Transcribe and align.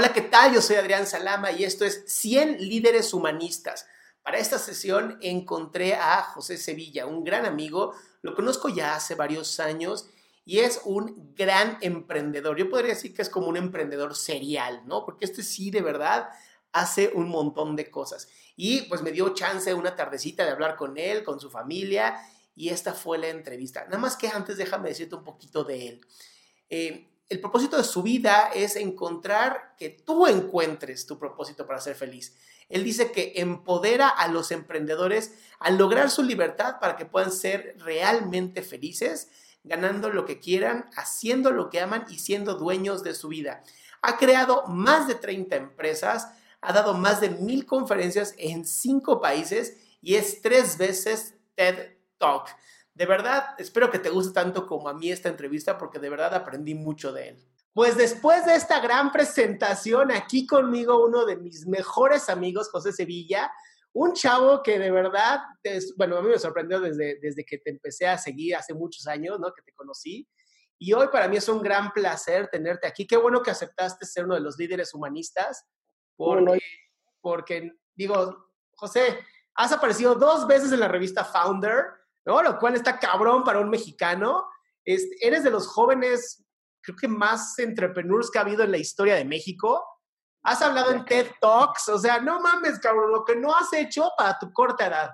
Hola, 0.00 0.14
¿qué 0.14 0.22
tal? 0.22 0.54
Yo 0.54 0.62
soy 0.62 0.76
Adrián 0.76 1.06
Salama 1.06 1.52
y 1.52 1.62
esto 1.62 1.84
es 1.84 2.04
100 2.06 2.66
líderes 2.66 3.12
humanistas. 3.12 3.86
Para 4.22 4.38
esta 4.38 4.58
sesión 4.58 5.18
encontré 5.20 5.92
a 5.92 6.22
José 6.22 6.56
Sevilla, 6.56 7.04
un 7.04 7.22
gran 7.22 7.44
amigo, 7.44 7.92
lo 8.22 8.34
conozco 8.34 8.70
ya 8.70 8.94
hace 8.94 9.14
varios 9.14 9.60
años 9.60 10.08
y 10.46 10.60
es 10.60 10.80
un 10.86 11.34
gran 11.36 11.76
emprendedor. 11.82 12.56
Yo 12.56 12.70
podría 12.70 12.94
decir 12.94 13.12
que 13.12 13.20
es 13.20 13.28
como 13.28 13.48
un 13.48 13.58
emprendedor 13.58 14.16
serial, 14.16 14.80
¿no? 14.86 15.04
Porque 15.04 15.26
este 15.26 15.42
sí, 15.42 15.70
de 15.70 15.82
verdad, 15.82 16.30
hace 16.72 17.12
un 17.14 17.28
montón 17.28 17.76
de 17.76 17.90
cosas. 17.90 18.30
Y 18.56 18.80
pues 18.88 19.02
me 19.02 19.12
dio 19.12 19.34
chance 19.34 19.74
una 19.74 19.96
tardecita 19.96 20.46
de 20.46 20.52
hablar 20.52 20.76
con 20.76 20.96
él, 20.96 21.22
con 21.24 21.38
su 21.38 21.50
familia, 21.50 22.16
y 22.56 22.70
esta 22.70 22.94
fue 22.94 23.18
la 23.18 23.28
entrevista. 23.28 23.84
Nada 23.84 23.98
más 23.98 24.16
que 24.16 24.28
antes 24.28 24.56
déjame 24.56 24.88
decirte 24.88 25.16
un 25.16 25.24
poquito 25.24 25.62
de 25.62 25.88
él. 25.88 26.00
Eh, 26.70 27.10
el 27.30 27.40
propósito 27.40 27.76
de 27.76 27.84
su 27.84 28.02
vida 28.02 28.50
es 28.52 28.74
encontrar 28.74 29.76
que 29.78 29.88
tú 29.88 30.26
encuentres 30.26 31.06
tu 31.06 31.16
propósito 31.16 31.64
para 31.64 31.80
ser 31.80 31.94
feliz. 31.94 32.36
Él 32.68 32.82
dice 32.82 33.12
que 33.12 33.34
empodera 33.36 34.08
a 34.08 34.26
los 34.26 34.50
emprendedores 34.50 35.34
a 35.60 35.70
lograr 35.70 36.10
su 36.10 36.24
libertad 36.24 36.80
para 36.80 36.96
que 36.96 37.06
puedan 37.06 37.30
ser 37.30 37.76
realmente 37.78 38.62
felices, 38.62 39.30
ganando 39.62 40.10
lo 40.10 40.24
que 40.24 40.40
quieran, 40.40 40.90
haciendo 40.96 41.52
lo 41.52 41.70
que 41.70 41.80
aman 41.80 42.04
y 42.10 42.18
siendo 42.18 42.54
dueños 42.54 43.04
de 43.04 43.14
su 43.14 43.28
vida. 43.28 43.62
Ha 44.02 44.16
creado 44.16 44.66
más 44.66 45.06
de 45.06 45.14
30 45.14 45.54
empresas, 45.54 46.32
ha 46.60 46.72
dado 46.72 46.94
más 46.94 47.20
de 47.20 47.30
mil 47.30 47.64
conferencias 47.64 48.34
en 48.38 48.64
cinco 48.66 49.20
países 49.20 49.76
y 50.02 50.16
es 50.16 50.42
tres 50.42 50.78
veces 50.78 51.34
TED 51.54 51.92
Talk. 52.18 52.48
De 52.94 53.06
verdad, 53.06 53.54
espero 53.58 53.90
que 53.90 53.98
te 53.98 54.10
guste 54.10 54.34
tanto 54.34 54.66
como 54.66 54.88
a 54.88 54.94
mí 54.94 55.10
esta 55.10 55.28
entrevista 55.28 55.78
porque 55.78 55.98
de 55.98 56.10
verdad 56.10 56.34
aprendí 56.34 56.74
mucho 56.74 57.12
de 57.12 57.28
él. 57.30 57.46
Pues 57.72 57.96
después 57.96 58.44
de 58.46 58.56
esta 58.56 58.80
gran 58.80 59.12
presentación, 59.12 60.10
aquí 60.10 60.46
conmigo 60.46 61.04
uno 61.04 61.24
de 61.24 61.36
mis 61.36 61.66
mejores 61.66 62.28
amigos, 62.28 62.68
José 62.68 62.92
Sevilla, 62.92 63.50
un 63.92 64.12
chavo 64.12 64.62
que 64.62 64.78
de 64.78 64.90
verdad, 64.90 65.40
es, 65.62 65.94
bueno, 65.96 66.16
a 66.16 66.22
mí 66.22 66.28
me 66.28 66.38
sorprendió 66.38 66.80
desde, 66.80 67.18
desde 67.20 67.44
que 67.44 67.58
te 67.58 67.70
empecé 67.70 68.06
a 68.06 68.18
seguir 68.18 68.56
hace 68.56 68.74
muchos 68.74 69.06
años, 69.06 69.38
¿no? 69.38 69.52
Que 69.52 69.62
te 69.62 69.72
conocí. 69.72 70.28
Y 70.78 70.92
hoy 70.92 71.08
para 71.08 71.28
mí 71.28 71.36
es 71.36 71.48
un 71.48 71.60
gran 71.60 71.92
placer 71.92 72.48
tenerte 72.48 72.86
aquí. 72.86 73.06
Qué 73.06 73.16
bueno 73.16 73.42
que 73.42 73.50
aceptaste 73.50 74.06
ser 74.06 74.24
uno 74.24 74.34
de 74.34 74.40
los 74.40 74.58
líderes 74.58 74.94
humanistas, 74.94 75.66
porque, 76.16 76.60
porque 77.20 77.72
digo, 77.94 78.50
José, 78.76 79.18
has 79.54 79.72
aparecido 79.72 80.14
dos 80.14 80.46
veces 80.46 80.72
en 80.72 80.80
la 80.80 80.88
revista 80.88 81.24
Founder, 81.24 81.99
¿no? 82.24 82.42
Lo 82.42 82.58
cual 82.58 82.74
está 82.74 82.98
cabrón 82.98 83.44
para 83.44 83.60
un 83.60 83.70
mexicano. 83.70 84.48
Es, 84.84 85.08
eres 85.20 85.44
de 85.44 85.50
los 85.50 85.66
jóvenes, 85.66 86.44
creo 86.82 86.96
que 86.96 87.08
más 87.08 87.58
entrepreneurs 87.58 88.30
que 88.30 88.38
ha 88.38 88.42
habido 88.42 88.64
en 88.64 88.72
la 88.72 88.78
historia 88.78 89.14
de 89.14 89.24
México. 89.24 89.84
Has 90.42 90.62
hablado 90.62 90.92
en 90.92 91.04
TED 91.04 91.26
Talks, 91.40 91.88
o 91.90 91.98
sea, 91.98 92.20
no 92.20 92.40
mames, 92.40 92.78
cabrón, 92.78 93.12
lo 93.12 93.24
que 93.24 93.36
no 93.36 93.54
has 93.54 93.72
hecho 93.74 94.10
para 94.16 94.38
tu 94.38 94.52
corta 94.52 94.86
edad. 94.86 95.10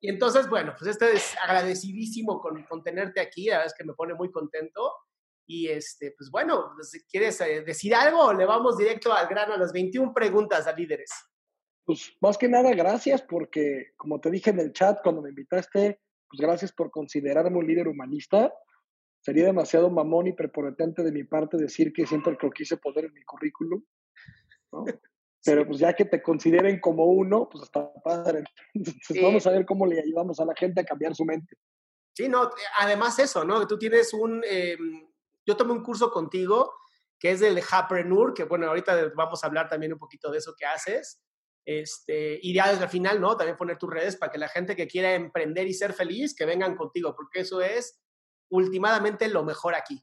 Y 0.00 0.10
entonces, 0.10 0.48
bueno, 0.48 0.74
pues 0.78 0.90
este 0.90 1.14
es 1.14 1.34
agradecidísimo 1.42 2.38
con, 2.38 2.62
con 2.64 2.82
tenerte 2.82 3.20
aquí, 3.20 3.46
la 3.46 3.58
verdad 3.58 3.72
es 3.72 3.74
que 3.74 3.84
me 3.84 3.94
pone 3.94 4.14
muy 4.14 4.30
contento. 4.30 4.94
Y 5.46 5.68
este, 5.68 6.12
pues 6.18 6.30
bueno, 6.30 6.72
pues, 6.74 6.90
si 6.90 7.04
quieres 7.04 7.40
eh, 7.40 7.62
decir 7.62 7.94
algo, 7.94 8.32
le 8.32 8.44
vamos 8.44 8.76
directo 8.76 9.12
al 9.12 9.28
grano 9.28 9.54
a 9.54 9.58
las 9.58 9.72
21 9.72 10.12
preguntas 10.12 10.66
a 10.66 10.72
líderes. 10.72 11.10
Pues 11.84 12.12
más 12.20 12.36
que 12.36 12.48
nada, 12.48 12.74
gracias, 12.74 13.22
porque 13.22 13.92
como 13.96 14.20
te 14.20 14.30
dije 14.30 14.50
en 14.50 14.58
el 14.58 14.72
chat 14.72 14.98
cuando 15.02 15.22
me 15.22 15.28
invitaste, 15.28 16.00
pues 16.28 16.40
gracias 16.40 16.72
por 16.72 16.90
considerarme 16.90 17.58
un 17.58 17.66
líder 17.66 17.88
humanista. 17.88 18.52
Sería 19.20 19.46
demasiado 19.46 19.90
mamón 19.90 20.26
y 20.28 20.32
prepotente 20.32 21.02
de 21.02 21.12
mi 21.12 21.24
parte 21.24 21.56
decir 21.56 21.92
que 21.92 22.06
siempre 22.06 22.36
lo 22.40 22.50
quise 22.50 22.76
poner 22.76 23.06
en 23.06 23.14
mi 23.14 23.22
currículum. 23.24 23.84
¿no? 24.72 24.84
Pero 25.44 25.66
pues 25.66 25.78
ya 25.78 25.92
que 25.94 26.04
te 26.04 26.22
consideren 26.22 26.80
como 26.80 27.04
uno, 27.04 27.48
pues 27.48 27.64
está 27.64 27.92
padre. 28.02 28.44
Entonces 28.74 29.04
Sí. 29.06 29.22
vamos 29.22 29.46
a 29.46 29.50
ver 29.52 29.64
cómo 29.64 29.86
le 29.86 30.00
ayudamos 30.00 30.40
a 30.40 30.44
la 30.44 30.54
gente 30.56 30.80
a 30.80 30.84
cambiar 30.84 31.14
su 31.14 31.24
mente. 31.24 31.56
Sí, 32.14 32.28
no, 32.28 32.50
además 32.78 33.18
eso, 33.18 33.44
¿no? 33.44 33.60
Que 33.60 33.66
tú 33.66 33.78
tienes 33.78 34.12
un, 34.14 34.42
eh, 34.48 34.76
yo 35.46 35.56
tomé 35.56 35.72
un 35.72 35.82
curso 35.82 36.10
contigo 36.10 36.72
que 37.18 37.30
es 37.30 37.40
del 37.40 37.60
Hapreneur, 37.70 38.34
que 38.34 38.44
bueno, 38.44 38.66
ahorita 38.66 39.12
vamos 39.14 39.42
a 39.42 39.46
hablar 39.46 39.68
también 39.68 39.92
un 39.92 39.98
poquito 39.98 40.30
de 40.30 40.38
eso 40.38 40.54
que 40.58 40.66
haces. 40.66 41.22
Este, 41.66 42.38
y 42.40 42.54
ya 42.54 42.70
desde 42.70 42.84
el 42.84 42.90
final, 42.90 43.20
¿no? 43.20 43.36
También 43.36 43.56
poner 43.56 43.76
tus 43.76 43.90
redes 43.90 44.16
para 44.16 44.30
que 44.30 44.38
la 44.38 44.48
gente 44.48 44.76
que 44.76 44.86
quiera 44.86 45.12
emprender 45.14 45.66
y 45.66 45.74
ser 45.74 45.92
feliz, 45.92 46.32
que 46.34 46.46
vengan 46.46 46.76
contigo, 46.76 47.14
porque 47.16 47.40
eso 47.40 47.60
es 47.60 48.00
últimamente 48.50 49.26
lo 49.26 49.42
mejor 49.42 49.74
aquí. 49.74 50.00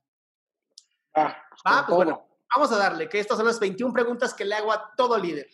Ah, 1.15 1.41
pues 1.87 1.95
bueno, 1.95 2.27
vamos 2.53 2.69
a 2.73 2.77
darle, 2.77 3.07
que 3.07 3.17
estas 3.17 3.37
son 3.37 3.45
las 3.45 3.61
21 3.61 3.93
preguntas 3.93 4.33
que 4.33 4.43
le 4.43 4.55
hago 4.55 4.73
a 4.73 4.93
todo 4.97 5.17
líder. 5.17 5.47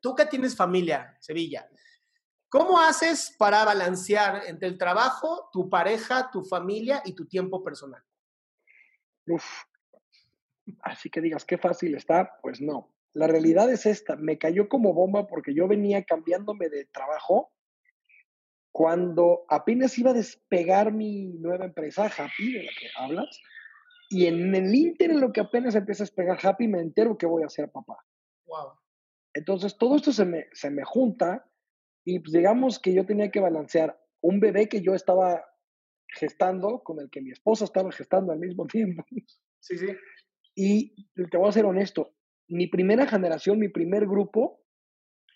Tú 0.00 0.14
que 0.14 0.24
tienes 0.24 0.56
familia, 0.56 1.14
Sevilla, 1.20 1.68
¿cómo 2.48 2.80
haces 2.80 3.34
para 3.38 3.66
balancear 3.66 4.44
entre 4.46 4.68
el 4.68 4.78
trabajo, 4.78 5.50
tu 5.52 5.68
pareja, 5.68 6.30
tu 6.30 6.42
familia 6.42 7.02
y 7.04 7.14
tu 7.14 7.26
tiempo 7.26 7.62
personal? 7.62 8.02
Uf. 9.26 9.44
Así 10.80 11.10
que 11.10 11.20
digas, 11.20 11.44
qué 11.44 11.58
fácil 11.58 11.94
está, 11.96 12.38
pues 12.40 12.62
no. 12.62 12.95
La 13.16 13.26
realidad 13.26 13.72
es 13.72 13.86
esta, 13.86 14.14
me 14.14 14.36
cayó 14.36 14.68
como 14.68 14.92
bomba 14.92 15.26
porque 15.26 15.54
yo 15.54 15.66
venía 15.66 16.04
cambiándome 16.04 16.68
de 16.68 16.84
trabajo 16.84 17.50
cuando 18.70 19.46
apenas 19.48 19.96
iba 19.98 20.10
a 20.10 20.14
despegar 20.14 20.92
mi 20.92 21.28
nueva 21.38 21.64
empresa, 21.64 22.12
Happy, 22.14 22.52
de 22.52 22.64
la 22.64 22.70
que 22.78 22.88
hablas, 22.94 23.40
y 24.10 24.26
en 24.26 24.54
el 24.54 24.74
Inter, 24.74 25.12
en 25.12 25.20
lo 25.20 25.32
que 25.32 25.40
apenas 25.40 25.74
empieza 25.74 26.02
a 26.02 26.06
despegar 26.06 26.38
Happy, 26.42 26.68
me 26.68 26.80
entero 26.80 27.16
que 27.16 27.24
voy 27.24 27.42
a 27.42 27.48
ser 27.48 27.70
papá. 27.70 27.96
Wow. 28.44 28.72
Entonces, 29.32 29.78
todo 29.78 29.96
esto 29.96 30.12
se 30.12 30.26
me, 30.26 30.48
se 30.52 30.68
me 30.68 30.84
junta 30.84 31.50
y 32.04 32.18
pues 32.18 32.32
digamos 32.32 32.78
que 32.78 32.92
yo 32.92 33.06
tenía 33.06 33.30
que 33.30 33.40
balancear 33.40 33.98
un 34.20 34.40
bebé 34.40 34.68
que 34.68 34.82
yo 34.82 34.94
estaba 34.94 35.42
gestando, 36.08 36.82
con 36.82 37.00
el 37.00 37.08
que 37.08 37.22
mi 37.22 37.30
esposa 37.30 37.64
estaba 37.64 37.90
gestando 37.92 38.32
al 38.32 38.40
mismo 38.40 38.66
tiempo. 38.66 39.06
Sí, 39.58 39.78
sí. 39.78 39.86
Y 40.54 41.06
te 41.30 41.38
voy 41.38 41.48
a 41.48 41.52
ser 41.52 41.64
honesto, 41.64 42.15
mi 42.48 42.66
primera 42.68 43.06
generación, 43.06 43.58
mi 43.58 43.68
primer 43.68 44.06
grupo, 44.06 44.62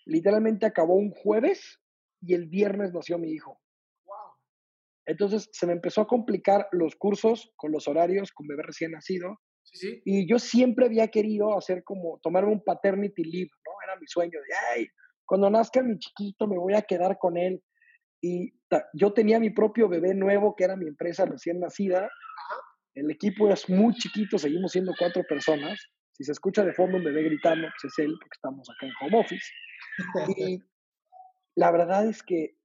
literalmente 0.05 0.65
acabó 0.65 0.95
un 0.95 1.11
jueves 1.11 1.79
y 2.21 2.33
el 2.33 2.47
viernes 2.47 2.93
nació 2.93 3.17
mi 3.17 3.31
hijo. 3.31 3.59
Wow. 4.05 4.15
Entonces 5.05 5.49
se 5.51 5.67
me 5.67 5.73
empezó 5.73 6.01
a 6.01 6.07
complicar 6.07 6.67
los 6.71 6.95
cursos 6.95 7.51
con 7.55 7.71
los 7.71 7.87
horarios, 7.87 8.31
con 8.31 8.47
bebé 8.47 8.63
recién 8.63 8.91
nacido. 8.91 9.39
Sí, 9.63 9.77
sí. 9.77 10.01
Y 10.05 10.29
yo 10.29 10.39
siempre 10.39 10.85
había 10.85 11.07
querido 11.07 11.57
hacer 11.57 11.83
como, 11.83 12.19
tomarme 12.21 12.51
un 12.51 12.63
paternity 12.63 13.23
leave, 13.23 13.49
¿no? 13.65 13.71
Era 13.83 13.99
mi 13.99 14.07
sueño 14.07 14.39
de, 14.39 14.55
ay, 14.73 14.87
cuando 15.25 15.49
nazca 15.49 15.81
mi 15.81 15.97
chiquito 15.97 16.47
me 16.47 16.57
voy 16.57 16.73
a 16.73 16.81
quedar 16.81 17.17
con 17.17 17.37
él. 17.37 17.63
Y 18.21 18.53
yo 18.93 19.13
tenía 19.13 19.39
mi 19.39 19.49
propio 19.49 19.89
bebé 19.89 20.13
nuevo, 20.13 20.55
que 20.55 20.63
era 20.63 20.75
mi 20.75 20.87
empresa 20.87 21.25
recién 21.25 21.59
nacida, 21.59 22.09
El 22.93 23.09
equipo 23.09 23.49
es 23.49 23.69
muy 23.69 23.93
chiquito, 23.93 24.37
seguimos 24.37 24.73
siendo 24.73 24.91
cuatro 24.97 25.23
personas. 25.23 25.79
Si 26.13 26.23
se 26.23 26.31
escucha 26.31 26.63
de 26.63 26.73
fondo 26.73 26.97
un 26.97 27.03
bebé 27.03 27.23
gritando, 27.23 27.67
pues 27.69 27.93
es 27.93 27.99
él, 28.05 28.15
porque 28.19 28.35
estamos 28.35 28.69
acá 28.69 28.85
en 28.85 28.93
home 29.01 29.19
office. 29.19 29.45
Y 30.37 30.63
la 31.55 31.71
verdad 31.71 32.07
es 32.07 32.23
que 32.23 32.55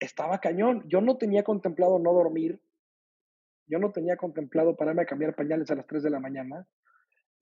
estaba 0.00 0.40
cañón. 0.40 0.84
Yo 0.88 1.00
no 1.00 1.16
tenía 1.16 1.42
contemplado 1.42 1.98
no 1.98 2.12
dormir. 2.12 2.60
Yo 3.66 3.78
no 3.78 3.92
tenía 3.92 4.16
contemplado 4.16 4.76
pararme 4.76 5.02
a 5.02 5.06
cambiar 5.06 5.34
pañales 5.34 5.70
a 5.70 5.76
las 5.76 5.86
3 5.86 6.02
de 6.02 6.10
la 6.10 6.20
mañana. 6.20 6.66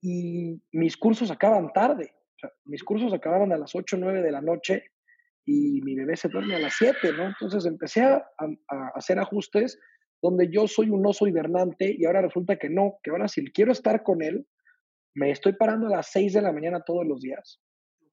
Y 0.01 0.61
mis 0.71 0.97
cursos 0.97 1.31
acaban 1.31 1.73
tarde. 1.73 2.13
mis 2.65 2.83
cursos 2.83 3.13
acababan 3.13 3.51
a 3.51 3.57
las 3.57 3.75
8 3.75 3.95
o 3.95 3.99
9 3.99 4.21
de 4.21 4.31
la 4.31 4.41
noche 4.41 4.83
y 5.45 5.81
mi 5.81 5.95
bebé 5.95 6.15
se 6.15 6.29
duerme 6.29 6.55
a 6.55 6.59
las 6.59 6.75
7, 6.77 7.13
¿no? 7.13 7.27
Entonces 7.27 7.65
empecé 7.65 8.01
a, 8.01 8.15
a, 8.37 8.87
hacer 8.95 9.19
ajustes 9.19 9.79
donde 10.21 10.49
yo 10.51 10.67
soy 10.67 10.89
un 10.89 11.05
oso 11.05 11.27
hibernante 11.27 11.95
y 11.97 12.05
ahora 12.05 12.21
resulta 12.21 12.57
que 12.57 12.69
no, 12.69 12.99
que 13.03 13.09
ahora 13.09 13.27
si 13.27 13.43
quiero 13.51 13.71
estar 13.71 14.03
con 14.03 14.21
él, 14.21 14.47
me 15.15 15.31
estoy 15.31 15.53
parando 15.53 15.87
a 15.87 15.91
las 15.91 16.11
6 16.11 16.33
de 16.33 16.41
la 16.41 16.51
mañana 16.51 16.81
todos 16.85 17.05
los 17.05 17.21
días. 17.21 17.59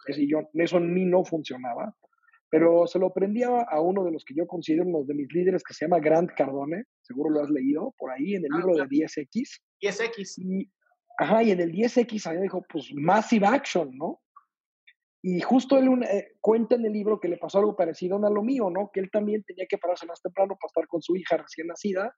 Si 0.06 0.28
yo, 0.28 0.48
eso 0.54 0.78
en 0.78 0.92
mí 0.92 1.04
no 1.04 1.24
funcionaba. 1.24 1.94
Pero 2.50 2.86
se 2.86 2.98
lo 2.98 3.08
aprendía 3.08 3.48
a 3.48 3.80
uno 3.80 4.04
de 4.04 4.10
los 4.10 4.24
que 4.24 4.34
yo 4.34 4.46
considero 4.46 4.86
uno 4.86 5.04
de 5.04 5.14
mis 5.14 5.30
líderes 5.32 5.62
que 5.62 5.74
se 5.74 5.84
llama 5.84 6.00
Grant 6.00 6.30
Cardone, 6.34 6.84
seguro 7.02 7.30
lo 7.30 7.42
has 7.42 7.50
leído 7.50 7.94
por 7.98 8.10
ahí 8.10 8.36
en 8.36 8.44
el 8.44 8.50
ah, 8.54 8.56
libro 8.56 8.74
de 8.74 8.84
10X. 8.84 9.60
10X. 9.82 10.34
Y, 10.38 10.70
ajá, 11.18 11.42
y 11.42 11.50
en 11.50 11.60
el 11.60 11.72
10X 11.72 12.26
ahí 12.26 12.40
dijo, 12.40 12.64
pues 12.70 12.88
Massive 12.94 13.46
Action, 13.46 13.90
¿no? 13.94 14.20
Y 15.20 15.40
justo 15.40 15.76
él 15.76 15.88
eh, 16.04 16.36
cuenta 16.40 16.76
en 16.76 16.86
el 16.86 16.92
libro 16.92 17.20
que 17.20 17.28
le 17.28 17.36
pasó 17.36 17.58
algo 17.58 17.76
parecido 17.76 18.16
a 18.24 18.30
lo 18.30 18.42
mío, 18.42 18.70
¿no? 18.70 18.90
Que 18.92 19.00
él 19.00 19.10
también 19.10 19.42
tenía 19.44 19.66
que 19.68 19.76
pararse 19.76 20.06
más 20.06 20.22
temprano 20.22 20.56
para 20.58 20.68
estar 20.68 20.86
con 20.86 21.02
su 21.02 21.16
hija 21.16 21.36
recién 21.36 21.66
nacida 21.66 22.14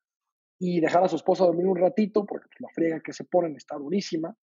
y 0.61 0.81
dejar 0.81 1.03
a 1.03 1.09
su 1.09 1.17
esposa 1.17 1.44
dormir 1.44 1.67
un 1.67 1.79
ratito, 1.79 2.27
porque 2.27 2.47
la 2.59 2.69
friega 2.75 3.00
que 3.00 3.12
se 3.12 3.25
ponen 3.25 3.56
está 3.56 3.77
durísima. 3.77 4.37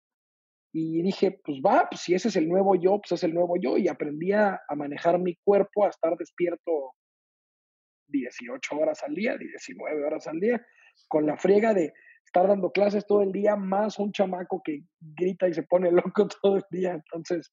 Y 0.74 1.02
dije, 1.02 1.40
pues 1.44 1.60
va, 1.66 1.88
pues 1.90 2.02
si 2.02 2.14
ese 2.14 2.28
es 2.28 2.36
el 2.36 2.48
nuevo 2.48 2.76
yo, 2.76 3.00
pues 3.00 3.14
es 3.14 3.24
el 3.24 3.34
nuevo 3.34 3.56
yo. 3.60 3.78
Y 3.78 3.88
aprendí 3.88 4.32
a, 4.32 4.60
manejar 4.76 5.20
mi 5.20 5.36
cuerpo, 5.44 5.86
a 5.86 5.90
estar 5.90 6.16
despierto 6.18 6.94
18 8.08 8.76
horas 8.78 9.04
al 9.04 9.16
día, 9.16 9.38
19 9.38 10.06
horas 10.06 10.28
al 10.28 10.40
día, 10.40 10.66
con 11.08 11.26
la 11.26 11.38
friega 11.38 11.74
de 11.74 11.94
estar 12.26 12.48
dando 12.48 12.72
clases 12.72 13.06
todo 13.06 13.22
el 13.22 13.32
día, 13.32 13.56
más 13.56 13.98
un 14.00 14.12
chamaco 14.12 14.62
que 14.64 14.82
grita 15.00 15.48
y 15.48 15.54
se 15.54 15.64
pone 15.64 15.92
loco 16.14 16.28
todo 16.42 16.58
el 16.58 16.66
día. 16.70 16.94
Entonces, 16.94 17.52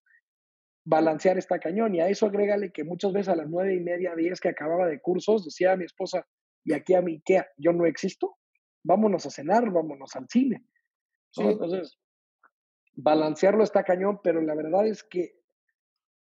balancear 0.84 1.38
esta 1.38 1.58
cañón. 1.58 1.94
Y 1.94 2.00
a 2.00 2.08
eso 2.08 2.26
agrégale 2.26 2.72
que 2.72 2.84
muchas 2.84 3.12
veces 3.12 3.28
a 3.28 3.37
las 3.37 3.49
nueve 3.49 3.75
y 3.75 3.81
media, 3.81 4.14
diez 4.14 4.40
que 4.40 4.50
acababa 4.50 4.87
de 4.87 5.00
cursos, 5.00 5.44
decía 5.44 5.72
a 5.72 5.76
mi 5.76 5.84
esposa, 5.84 6.26
y 6.64 6.72
aquí 6.72 6.94
a 6.94 7.02
mi 7.02 7.17
Ikea, 7.17 7.46
yo 7.58 7.72
no 7.72 7.87
existo, 7.87 8.37
vámonos 8.84 9.26
a 9.26 9.31
cenar, 9.31 9.70
vámonos 9.70 10.14
al 10.17 10.26
cine. 10.28 10.64
Entonces, 11.37 11.99
balancearlo 12.96 13.64
está 13.64 13.85
cañón, 13.85 14.20
pero 14.23 14.41
la 14.41 14.55
verdad 14.55 14.87
es 14.87 15.02
que 15.02 15.41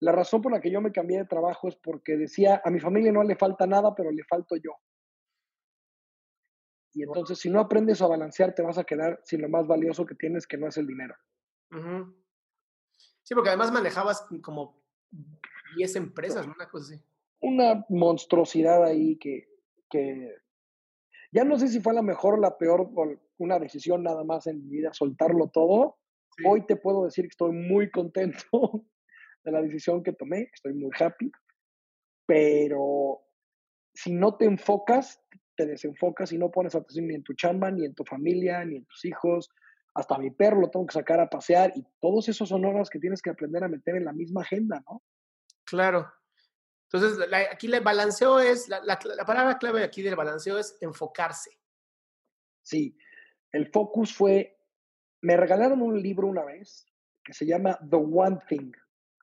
la 0.00 0.12
razón 0.12 0.42
por 0.42 0.52
la 0.52 0.60
que 0.60 0.70
yo 0.70 0.80
me 0.80 0.92
cambié 0.92 1.18
de 1.18 1.24
trabajo 1.24 1.68
es 1.68 1.76
porque 1.76 2.16
decía, 2.16 2.60
a 2.64 2.70
mi 2.70 2.80
familia 2.80 3.12
no 3.12 3.22
le 3.22 3.36
falta 3.36 3.66
nada, 3.66 3.94
pero 3.94 4.10
le 4.10 4.24
falto 4.24 4.56
yo. 4.56 4.72
Y 6.92 7.02
entonces, 7.02 7.38
si 7.38 7.50
no 7.50 7.60
aprendes 7.60 8.02
a 8.02 8.06
balancear, 8.06 8.54
te 8.54 8.62
vas 8.62 8.78
a 8.78 8.84
quedar 8.84 9.20
sin 9.24 9.42
lo 9.42 9.48
más 9.48 9.66
valioso 9.66 10.06
que 10.06 10.14
tienes, 10.14 10.46
que 10.46 10.56
no 10.56 10.68
es 10.68 10.76
el 10.76 10.86
dinero. 10.86 11.14
Sí, 13.22 13.34
porque 13.34 13.48
además 13.48 13.72
manejabas 13.72 14.26
como 14.42 14.80
10 15.76 15.96
empresas, 15.96 16.46
una 16.46 16.68
cosa 16.68 16.94
así. 16.94 17.02
Una 17.40 17.84
monstruosidad 17.88 18.84
ahí 18.84 19.16
que, 19.16 19.48
que 19.90 20.36
ya 21.32 21.44
no 21.44 21.58
sé 21.58 21.68
si 21.68 21.80
fue 21.80 21.94
la 21.94 22.02
mejor 22.02 22.34
o 22.34 22.40
la 22.40 22.56
peor, 22.56 22.90
una 23.38 23.58
decisión 23.58 24.04
nada 24.04 24.22
más 24.22 24.46
en 24.46 24.62
mi 24.62 24.68
vida, 24.76 24.92
soltarlo 24.92 25.48
todo. 25.48 25.98
Hoy 26.44 26.66
te 26.66 26.76
puedo 26.76 27.04
decir 27.04 27.24
que 27.24 27.32
estoy 27.32 27.52
muy 27.52 27.90
contento 27.90 28.44
de 29.44 29.52
la 29.52 29.62
decisión 29.62 30.02
que 30.02 30.12
tomé, 30.12 30.50
estoy 30.52 30.74
muy 30.74 30.90
happy, 30.98 31.30
pero 32.26 33.20
si 33.94 34.12
no 34.12 34.36
te 34.36 34.46
enfocas, 34.46 35.22
te 35.56 35.66
desenfocas 35.66 36.32
y 36.32 36.38
no 36.38 36.50
pones 36.50 36.74
atención 36.74 37.06
ni 37.06 37.14
en 37.14 37.22
tu 37.22 37.34
chamba, 37.34 37.70
ni 37.70 37.84
en 37.84 37.94
tu 37.94 38.04
familia, 38.04 38.64
ni 38.64 38.76
en 38.76 38.86
tus 38.86 39.04
hijos, 39.04 39.50
hasta 39.94 40.18
mi 40.18 40.30
perro 40.30 40.60
lo 40.60 40.70
tengo 40.70 40.86
que 40.86 40.94
sacar 40.94 41.20
a 41.20 41.30
pasear 41.30 41.72
y 41.76 41.84
todos 42.00 42.28
esos 42.28 42.48
son 42.48 42.64
horas 42.64 42.90
que 42.90 42.98
tienes 42.98 43.22
que 43.22 43.30
aprender 43.30 43.62
a 43.62 43.68
meter 43.68 43.96
en 43.96 44.04
la 44.04 44.12
misma 44.12 44.42
agenda, 44.42 44.82
¿no? 44.90 45.02
Claro. 45.64 46.12
Entonces, 46.92 47.26
aquí 47.50 47.72
el 47.72 47.80
balanceo 47.80 48.38
es, 48.40 48.68
la, 48.68 48.80
la, 48.82 48.98
palabra 49.24 49.58
clave 49.58 49.82
aquí 49.82 50.02
del 50.02 50.16
balanceo 50.16 50.58
es 50.58 50.76
enfocarse. 50.80 51.50
Sí, 52.62 52.96
el 53.52 53.70
focus 53.70 54.14
fue, 54.14 54.53
me 55.24 55.38
regalaron 55.38 55.80
un 55.80 56.00
libro 56.00 56.28
una 56.28 56.44
vez 56.44 56.86
que 57.24 57.32
se 57.32 57.46
llama 57.46 57.78
The 57.90 57.96
One 57.96 58.38
Thing. 58.46 58.72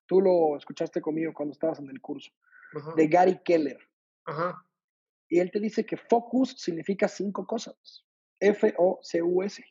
Tú 0.07 0.19
lo 0.19 0.57
escuchaste 0.57 1.00
conmigo 1.00 1.31
cuando 1.31 1.53
estabas 1.53 1.77
en 1.80 1.89
el 1.92 2.01
curso, 2.01 2.31
de 2.95 3.07
Gary 3.07 3.39
Keller. 3.45 3.77
Ajá. 4.25 4.65
Y 5.30 5.39
él 5.39 5.51
te 5.51 5.59
dice 5.59 5.86
que 5.86 5.98
focus 5.98 6.56
significa 6.57 7.07
cinco 7.07 7.45
cosas. 7.45 8.03
F-O-C-U-S. 8.39 9.63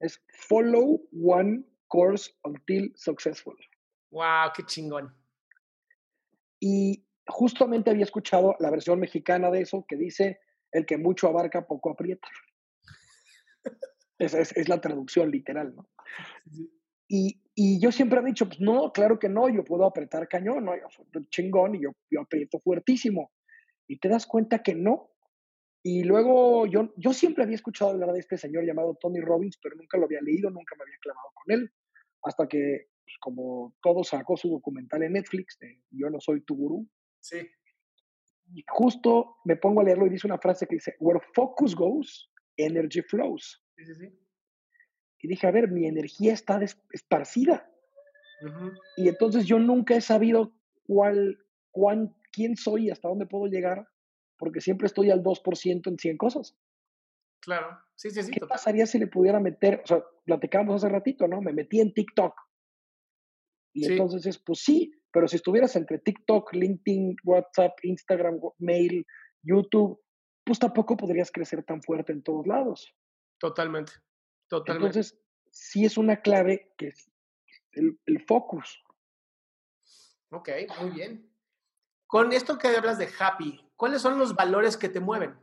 Es 0.00 0.20
follow 0.48 1.08
one 1.12 1.64
course 1.86 2.32
until 2.42 2.92
successful. 2.96 3.56
Wow, 4.10 4.50
qué 4.56 4.64
chingón. 4.64 5.14
Y 6.58 7.06
justamente 7.28 7.90
había 7.90 8.04
escuchado 8.04 8.56
la 8.58 8.70
versión 8.70 8.98
mexicana 8.98 9.52
de 9.52 9.60
eso 9.60 9.86
que 9.88 9.96
dice, 9.96 10.40
el 10.72 10.84
que 10.84 10.98
mucho 10.98 11.28
abarca, 11.28 11.64
poco 11.64 11.90
aprieta. 11.90 12.28
es, 14.18 14.34
es, 14.34 14.68
la 14.68 14.80
traducción 14.80 15.30
literal, 15.30 15.74
¿no? 15.74 15.88
Y, 17.08 17.40
y, 17.54 17.80
yo 17.80 17.90
siempre 17.90 18.20
he 18.20 18.24
dicho, 18.24 18.46
pues 18.46 18.60
no, 18.60 18.92
claro 18.92 19.18
que 19.18 19.28
no, 19.28 19.48
yo 19.48 19.64
puedo 19.64 19.84
apretar 19.84 20.28
cañón, 20.28 20.64
¿no? 20.64 20.76
Yo 20.76 21.20
chingón 21.30 21.74
y 21.74 21.82
yo, 21.82 21.92
yo 22.10 22.20
aprieto 22.20 22.60
fuertísimo. 22.60 23.32
Y 23.86 23.98
te 23.98 24.08
das 24.08 24.26
cuenta 24.26 24.62
que 24.62 24.74
no, 24.74 25.10
y 25.82 26.02
luego 26.02 26.66
yo, 26.66 26.92
yo 26.96 27.12
siempre 27.12 27.44
había 27.44 27.54
escuchado 27.54 27.92
hablar 27.92 28.12
de 28.12 28.20
este 28.20 28.36
señor 28.36 28.64
llamado 28.66 28.98
Tony 29.00 29.20
Robbins, 29.20 29.58
pero 29.62 29.76
nunca 29.76 29.96
lo 29.96 30.04
había 30.04 30.20
leído, 30.20 30.50
nunca 30.50 30.74
me 30.76 30.82
había 30.82 30.98
clavado 31.00 31.30
con 31.34 31.54
él, 31.54 31.72
hasta 32.22 32.46
que, 32.48 32.88
pues, 33.04 33.16
como 33.20 33.74
todo 33.80 34.04
sacó 34.04 34.36
su 34.36 34.50
documental 34.50 35.02
en 35.04 35.12
Netflix, 35.12 35.58
de 35.60 35.80
Yo 35.90 36.10
no 36.10 36.20
soy 36.20 36.42
tu 36.42 36.56
gurú. 36.56 36.88
Sí. 37.20 37.48
Y 38.52 38.64
justo 38.68 39.36
me 39.44 39.56
pongo 39.56 39.80
a 39.80 39.84
leerlo 39.84 40.06
y 40.06 40.10
dice 40.10 40.26
una 40.26 40.38
frase 40.38 40.66
que 40.66 40.76
dice, 40.76 40.94
Where 40.98 41.20
focus 41.34 41.74
goes, 41.74 42.30
energy 42.56 43.02
flows. 43.02 43.62
Sí, 43.78 43.84
sí, 43.84 43.94
sí. 43.94 44.18
Y 45.20 45.28
dije, 45.28 45.46
a 45.46 45.52
ver, 45.52 45.70
mi 45.70 45.86
energía 45.86 46.32
está 46.32 46.60
esparcida. 46.92 47.70
Y 48.96 49.08
entonces 49.08 49.46
yo 49.46 49.58
nunca 49.58 49.94
he 49.94 50.00
sabido 50.00 50.52
cuál, 50.82 51.38
cuán, 51.70 52.16
quién 52.32 52.56
soy 52.56 52.86
y 52.86 52.90
hasta 52.90 53.08
dónde 53.08 53.26
puedo 53.26 53.46
llegar 53.46 53.88
porque 54.36 54.60
siempre 54.60 54.86
estoy 54.86 55.10
al 55.10 55.22
2% 55.22 55.88
en 55.88 55.98
100 55.98 56.16
cosas. 56.16 56.56
Claro, 57.40 57.78
sí, 57.94 58.10
sí, 58.10 58.22
sí. 58.22 58.32
¿Qué 58.32 58.46
pasaría 58.46 58.86
si 58.86 58.98
le 58.98 59.06
pudiera 59.06 59.40
meter, 59.40 59.80
o 59.84 59.86
sea, 59.86 60.04
platicamos 60.24 60.76
hace 60.76 60.92
ratito, 60.92 61.28
¿no? 61.28 61.40
Me 61.40 61.52
metí 61.52 61.80
en 61.80 61.92
TikTok. 61.92 62.34
Y 63.74 63.86
entonces 63.86 64.26
es, 64.26 64.38
pues 64.38 64.60
sí, 64.60 64.92
pero 65.12 65.28
si 65.28 65.36
estuvieras 65.36 65.76
entre 65.76 65.98
TikTok, 65.98 66.52
LinkedIn, 66.52 67.16
WhatsApp, 67.24 67.72
Instagram, 67.82 68.40
mail, 68.58 69.06
YouTube, 69.42 70.00
pues 70.44 70.58
tampoco 70.58 70.96
podrías 70.96 71.30
crecer 71.30 71.62
tan 71.64 71.82
fuerte 71.82 72.12
en 72.12 72.22
todos 72.22 72.46
lados. 72.46 72.92
Totalmente, 73.38 73.92
totalmente. 74.48 74.98
Entonces, 74.98 75.20
sí 75.50 75.84
es 75.84 75.96
una 75.96 76.20
clave 76.20 76.74
que 76.76 76.88
es 76.88 77.10
el, 77.72 77.98
el 78.06 78.24
focus. 78.24 78.82
Ok, 80.30 80.50
muy 80.80 80.90
bien. 80.90 81.30
Con 82.06 82.32
esto 82.32 82.58
que 82.58 82.68
hablas 82.68 82.98
de 82.98 83.08
happy, 83.18 83.70
¿cuáles 83.76 84.02
son 84.02 84.18
los 84.18 84.34
valores 84.34 84.76
que 84.76 84.88
te 84.88 85.00
mueven? 85.00 85.36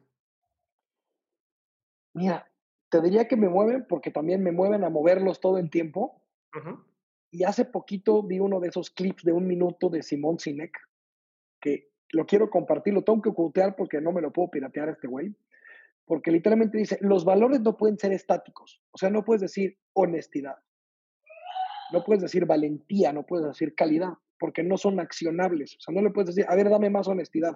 Mira, 2.13 2.51
te 2.89 3.01
diría 3.01 3.27
que 3.27 3.35
me 3.35 3.49
mueven 3.49 3.85
porque 3.87 4.11
también 4.11 4.41
me 4.41 4.51
mueven 4.51 4.83
a 4.83 4.89
moverlos 4.89 5.39
todo 5.39 5.57
el 5.57 5.69
tiempo. 5.69 6.21
Y 7.31 7.43
hace 7.43 7.65
poquito 7.65 8.23
vi 8.23 8.39
uno 8.39 8.61
de 8.61 8.69
esos 8.69 8.89
clips 8.89 9.23
de 9.23 9.33
un 9.33 9.45
minuto 9.45 9.89
de 9.89 10.01
Simón 10.01 10.39
Sinek, 10.39 10.77
que 11.59 11.91
lo 12.11 12.25
quiero 12.25 12.49
compartir, 12.49 12.93
lo 12.93 13.03
tengo 13.03 13.21
que 13.21 13.29
ocultar 13.29 13.75
porque 13.75 13.99
no 13.99 14.13
me 14.13 14.21
lo 14.21 14.31
puedo 14.31 14.49
piratear 14.49 14.87
este 14.87 15.07
güey. 15.07 15.35
Porque 16.05 16.31
literalmente 16.31 16.77
dice, 16.77 16.97
los 17.01 17.25
valores 17.25 17.61
no 17.61 17.77
pueden 17.77 17.97
ser 17.97 18.13
estáticos. 18.13 18.81
O 18.91 18.97
sea, 18.97 19.09
no 19.09 19.23
puedes 19.23 19.41
decir 19.41 19.77
honestidad. 19.93 20.55
No 21.91 22.03
puedes 22.03 22.21
decir 22.21 22.45
valentía, 22.45 23.11
no 23.11 23.25
puedes 23.25 23.47
decir 23.47 23.75
calidad, 23.75 24.13
porque 24.39 24.63
no 24.63 24.77
son 24.77 24.99
accionables. 24.99 25.75
O 25.75 25.79
sea, 25.79 25.93
no 25.93 26.01
le 26.01 26.11
puedes 26.11 26.35
decir, 26.35 26.45
a 26.49 26.55
ver, 26.55 26.69
dame 26.69 26.89
más 26.89 27.07
honestidad. 27.07 27.53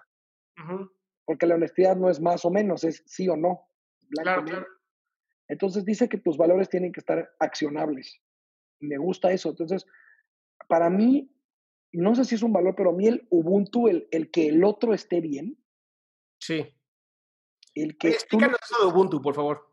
Porque 1.25 1.45
la 1.45 1.55
honestidad 1.55 1.95
no 1.95 2.09
es 2.09 2.19
más 2.19 2.43
o 2.43 2.49
menos, 2.49 2.83
es 2.83 3.03
sí 3.05 3.29
o 3.29 3.37
no. 3.37 3.67
Claro, 4.09 4.43
claro. 4.43 4.65
Entonces 5.47 5.85
dice 5.85 6.09
que 6.09 6.17
tus 6.17 6.37
valores 6.37 6.69
tienen 6.69 6.91
que 6.91 6.99
estar 6.99 7.29
accionables. 7.39 8.21
Me 8.79 8.97
gusta 8.97 9.31
eso. 9.31 9.49
Entonces, 9.49 9.85
para 10.67 10.89
mí, 10.89 11.31
no 11.91 12.15
sé 12.15 12.25
si 12.25 12.35
es 12.35 12.43
un 12.43 12.53
valor, 12.53 12.75
pero 12.75 12.91
a 12.91 12.93
mí 12.93 13.07
el 13.07 13.27
Ubuntu, 13.29 13.87
el, 13.87 14.07
el 14.11 14.29
que 14.31 14.47
el 14.47 14.63
otro 14.63 14.93
esté 14.93 15.21
bien. 15.21 15.57
Sí. 16.39 16.67
El 17.75 17.97
que 17.97 18.09
Explícanos 18.09 18.59
eso 18.61 18.85
de 18.85 18.91
Ubuntu, 18.91 19.21
por 19.21 19.35
favor. 19.35 19.69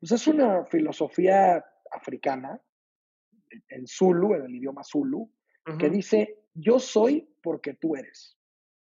Pues 0.00 0.12
es 0.12 0.26
una 0.26 0.64
filosofía 0.66 1.64
africana, 1.90 2.60
en 3.68 3.86
Zulu, 3.86 4.34
en 4.34 4.44
el 4.44 4.54
idioma 4.56 4.82
Zulu, 4.84 5.30
que 5.78 5.88
dice, 5.88 6.46
yo 6.52 6.78
soy 6.78 7.28
porque 7.42 7.74
tú 7.74 7.96
eres. 7.96 8.36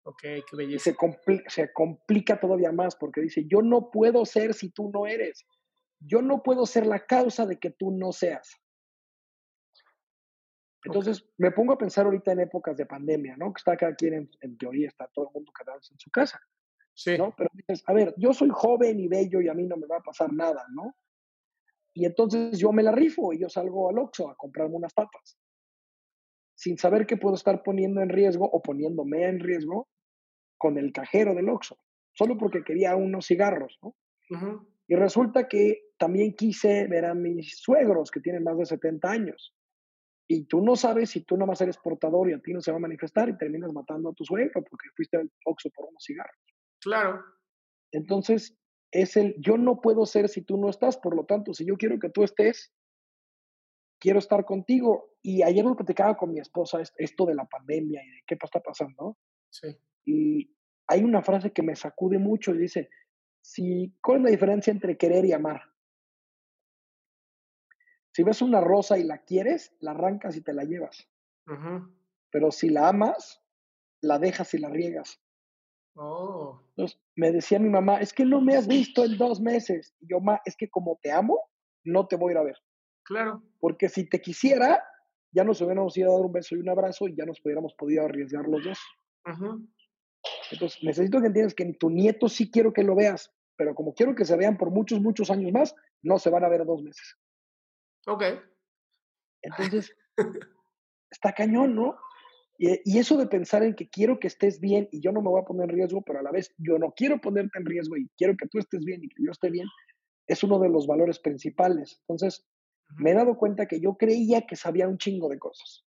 Ok, 0.04 0.22
qué 0.22 0.56
belleza. 0.56 0.90
Y 0.90 0.94
se, 0.94 1.44
se 1.49 1.72
complica 1.72 2.40
todavía 2.40 2.72
más 2.72 2.96
porque 2.96 3.20
dice, 3.20 3.44
yo 3.46 3.60
no 3.60 3.90
puedo 3.90 4.25
ser 4.25 4.54
si 4.54 4.70
tú 4.70 4.90
no 4.90 5.06
eres. 5.06 5.44
Yo 5.99 6.22
no 6.22 6.42
puedo 6.42 6.64
ser 6.64 6.87
la 6.87 7.04
causa 7.04 7.44
de 7.44 7.58
que 7.58 7.70
tú 7.70 7.90
no 7.90 8.12
seas. 8.12 8.56
Entonces, 10.84 11.28
me 11.37 11.50
pongo 11.50 11.75
a 11.75 11.78
pensar 11.78 12.06
ahorita 12.06 12.32
en 12.32 12.40
épocas 12.40 12.76
de 12.76 12.87
pandemia, 12.87 13.37
¿no? 13.37 13.52
Que 13.52 13.58
está 13.58 13.76
cada 13.76 13.94
quien, 13.94 14.30
en, 14.40 14.56
teoría, 14.56 14.88
está 14.88 15.06
todo 15.08 15.26
el 15.26 15.34
mundo 15.34 15.52
quedándose 15.52 15.92
en 15.92 16.00
su 16.00 16.10
casa. 16.10 16.40
Sí. 16.94 17.16
¿no? 17.16 17.35
Pero 17.37 17.50
dices, 17.54 17.82
a 17.87 17.92
ver, 17.92 18.14
yo 18.16 18.32
soy 18.32 18.50
joven 18.50 19.00
y 19.00 19.09
bello 19.09 19.40
y 19.40 19.49
a 19.49 19.54
mí 19.54 19.66
no 19.66 19.76
me 19.76 19.87
va 19.87 19.97
a 19.97 20.02
pasar 20.02 20.32
nada, 20.32 20.66
¿no? 20.73 20.94
Y 21.94 22.04
entonces 22.04 22.59
yo 22.59 22.73
me 22.73 22.82
la 22.82 22.92
rifo 22.92 23.32
y 23.32 23.40
yo 23.40 23.49
salgo 23.49 23.90
al 23.90 23.99
Oxxo 23.99 24.30
a 24.30 24.37
comprarme 24.37 24.76
unas 24.76 24.94
papas. 24.94 25.38
Sin 26.54 26.78
saber 26.78 27.06
que 27.06 27.16
puedo 27.16 27.35
estar 27.35 27.62
poniendo 27.62 28.00
en 28.00 28.11
riesgo 28.11 28.49
o 28.50 28.62
poniéndome 28.62 29.26
en 29.26 29.40
riesgo 29.40 29.88
con 30.59 30.78
el 30.78 30.92
cajero 30.92 31.35
del 31.35 31.49
Oxxo. 31.49 31.78
Solo 32.12 32.37
porque 32.37 32.62
quería 32.62 32.97
unos 32.97 33.26
cigarros, 33.26 33.78
¿no? 33.82 33.94
Y 34.87 34.94
resulta 34.94 35.49
que 35.49 35.90
también 35.99 36.35
quise 36.35 36.87
ver 36.87 37.04
a 37.04 37.14
mis 37.14 37.59
suegros 37.59 38.11
que 38.11 38.20
tienen 38.20 38.44
más 38.44 38.59
de 38.59 38.66
70 38.66 39.11
años. 39.11 39.54
Y 40.28 40.44
tú 40.44 40.61
no 40.61 40.76
sabes 40.76 41.11
si 41.11 41.23
tú 41.23 41.37
nomás 41.37 41.61
eres 41.61 41.78
portador 41.78 42.30
y 42.30 42.35
a 42.35 42.38
ti 42.38 42.52
no 42.52 42.61
se 42.61 42.70
va 42.70 42.76
a 42.76 42.80
manifestar 42.80 43.28
y 43.28 43.37
terminas 43.37 43.73
matando 43.73 44.11
a 44.11 44.14
tu 44.14 44.25
suegro 44.25 44.62
porque 44.62 44.88
fuiste 44.94 45.16
al 45.16 45.30
Oxxo 45.44 45.70
por 45.70 45.87
unos 45.88 46.04
cigarros. 46.04 46.50
Claro. 46.80 47.25
Entonces, 47.92 48.56
es 48.92 49.16
el 49.16 49.34
yo 49.38 49.56
no 49.56 49.80
puedo 49.80 50.06
ser 50.06 50.28
si 50.28 50.42
tú 50.42 50.56
no 50.56 50.68
estás, 50.68 50.96
por 50.96 51.14
lo 51.14 51.25
tanto, 51.25 51.54
si 51.54 51.64
yo 51.64 51.76
quiero 51.76 51.99
que 51.99 52.10
tú 52.10 52.25
estés, 52.25 52.72
quiero 54.00 54.18
estar 54.18 54.44
contigo. 54.44 55.10
Y 55.22 55.42
ayer 55.42 55.64
lo 55.64 55.76
platicaba 55.76 56.16
con 56.16 56.32
mi 56.32 56.40
esposa 56.40 56.80
esto 56.96 57.26
de 57.26 57.34
la 57.34 57.44
pandemia 57.44 58.02
y 58.02 58.10
de 58.10 58.22
qué 58.26 58.37
está 58.40 58.60
pasando. 58.60 59.18
Sí. 59.50 59.76
Y 60.06 60.56
hay 60.88 61.04
una 61.04 61.22
frase 61.22 61.52
que 61.52 61.62
me 61.62 61.76
sacude 61.76 62.18
mucho 62.18 62.54
y 62.54 62.58
dice, 62.58 62.88
si, 63.42 63.94
¿cuál 64.02 64.18
es 64.18 64.25
la 64.25 64.30
diferencia 64.30 64.72
entre 64.72 64.96
querer 64.96 65.25
y 65.25 65.32
amar? 65.32 65.62
Si 68.12 68.22
ves 68.25 68.42
una 68.42 68.60
rosa 68.60 68.99
y 68.99 69.04
la 69.04 69.18
quieres, 69.18 69.76
la 69.80 69.92
arrancas 69.92 70.37
y 70.37 70.42
te 70.42 70.52
la 70.52 70.64
llevas. 70.64 71.08
Pero 72.30 72.50
si 72.50 72.70
la 72.70 72.88
amas, 72.88 73.42
la 74.00 74.18
dejas 74.18 74.54
y 74.54 74.58
la 74.58 74.68
riegas. 74.68 75.20
Oh. 76.02 76.59
Entonces, 76.71 76.99
me 77.14 77.30
decía 77.30 77.59
mi 77.59 77.69
mamá, 77.69 78.00
es 78.00 78.14
que 78.14 78.25
no 78.25 78.40
me 78.40 78.57
has 78.57 78.66
visto 78.66 79.04
en 79.04 79.19
dos 79.19 79.38
meses. 79.38 79.95
Y 80.00 80.09
yo, 80.09 80.21
ma, 80.21 80.40
es 80.47 80.57
que 80.57 80.71
como 80.71 80.99
te 81.02 81.12
amo, 81.12 81.38
no 81.85 82.07
te 82.07 82.16
voy 82.16 82.30
a 82.30 82.33
ir 82.33 82.38
a 82.38 82.42
ver. 82.42 82.57
Claro. 83.04 83.42
Porque 83.59 83.90
si 83.90 84.09
te 84.09 84.19
quisiera, 84.19 84.83
ya 85.30 85.45
nos 85.45 85.61
hubiéramos 85.61 85.95
ido 85.99 86.11
a 86.11 86.16
dar 86.16 86.25
un 86.25 86.33
beso 86.33 86.57
y 86.57 86.61
un 86.61 86.71
abrazo 86.71 87.07
y 87.07 87.14
ya 87.14 87.26
nos 87.26 87.45
hubiéramos 87.45 87.75
podido 87.75 88.02
arriesgar 88.07 88.47
los 88.49 88.64
dos. 88.64 88.78
Entonces, 90.50 90.83
necesito 90.83 91.21
que 91.21 91.26
entiendas 91.26 91.54
que 91.54 91.64
en 91.64 91.76
tu 91.76 91.90
nieto 91.90 92.28
sí 92.30 92.50
quiero 92.50 92.73
que 92.73 92.83
lo 92.83 92.95
veas, 92.95 93.30
pero 93.57 93.75
como 93.75 93.92
quiero 93.92 94.14
que 94.14 94.25
se 94.25 94.38
vean 94.38 94.57
por 94.57 94.71
muchos, 94.71 95.02
muchos 95.02 95.30
años 95.30 95.52
más, 95.52 95.75
no 96.02 96.19
se 96.19 96.30
van 96.30 96.45
a 96.45 96.49
ver 96.49 96.64
dos 96.64 96.83
meses. 96.83 97.19
Ok. 98.07 98.25
Entonces, 99.42 99.95
está 101.11 101.35
cañón, 101.35 101.75
¿no? 101.75 101.99
Y, 102.62 102.99
eso 102.99 103.17
de 103.17 103.26
pensar 103.26 103.62
en 103.62 103.75
que 103.75 103.88
quiero 103.88 104.21
que 104.21 104.26
estés 104.26 104.61
bien 104.61 104.87
y 104.93 105.00
yo 105.00 105.12
no 105.12 105.23
me 105.23 105.31
voy 105.31 105.40
a 105.40 105.47
poner 105.47 105.71
en 105.71 105.76
riesgo, 105.76 106.02
pero 106.02 106.19
a 106.19 106.23
la 106.23 106.31
vez 106.31 106.55
yo 106.59 106.79
no 106.79 106.93
quiero 106.93 107.19
ponerte 107.19 107.59
en 107.59 107.64
riesgo 107.64 107.97
y 107.97 108.07
quiero 108.19 108.37
que 108.37 108.47
tú 108.49 108.59
estés 108.59 108.85
bien 108.85 109.02
y 109.02 109.09
que 109.09 109.25
yo 109.25 109.31
esté 109.31 109.49
bien, 109.49 109.67
es 110.26 110.45
uno 110.45 110.59
de 110.59 110.69
los 110.69 110.87
valores 110.87 111.19
principales. 111.19 112.02
Entonces, 112.02 112.47
me 112.99 113.12
he 113.12 113.14
dado 113.14 113.38
cuenta 113.38 113.64
que 113.64 113.81
yo 113.81 113.95
creía 113.95 114.43
que 114.43 114.57
sabía 114.57 114.88
un 114.88 114.99
chingo 114.99 115.31
de 115.31 115.38
cosas. 115.38 115.87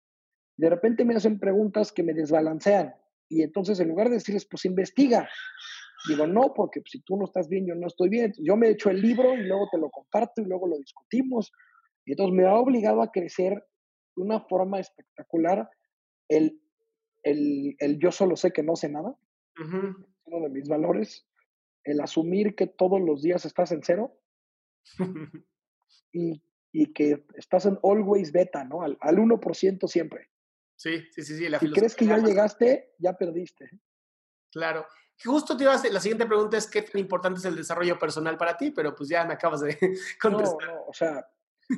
De 0.57 0.71
repente 0.71 1.05
me 1.05 1.17
hacen 1.17 1.41
preguntas 1.41 1.91
que 1.91 2.05
me 2.05 2.15
desbalancean 2.15 2.95
y 3.29 3.43
entonces 3.43 3.81
en 3.81 3.89
lugar 3.89 4.09
de 4.09 4.15
decirles, 4.15 4.47
pues 4.49 4.65
investiga, 4.65 5.29
digo, 6.09 6.29
no, 6.29 6.55
porque 6.55 6.83
si 6.87 7.00
tú 7.00 7.17
no 7.17 7.25
estás 7.25 7.49
bien, 7.49 7.67
yo 7.67 7.75
no 7.75 7.89
estoy 7.89 8.11
bien. 8.11 8.33
Yo 8.39 8.57
me 8.57 8.69
echo 8.69 8.91
el 8.91 9.03
libro 9.03 9.35
y 9.35 9.43
luego 9.43 9.69
te 9.73 9.79
lo 9.79 9.91
comparto 9.91 10.41
y 10.41 10.45
luego 10.45 10.69
lo 10.69 10.79
discutimos 10.79 11.50
y 12.05 12.12
entonces 12.12 12.33
me 12.33 12.47
ha 12.47 12.55
obligado 12.55 13.03
a 13.03 13.11
crecer 13.11 13.55
de 14.15 14.23
una 14.23 14.39
forma 14.43 14.79
espectacular 14.79 15.69
el, 16.30 16.62
el, 17.22 17.76
el 17.78 17.99
yo 17.99 18.10
solo 18.10 18.37
sé 18.37 18.52
que 18.52 18.62
no 18.62 18.76
sé 18.76 18.88
nada, 18.88 19.14
uno 19.58 20.40
de 20.44 20.49
mis 20.49 20.68
valores, 20.68 21.26
el 21.84 22.00
asumir 22.00 22.54
que 22.54 22.66
todos 22.66 23.00
los 23.00 23.20
días 23.20 23.44
estás 23.44 23.72
en 23.72 23.82
cero 23.82 24.16
y, 26.12 26.42
y, 26.72 26.92
que 26.92 27.26
estás 27.34 27.66
en 27.66 27.78
always 27.82 28.32
beta, 28.32 28.64
¿no? 28.64 28.82
Al, 28.82 28.96
al 29.00 29.16
1% 29.16 29.88
siempre. 29.88 30.30
Sí, 30.76 31.02
sí, 31.10 31.22
sí. 31.22 31.37
sí 31.37 31.49
la 31.49 31.58
si 31.58 31.70
crees 31.70 31.94
que 31.94 32.06
ya 32.06 32.16
llegaste, 32.16 32.94
ya 32.99 33.12
perdiste. 33.14 33.68
Claro. 34.50 34.87
Justo 35.22 35.54
te 35.56 35.64
iba 35.64 35.72
a 35.72 35.76
hacer, 35.76 35.92
la 35.92 36.00
siguiente 36.00 36.25
pregunta 36.25 36.56
es 36.56 36.66
qué 36.66 36.80
tan 36.80 36.99
importante 36.99 37.40
es 37.40 37.44
el 37.44 37.56
desarrollo 37.56 37.99
personal 37.99 38.38
para 38.38 38.56
ti, 38.56 38.70
pero 38.70 38.94
pues 38.94 39.10
ya 39.10 39.25
me 39.26 39.34
acabas 39.34 39.60
de 39.60 39.76
contestar. 40.20 40.68
No, 40.68 40.75
no, 40.75 40.84
o 40.87 40.94
sea, 40.94 41.28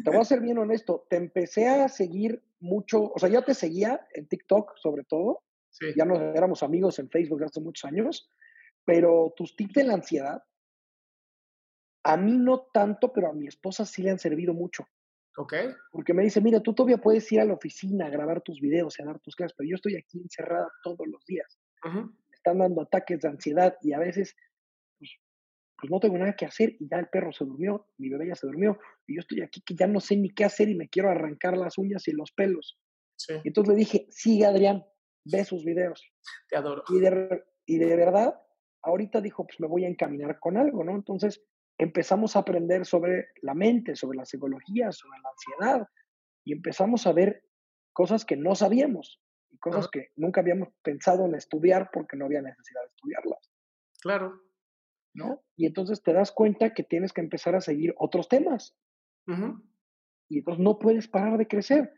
te 0.04 0.10
voy 0.10 0.20
a 0.20 0.24
ser 0.24 0.40
bien 0.40 0.58
honesto, 0.58 1.06
te 1.08 1.16
empecé 1.16 1.68
a 1.68 1.88
seguir 1.88 2.42
mucho, 2.60 3.12
o 3.12 3.18
sea, 3.18 3.28
ya 3.28 3.42
te 3.42 3.54
seguía 3.54 4.06
en 4.14 4.26
TikTok 4.26 4.76
sobre 4.76 5.04
todo, 5.04 5.42
ya 5.96 6.04
nos 6.04 6.20
éramos 6.20 6.62
amigos 6.62 6.98
en 6.98 7.10
Facebook 7.10 7.44
hace 7.44 7.60
muchos 7.60 7.84
años, 7.90 8.30
pero 8.84 9.32
tus 9.36 9.56
tips 9.56 9.74
de 9.74 9.84
la 9.84 9.94
ansiedad, 9.94 10.42
a 12.04 12.16
mí 12.16 12.36
no 12.36 12.68
tanto, 12.72 13.12
pero 13.12 13.28
a 13.28 13.32
mi 13.32 13.46
esposa 13.46 13.84
sí 13.84 14.02
le 14.02 14.10
han 14.10 14.18
servido 14.18 14.54
mucho. 14.54 14.86
Ok. 15.36 15.54
Porque 15.90 16.12
me 16.12 16.22
dice, 16.22 16.40
mira, 16.40 16.60
tú 16.60 16.74
todavía 16.74 16.98
puedes 16.98 17.30
ir 17.32 17.40
a 17.40 17.44
la 17.44 17.54
oficina 17.54 18.06
a 18.06 18.10
grabar 18.10 18.42
tus 18.42 18.60
videos 18.60 18.98
y 18.98 19.02
a 19.02 19.06
dar 19.06 19.20
tus 19.20 19.34
clases, 19.34 19.54
pero 19.56 19.68
yo 19.68 19.76
estoy 19.76 19.96
aquí 19.96 20.20
encerrada 20.20 20.68
todos 20.82 21.06
los 21.06 21.24
días. 21.24 21.58
Están 22.32 22.58
dando 22.58 22.82
ataques 22.82 23.20
de 23.20 23.28
ansiedad 23.28 23.76
y 23.82 23.92
a 23.92 23.98
veces 23.98 24.36
pues 25.82 25.90
no 25.90 25.98
tengo 25.98 26.16
nada 26.16 26.36
que 26.36 26.46
hacer 26.46 26.76
y 26.78 26.88
ya 26.88 26.96
el 26.98 27.08
perro 27.08 27.32
se 27.32 27.44
durmió, 27.44 27.88
mi 27.98 28.08
bebé 28.08 28.28
ya 28.28 28.36
se 28.36 28.46
durmió 28.46 28.78
y 29.04 29.16
yo 29.16 29.20
estoy 29.20 29.42
aquí 29.42 29.60
que 29.62 29.74
ya 29.74 29.88
no 29.88 29.98
sé 29.98 30.16
ni 30.16 30.30
qué 30.30 30.44
hacer 30.44 30.68
y 30.68 30.76
me 30.76 30.88
quiero 30.88 31.10
arrancar 31.10 31.58
las 31.58 31.76
uñas 31.76 32.06
y 32.06 32.12
los 32.12 32.30
pelos. 32.30 32.78
Y 33.28 33.48
entonces 33.48 33.74
le 33.74 33.78
dije, 33.80 34.06
sigue 34.08 34.46
Adrián, 34.46 34.84
ve 35.24 35.44
sus 35.44 35.64
videos. 35.64 36.00
Te 36.48 36.56
adoro. 36.56 36.84
Y 36.88 37.00
de, 37.00 37.42
y 37.66 37.78
de 37.78 37.96
verdad, 37.96 38.40
ahorita 38.82 39.20
dijo, 39.20 39.44
pues 39.44 39.58
me 39.58 39.66
voy 39.66 39.84
a 39.84 39.88
encaminar 39.88 40.38
con 40.38 40.56
algo, 40.56 40.84
¿no? 40.84 40.94
Entonces 40.94 41.42
empezamos 41.78 42.36
a 42.36 42.40
aprender 42.40 42.86
sobre 42.86 43.30
la 43.42 43.54
mente, 43.54 43.96
sobre 43.96 44.18
la 44.18 44.24
psicología, 44.24 44.92
sobre 44.92 45.18
la 45.20 45.30
ansiedad 45.30 45.88
y 46.44 46.52
empezamos 46.52 47.08
a 47.08 47.12
ver 47.12 47.42
cosas 47.92 48.24
que 48.24 48.36
no 48.36 48.54
sabíamos 48.54 49.20
y 49.50 49.58
cosas 49.58 49.88
que 49.88 50.10
nunca 50.14 50.42
habíamos 50.42 50.68
pensado 50.80 51.26
en 51.26 51.34
estudiar 51.34 51.90
porque 51.92 52.16
no 52.16 52.26
había 52.26 52.40
necesidad 52.40 52.82
de 52.82 52.86
estudiarlas. 52.86 53.50
Claro. 54.00 54.51
¿No? 55.14 55.42
Y 55.56 55.66
entonces 55.66 56.02
te 56.02 56.12
das 56.12 56.32
cuenta 56.32 56.74
que 56.74 56.82
tienes 56.82 57.12
que 57.12 57.20
empezar 57.20 57.54
a 57.54 57.60
seguir 57.60 57.94
otros 57.98 58.28
temas. 58.28 58.76
Y 60.28 60.38
entonces 60.38 60.62
no 60.62 60.78
puedes 60.78 61.08
parar 61.08 61.38
de 61.38 61.46
crecer. 61.46 61.92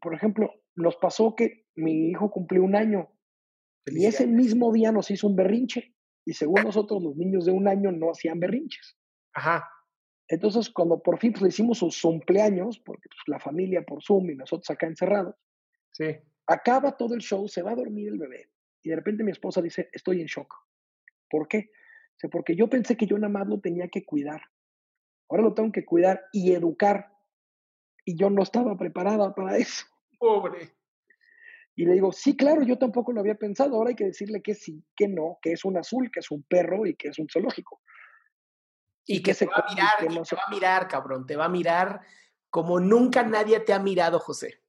Por 0.00 0.14
ejemplo, 0.14 0.52
nos 0.74 0.96
pasó 0.96 1.34
que 1.34 1.66
mi 1.74 2.10
hijo 2.10 2.30
cumplió 2.30 2.62
un 2.62 2.74
año 2.74 3.10
y 3.86 4.06
ese 4.06 4.26
mismo 4.26 4.72
día 4.72 4.92
nos 4.92 5.10
hizo 5.10 5.26
un 5.26 5.36
berrinche. 5.36 5.94
Y 6.24 6.34
según 6.34 6.62
nosotros, 6.62 7.02
los 7.02 7.16
niños 7.16 7.46
de 7.46 7.52
un 7.52 7.66
año 7.66 7.90
no 7.92 8.10
hacían 8.10 8.40
berrinches. 8.40 8.96
Ajá. 9.32 9.68
Entonces, 10.28 10.70
cuando 10.70 11.02
por 11.02 11.18
fin 11.18 11.32
pues, 11.32 11.42
le 11.42 11.48
hicimos 11.48 11.78
sus 11.78 12.00
cumpleaños, 12.00 12.78
porque 12.78 13.08
pues, 13.08 13.20
la 13.26 13.40
familia 13.40 13.82
por 13.82 14.02
Zoom 14.02 14.30
y 14.30 14.36
nosotros 14.36 14.70
acá 14.70 14.86
encerrados, 14.86 15.34
sí. 15.92 16.16
acaba 16.46 16.96
todo 16.96 17.14
el 17.14 17.20
show, 17.20 17.48
se 17.48 17.62
va 17.62 17.72
a 17.72 17.76
dormir 17.76 18.08
el 18.08 18.18
bebé. 18.18 18.50
Y 18.82 18.90
de 18.90 18.96
repente 18.96 19.24
mi 19.24 19.32
esposa 19.32 19.60
dice, 19.60 19.88
estoy 19.92 20.20
en 20.20 20.26
shock. 20.26 20.54
¿Por 21.28 21.48
qué? 21.48 21.70
Porque 22.28 22.54
yo 22.54 22.68
pensé 22.68 22.96
que 22.96 23.06
yo 23.06 23.16
nada 23.16 23.32
más 23.32 23.48
lo 23.48 23.60
tenía 23.60 23.88
que 23.88 24.04
cuidar. 24.04 24.42
Ahora 25.28 25.44
lo 25.44 25.54
tengo 25.54 25.72
que 25.72 25.84
cuidar 25.84 26.24
y 26.32 26.52
educar. 26.52 27.16
Y 28.04 28.16
yo 28.16 28.30
no 28.30 28.42
estaba 28.42 28.76
preparada 28.76 29.34
para 29.34 29.56
eso. 29.56 29.86
Pobre. 30.18 30.74
Y 31.76 31.86
le 31.86 31.94
digo, 31.94 32.12
sí, 32.12 32.36
claro, 32.36 32.62
yo 32.62 32.76
tampoco 32.76 33.12
lo 33.12 33.20
había 33.20 33.36
pensado. 33.36 33.76
Ahora 33.76 33.90
hay 33.90 33.96
que 33.96 34.04
decirle 34.04 34.42
que 34.42 34.54
sí, 34.54 34.84
que 34.94 35.08
no, 35.08 35.38
que 35.40 35.52
es 35.52 35.64
un 35.64 35.78
azul, 35.78 36.10
que 36.10 36.20
es 36.20 36.30
un 36.30 36.42
perro 36.42 36.84
y 36.84 36.94
que 36.94 37.08
es 37.08 37.18
un 37.18 37.28
zoológico. 37.28 37.80
Y, 39.06 39.22
que, 39.22 39.32
se 39.32 39.46
va 39.46 39.64
a 39.66 39.72
mirar, 39.72 39.90
te 39.98 40.36
va 40.36 40.42
a 40.46 40.50
mirar, 40.50 40.88
cabrón. 40.88 41.26
Te 41.26 41.36
va 41.36 41.46
a 41.46 41.48
mirar 41.48 42.00
como 42.50 42.80
nunca 42.80 43.22
nadie 43.22 43.60
te 43.60 43.72
ha 43.72 43.78
mirado, 43.78 44.18
José. 44.18 44.62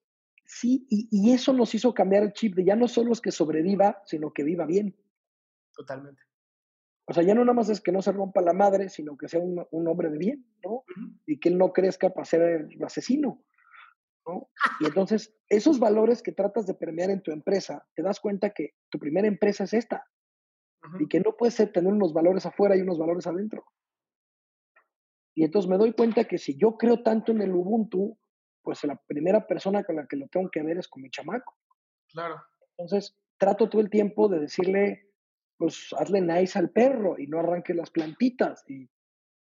Sí, 0.45 0.85
y, 0.89 1.07
y 1.11 1.33
eso 1.33 1.53
nos 1.53 1.73
hizo 1.75 1.93
cambiar 1.93 2.23
el 2.23 2.33
chip 2.33 2.55
de 2.55 2.63
ya 2.63 2.75
no 2.75 2.87
solo 2.87 3.11
es 3.11 3.21
que 3.21 3.31
sobreviva, 3.31 4.01
sino 4.05 4.31
que 4.31 4.43
viva 4.43 4.65
bien. 4.65 4.95
Totalmente. 5.73 6.30
O 7.05 7.13
sea, 7.13 7.23
ya 7.23 7.33
no 7.33 7.41
nada 7.41 7.53
más 7.53 7.69
es 7.69 7.81
que 7.81 7.91
no 7.91 8.01
se 8.01 8.11
rompa 8.11 8.41
la 8.41 8.53
madre, 8.53 8.89
sino 8.89 9.17
que 9.17 9.27
sea 9.27 9.39
un, 9.39 9.87
hombre 9.87 10.09
de 10.09 10.17
bien, 10.17 10.45
¿no? 10.63 10.83
Y 11.25 11.39
que 11.39 11.49
él 11.49 11.57
no 11.57 11.73
crezca 11.73 12.09
para 12.09 12.25
ser 12.25 12.41
el 12.69 12.83
asesino, 12.83 13.43
¿no? 14.25 14.49
Y 14.79 14.85
entonces, 14.85 15.35
esos 15.49 15.79
valores 15.79 16.21
que 16.21 16.31
tratas 16.31 16.67
de 16.67 16.73
permear 16.73 17.09
en 17.09 17.21
tu 17.21 17.31
empresa, 17.31 17.87
te 17.95 18.03
das 18.03 18.19
cuenta 18.19 18.51
que 18.51 18.75
tu 18.89 18.99
primera 18.99 19.27
empresa 19.27 19.63
es 19.63 19.73
esta. 19.73 20.05
Y 20.99 21.07
que 21.07 21.19
no 21.19 21.35
puedes 21.37 21.55
tener 21.57 21.93
unos 21.93 22.11
valores 22.11 22.45
afuera 22.47 22.75
y 22.75 22.81
unos 22.81 22.97
valores 22.97 23.27
adentro. 23.27 23.65
Y 25.35 25.43
entonces 25.43 25.69
me 25.69 25.77
doy 25.77 25.93
cuenta 25.93 26.25
que 26.25 26.39
si 26.39 26.57
yo 26.57 26.75
creo 26.75 27.03
tanto 27.03 27.31
en 27.31 27.41
el 27.41 27.53
Ubuntu, 27.53 28.17
pues 28.63 28.83
la 28.83 28.95
primera 28.95 29.45
persona 29.45 29.83
con 29.83 29.95
la 29.95 30.07
que 30.07 30.17
lo 30.17 30.27
tengo 30.27 30.49
que 30.49 30.63
ver 30.63 30.77
es 30.77 30.87
con 30.87 31.03
mi 31.03 31.09
chamaco. 31.09 31.55
Claro. 32.11 32.41
Entonces, 32.77 33.15
trato 33.37 33.69
todo 33.69 33.81
el 33.81 33.89
tiempo 33.89 34.27
de 34.27 34.39
decirle, 34.39 35.10
pues 35.61 35.93
hazle 35.95 36.21
nice 36.21 36.57
al 36.57 36.71
perro 36.71 37.19
y 37.19 37.27
no 37.27 37.37
arranques 37.37 37.75
las 37.75 37.91
plantitas. 37.91 38.63
Y, 38.67 38.89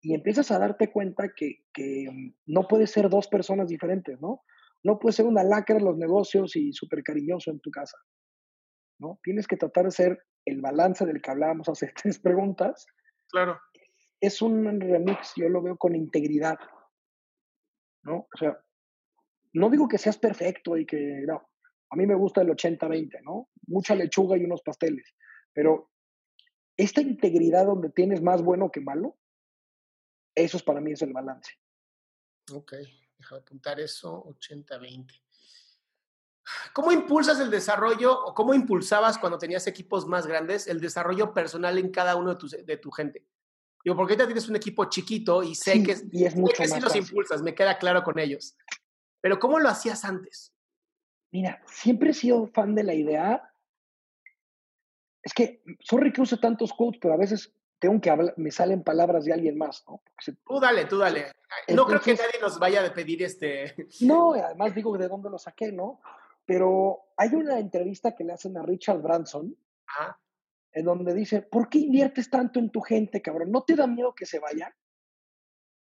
y 0.02 0.16
empiezas 0.16 0.50
a 0.50 0.58
darte 0.58 0.92
cuenta 0.92 1.32
que, 1.36 1.64
que, 1.72 2.08
mm, 2.12 2.34
no 2.48 2.68
puedes 2.68 2.90
ser 2.90 3.08
dos 3.08 3.28
personas 3.28 3.68
diferentes, 3.68 4.20
¿no? 4.20 4.42
No 4.84 4.98
puedes 4.98 5.16
ser 5.16 5.28
una 5.28 5.44
lacra 5.44 5.78
en 5.78 5.86
los 5.86 5.96
negocios 5.96 6.56
y 6.56 6.74
súper 6.74 7.04
cariñoso 7.04 7.52
en 7.52 7.60
tu 7.60 7.70
casa, 7.70 8.00
¿no? 8.98 9.20
Tienes 9.22 9.46
que 9.46 9.58
tratar 9.58 9.86
de 9.86 9.92
ser 9.92 10.26
el 10.44 10.60
balance 10.60 11.06
del 11.06 11.22
que 11.22 11.30
hablábamos 11.30 11.70
hace 11.70 11.94
tres 12.04 12.18
preguntas. 12.18 12.88
Claro. 13.30 13.60
Es 14.20 14.42
un 14.42 14.66
remix, 14.82 15.34
yo 15.36 15.50
lo 15.50 15.62
veo 15.62 15.78
con 15.78 15.96
integridad, 15.96 16.58
¿no? 18.06 18.28
O 18.34 18.38
sea, 18.40 18.58
no 19.54 19.70
digo 19.70 19.88
que 19.88 20.00
seas 20.00 20.18
perfecto 20.18 20.78
y 20.78 20.88
que, 20.88 21.22
no, 21.28 21.48
a 21.92 21.96
mí 21.96 22.08
me 22.08 22.16
gusta 22.16 22.42
el 22.42 22.50
80-20, 22.50 23.22
¿no? 23.24 23.50
Mucha 23.68 23.94
lechuga 23.94 24.36
y 24.36 24.46
unos 24.46 24.64
pasteles, 24.64 25.14
pero 25.54 25.92
esta 26.78 27.02
integridad 27.02 27.66
donde 27.66 27.90
tienes 27.90 28.22
más 28.22 28.42
bueno 28.42 28.72
que 28.72 28.80
malo, 28.80 29.18
eso 30.36 30.58
es 30.58 30.64
para 30.64 30.80
mí 30.80 30.92
es 30.92 31.02
el 31.02 31.14
balance. 31.14 31.52
Ok, 32.54 32.74
déjame 33.18 33.42
apuntar 33.42 33.80
eso, 33.80 34.24
80-20. 34.26 35.22
¿Cómo 36.74 36.92
impulsas 36.92 37.40
el 37.42 37.52
desarrollo 37.52 38.24
o 38.24 38.34
cómo 38.34 38.54
impulsabas 38.54 39.18
cuando 39.18 39.38
tenías 39.38 39.68
equipos 39.68 40.08
más 40.08 40.28
grandes 40.28 40.68
el 40.68 40.80
desarrollo 40.80 41.34
personal 41.34 41.78
en 41.78 41.90
cada 41.90 42.16
uno 42.16 42.30
de, 42.30 42.36
tus, 42.38 42.52
de 42.52 42.78
tu 42.78 42.90
gente? 42.92 43.28
Digo, 43.84 43.96
porque 43.96 44.14
ahorita 44.14 44.26
tienes 44.28 44.48
un 44.48 44.56
equipo 44.56 44.86
chiquito 44.86 45.44
y 45.44 45.56
sé 45.56 45.74
Sí, 45.74 45.84
que, 45.84 45.98
y 46.12 46.26
es 46.26 46.34
sé 46.34 46.40
mucho 46.40 46.64
que 46.64 46.68
sí 46.68 46.76
los 46.76 46.84
fácil. 46.94 47.02
impulsas, 47.02 47.42
me 47.42 47.54
queda 47.54 47.78
claro 47.78 48.04
con 48.04 48.18
ellos. 48.20 48.56
Pero 49.22 49.40
¿cómo 49.40 49.60
lo 49.60 49.68
hacías 49.70 50.06
antes? 50.06 50.54
Mira, 51.32 51.62
siempre 51.68 52.12
he 52.12 52.14
sido 52.14 52.48
fan 52.48 52.76
de 52.76 52.84
la 52.84 52.94
idea. 52.94 53.54
Es 55.28 55.34
que, 55.34 55.62
sorry 55.82 56.14
que 56.14 56.22
use 56.22 56.38
tantos 56.38 56.72
quotes, 56.72 57.02
pero 57.02 57.14
a 57.14 57.18
veces 57.18 57.54
tengo 57.80 58.00
que 58.00 58.10
hablar, 58.10 58.34
me 58.38 58.50
salen 58.50 58.82
palabras 58.82 59.26
de 59.26 59.34
alguien 59.34 59.58
más, 59.58 59.84
¿no? 59.86 60.02
Se- 60.20 60.32
Tú 60.48 60.58
dale, 60.62 60.86
tú 60.86 60.98
dale. 60.98 61.26
No 61.68 61.86
creo 61.86 62.00
que 62.00 62.14
nadie 62.14 62.40
nos 62.42 62.58
vaya 62.58 62.86
a 62.86 62.94
pedir 62.94 63.22
este... 63.24 63.76
no, 64.00 64.32
además 64.46 64.74
digo 64.74 64.98
de 64.98 65.10
dónde 65.10 65.30
lo 65.30 65.38
saqué, 65.38 65.74
¿no? 65.74 66.00
Pero 66.46 67.02
hay 67.18 67.36
una 67.36 67.60
entrevista 67.60 68.16
que 68.16 68.24
le 68.24 68.32
hacen 68.32 68.56
a 68.58 68.64
Richard 68.64 69.02
Branson, 69.02 69.54
Ah, 70.00 70.18
en 70.72 70.86
donde 70.86 71.14
dice, 71.14 71.42
¿por 71.42 71.68
qué 71.70 71.80
inviertes 71.80 72.30
tanto 72.30 72.60
en 72.60 72.70
tu 72.72 72.80
gente, 72.80 73.22
cabrón? 73.22 73.52
¿No 73.52 73.64
te 73.64 73.76
da 73.76 73.86
miedo 73.86 74.16
que 74.16 74.26
se 74.26 74.40
vaya? 74.40 74.74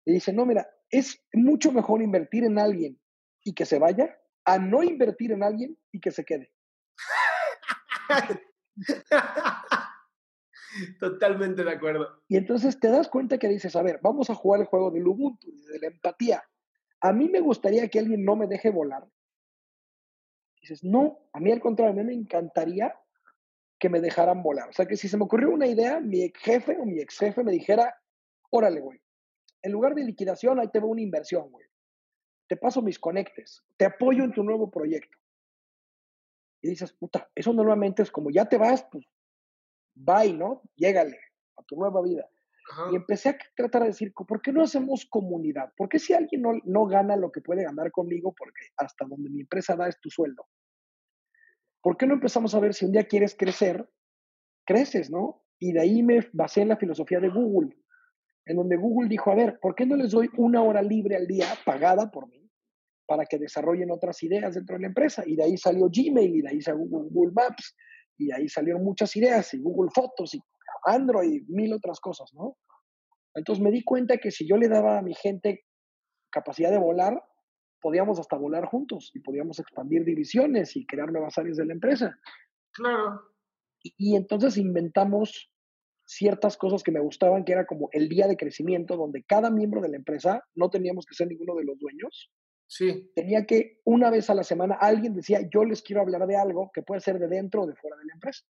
Y 0.07 0.13
dice, 0.15 0.33
no, 0.33 0.47
mira, 0.47 0.67
es 0.89 1.23
mucho 1.35 1.73
mejor 1.73 2.01
invertir 2.01 2.45
en 2.45 2.59
alguien 2.59 2.99
y 3.45 3.53
que 3.53 3.67
se 3.67 3.79
vaya 3.79 4.19
a 4.47 4.59
no 4.59 4.83
invertir 4.83 5.33
en 5.33 5.43
alguien 5.43 5.79
y 5.93 6.01
que 6.01 6.11
se 6.11 6.25
quede. 6.25 6.51
Totalmente 11.01 11.65
de 11.65 11.71
acuerdo. 11.71 12.23
Y 12.29 12.37
entonces 12.37 12.79
te 12.79 12.89
das 12.89 13.09
cuenta 13.09 13.39
que 13.39 13.49
dices, 13.49 13.75
a 13.77 13.83
ver, 13.83 14.01
vamos 14.03 14.31
a 14.31 14.35
jugar 14.35 14.61
el 14.61 14.67
juego 14.67 14.91
del 14.91 15.07
Ubuntu, 15.07 15.49
de 15.73 15.79
la 15.79 15.87
empatía. 15.89 16.43
A 17.01 17.13
mí 17.13 17.29
me 17.29 17.41
gustaría 17.41 17.89
que 17.89 17.99
alguien 17.99 18.25
no 18.25 18.37
me 18.37 18.47
deje 18.47 18.71
volar. 18.71 19.07
Dices, 20.61 20.85
no, 20.85 21.19
a 21.33 21.41
mí 21.41 21.53
al 21.53 21.61
contrario, 21.61 21.93
a 21.93 21.97
mí 21.97 22.05
me 22.05 22.15
encantaría 22.15 22.95
que 23.79 23.89
me 23.89 24.01
dejaran 24.01 24.43
volar. 24.43 24.69
O 24.69 24.73
sea, 24.73 24.87
que 24.87 24.97
si 24.97 25.09
se 25.09 25.17
me 25.17 25.25
ocurrió 25.25 25.51
una 25.51 25.67
idea, 25.67 26.01
mi 26.01 26.23
ex 26.23 26.41
jefe 26.41 26.77
o 26.79 26.85
mi 26.85 27.01
ex 27.01 27.19
jefe 27.19 27.45
me 27.45 27.53
dijera, 27.53 27.95
órale, 28.51 28.81
güey, 28.81 29.01
en 29.63 29.73
lugar 29.73 29.95
de 29.95 30.05
liquidación, 30.05 30.59
ahí 30.59 30.69
te 30.69 30.81
va 30.81 30.87
una 30.87 31.03
inversión, 31.03 31.51
güey. 31.51 31.67
Te 32.49 32.57
paso 32.57 32.83
mis 32.83 32.99
conectes, 32.99 33.65
te 33.77 33.85
apoyo 33.85 34.25
en 34.25 34.33
tu 34.33 34.45
nuevo 34.45 34.71
proyecto. 34.71 35.19
Y 36.63 36.71
dices, 36.71 36.93
puta, 36.93 37.31
eso 37.35 37.53
normalmente 37.53 38.03
es 38.03 38.11
como 38.11 38.31
ya 38.31 38.47
te 38.47 38.59
vas, 38.59 38.87
pues, 38.91 39.07
bye, 39.95 40.33
¿no? 40.33 40.63
Llégale 40.77 41.19
a 41.57 41.63
tu 41.63 41.77
nueva 41.77 42.03
vida. 42.03 42.29
Ajá. 42.71 42.89
Y 42.93 42.97
empecé 42.97 43.29
a 43.31 43.39
tratar 43.55 43.83
de 43.83 43.89
decir, 43.89 44.13
¿por 44.13 44.43
qué 44.43 44.53
no 44.53 44.63
hacemos 44.63 45.07
comunidad? 45.07 45.73
¿Por 45.77 45.89
qué 45.89 45.99
si 45.99 46.13
alguien 46.15 46.43
no, 46.43 46.53
no 46.65 46.87
gana 46.87 47.17
lo 47.17 47.31
que 47.31 47.41
puede 47.41 47.65
ganar 47.65 47.93
conmigo, 47.93 48.35
porque 48.37 48.67
hasta 48.77 49.05
donde 49.05 49.31
mi 49.31 49.41
empresa 49.41 49.77
da 49.77 49.89
es 49.89 50.01
tu 50.01 50.11
sueldo? 50.11 50.47
¿Por 51.81 51.97
qué 51.97 52.07
no 52.07 52.15
empezamos 52.15 52.55
a 52.55 52.61
ver 52.61 52.75
si 52.75 52.85
un 52.85 52.93
día 52.93 53.05
quieres 53.05 53.37
crecer, 53.37 53.89
creces, 54.65 55.11
¿no? 55.11 55.45
Y 55.61 55.73
de 55.73 55.81
ahí 55.81 56.03
me 56.03 56.29
basé 56.33 56.63
en 56.63 56.69
la 56.69 56.77
filosofía 56.77 57.21
de 57.21 57.29
Google, 57.29 57.77
en 58.45 58.57
donde 58.57 58.77
Google 58.77 59.09
dijo, 59.09 59.31
a 59.31 59.37
ver, 59.37 59.61
¿por 59.61 59.77
qué 59.77 59.87
no 59.87 59.95
les 59.95 60.11
doy 60.11 60.29
una 60.37 60.63
hora 60.63 60.83
libre 60.83 61.15
al 61.15 61.29
día 61.29 61.47
pagada 61.65 62.11
por 62.11 62.29
mí 62.29 62.46
para 63.07 63.25
que 63.25 63.39
desarrollen 63.39 63.91
otras 63.91 64.23
ideas 64.23 64.55
dentro 64.55 64.77
de 64.77 64.83
la 64.83 64.89
empresa? 64.89 65.23
Y 65.27 65.37
de 65.37 65.45
ahí 65.45 65.57
salió 65.57 65.89
Gmail, 65.89 66.37
y 66.37 66.43
de 66.43 66.49
ahí 66.49 66.61
salió 66.61 66.85
Google, 66.87 67.33
Maps, 67.33 67.75
y 68.19 68.27
de 68.27 68.35
ahí 68.35 68.49
salieron 68.49 68.83
muchas 68.83 69.15
ideas, 69.17 69.53
y 69.55 69.61
Google 69.61 69.91
Fotos, 69.95 70.35
y 70.35 70.41
Android, 70.85 71.45
mil 71.49 71.73
otras 71.73 72.01
cosas, 72.01 72.33
¿no? 72.35 72.57
Entonces 73.35 73.63
me 73.63 73.71
di 73.71 73.85
cuenta 73.85 74.17
que 74.17 74.31
si 74.31 74.49
yo 74.49 74.57
le 74.57 74.69
daba 74.69 74.99
a 74.99 75.03
mi 75.03 75.15
gente 75.15 75.65
capacidad 76.31 76.71
de 76.71 76.79
volar, 76.79 77.23
podíamos 77.81 78.19
hasta 78.19 78.37
volar 78.37 78.65
juntos 78.67 79.11
y 79.15 79.21
podíamos 79.21 79.59
expandir 79.59 80.05
divisiones 80.05 80.75
y 80.77 80.87
crear 80.87 81.13
nuevas 81.13 81.37
áreas 81.37 81.57
de 81.57 81.67
la 81.67 81.75
empresa. 81.75 82.19
Claro. 82.73 83.21
Y, 83.83 83.95
y 83.99 84.17
entonces 84.17 84.57
inventamos 84.57 85.51
ciertas 86.07 86.57
cosas 86.57 86.83
que 86.83 86.93
me 86.93 87.01
gustaban, 87.01 87.45
que 87.45 87.53
era 87.53 87.67
como 87.67 87.89
el 87.93 88.09
día 88.09 88.27
de 88.27 88.37
crecimiento, 88.37 88.97
donde 88.97 89.25
cada 89.25 89.51
miembro 89.51 89.81
de 89.81 89.91
la 89.91 89.97
empresa, 89.97 90.43
no 90.55 90.71
teníamos 90.71 91.05
que 91.05 91.15
ser 91.15 91.29
ninguno 91.29 91.55
de 91.57 91.65
los 91.65 91.79
dueños, 91.79 92.31
Sí. 92.69 93.13
tenía 93.15 93.47
que 93.47 93.81
una 93.85 94.11
vez 94.11 94.29
a 94.29 94.35
la 94.35 94.43
semana 94.43 94.77
alguien 94.81 95.15
decía, 95.15 95.41
yo 95.53 95.65
les 95.65 95.83
quiero 95.83 96.03
hablar 96.03 96.27
de 96.27 96.37
algo 96.37 96.71
que 96.75 96.83
puede 96.83 97.01
ser 97.01 97.19
de 97.19 97.29
dentro 97.29 97.63
o 97.63 97.67
de 97.67 97.77
fuera 97.77 97.97
de 97.97 98.05
la 98.07 98.15
empresa. 98.15 98.45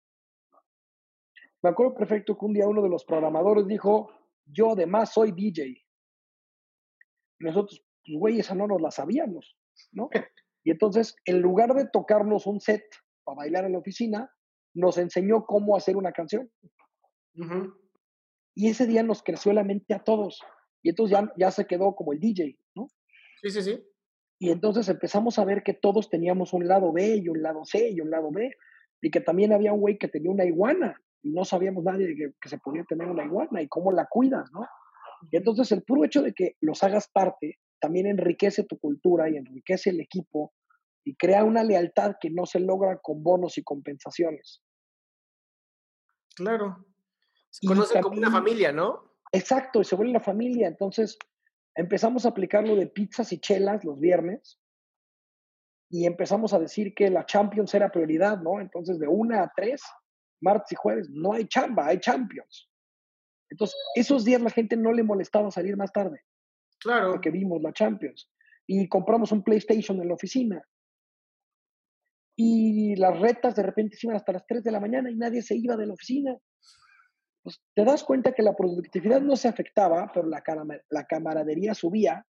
Me 1.63 1.71
acuerdo 1.71 1.95
perfecto 1.95 2.37
que 2.39 2.45
un 2.45 2.55
día 2.55 2.69
uno 2.69 2.83
de 2.83 2.89
los 2.89 3.05
programadores 3.05 3.67
dijo, 3.67 4.11
yo 4.45 4.73
además 4.73 5.13
soy 5.13 5.33
DJ. 5.33 5.67
Y 7.39 7.45
nosotros, 7.45 7.85
pues 8.05 8.19
güey, 8.19 8.41
esa 8.41 8.55
no 8.55 8.67
nos 8.67 8.81
la 8.81 8.91
sabíamos, 8.91 9.57
¿no? 9.93 10.09
Y 10.65 10.73
entonces, 10.73 11.15
en 11.25 11.41
lugar 11.41 11.75
de 11.75 11.87
tocarnos 11.87 12.45
un 12.45 12.59
set 12.59 12.83
para 13.23 13.37
bailar 13.37 13.67
en 13.67 13.73
la 13.73 13.79
oficina, 13.79 14.29
nos 14.75 14.99
enseñó 14.99 15.47
cómo 15.47 15.77
hacer 15.77 15.97
una 15.97 16.11
canción. 16.11 16.51
Y 18.53 18.69
ese 18.69 18.85
día 18.89 19.05
nos 19.05 19.23
creció 19.23 19.53
la 19.53 19.63
mente 19.63 19.95
a 19.95 20.03
todos. 20.03 20.41
Y 20.83 20.89
entonces 20.89 21.17
ya, 21.17 21.33
ya 21.37 21.53
se 21.53 21.69
quedó 21.69 21.95
como 21.95 22.13
el 22.13 22.19
DJ, 22.19 22.59
¿no? 22.75 22.89
Sí, 23.43 23.51
sí, 23.51 23.63
sí. 23.63 23.81
Y 24.39 24.51
entonces 24.51 24.89
empezamos 24.89 25.39
a 25.39 25.45
ver 25.45 25.63
que 25.63 25.75
todos 25.75 26.11
teníamos 26.11 26.53
un 26.53 26.69
lado 26.69 26.93
B 26.93 27.17
y 27.17 27.29
un 27.29 27.43
lado 27.43 27.65
C 27.65 27.91
y 27.91 28.01
un 28.01 28.11
lado 28.11 28.31
B. 28.31 28.51
Y 29.01 29.11
que 29.11 29.21
también 29.21 29.53
había 29.53 29.73
un 29.73 29.81
güey 29.81 29.99
que 29.99 30.09
tenía 30.09 30.31
una 30.31 30.45
iguana. 30.45 31.01
Y 31.23 31.33
no 31.33 31.45
sabíamos 31.45 31.85
nadie 31.85 32.07
de 32.07 32.15
que, 32.15 32.33
que 32.41 32.49
se 32.49 32.59
podía 32.59 32.85
tener 32.85 33.09
una 33.09 33.25
iguana 33.25 33.63
y 33.63 33.69
cómo 33.69 33.93
la 33.93 34.07
cuidas, 34.09 34.51
¿no? 34.53 34.67
Y 35.31 35.37
entonces 35.37 35.73
el 35.73 35.83
puro 35.83 36.05
hecho 36.05 36.23
de 36.23 36.33
que 36.33 36.57
los 36.61 36.83
hagas 36.83 37.09
parte 37.13 37.59
también 37.81 38.07
enriquece 38.07 38.65
tu 38.65 38.79
cultura 38.79 39.29
y 39.31 39.37
enriquece 39.37 39.91
el 39.91 40.01
equipo 40.01 40.53
y 41.05 41.17
crea 41.17 41.45
una 41.45 41.63
lealtad 41.63 42.17
que 42.21 42.31
no 42.31 42.47
se 42.47 42.61
logra 42.61 42.99
con 43.01 43.23
bonos 43.23 43.59
y 43.59 43.63
compensaciones. 43.63 44.63
Claro. 46.35 46.85
Se 47.51 47.65
Y 47.65 47.69
conocen 47.69 48.03
como 48.03 48.19
una 48.19 48.31
familia, 48.31 48.73
¿no? 48.73 49.15
Exacto, 49.33 49.81
y 49.81 49.85
se 49.85 49.95
vuelve 49.95 50.13
la 50.13 50.21
familia. 50.21 50.69
Entonces 50.69 51.17
empezamos 51.77 52.25
a 52.25 52.31
aplicar 52.31 52.67
lo 52.67 52.75
de 52.75 52.87
pizzas 52.87 53.33
y 53.33 53.39
chelas 53.39 53.85
los 53.85 54.01
viernes 54.01 54.59
y 55.91 56.07
empezamos 56.07 56.53
a 56.53 56.59
decir 56.59 56.95
que 56.95 57.11
la 57.11 57.27
Champions 57.27 57.73
era 57.75 57.91
prioridad, 57.91 58.39
¿no? 58.41 58.61
Entonces 58.61 58.99
de 58.99 59.07
una 59.07 59.43
a 59.43 59.53
tres, 59.55 59.83
martes 60.41 60.73
y 60.73 60.75
jueves, 60.75 61.09
no 61.11 61.33
hay 61.33 61.47
chamba, 61.47 61.87
hay 61.87 62.01
Champions. 62.01 62.71
Entonces, 63.49 63.77
esos 63.95 64.25
días 64.25 64.43
la 64.43 64.51
gente 64.51 64.77
no 64.77 64.93
le 64.93 65.05
molestaba 65.05 65.51
salir 65.53 65.77
más 65.77 65.93
tarde 65.93 66.21
Claro. 66.81 67.13
porque 67.13 67.31
vimos 67.31 67.63
la 67.63 67.73
Champions. 67.73 68.29
Y 68.67 68.89
compramos 68.89 69.31
un 69.31 69.45
PlayStation 69.45 70.01
en 70.01 70.09
la 70.09 70.15
oficina. 70.15 70.61
Y 72.37 72.97
las 72.97 73.19
retas 73.21 73.55
de 73.55 73.63
repente 73.63 73.97
se 73.97 74.09
iban 74.09 74.17
hasta 74.17 74.33
las 74.33 74.45
3 74.47 74.65
de 74.65 74.73
la 74.73 74.81
mañana 74.81 75.11
y 75.11 75.15
nadie 75.15 75.41
se 75.43 75.55
iba 75.55 75.77
de 75.77 75.87
la 75.87 75.95
oficina. 75.95 76.37
Pues 77.47 77.63
te 77.77 77.85
das 77.85 78.03
cuenta 78.03 78.33
que 78.33 78.43
la 78.43 78.57
productividad 78.57 79.21
no 79.21 79.37
se 79.37 79.47
afectaba, 79.47 80.11
pero 80.13 80.27
la, 80.27 81.05
camaradería 81.07 81.75
subía. 81.75 82.27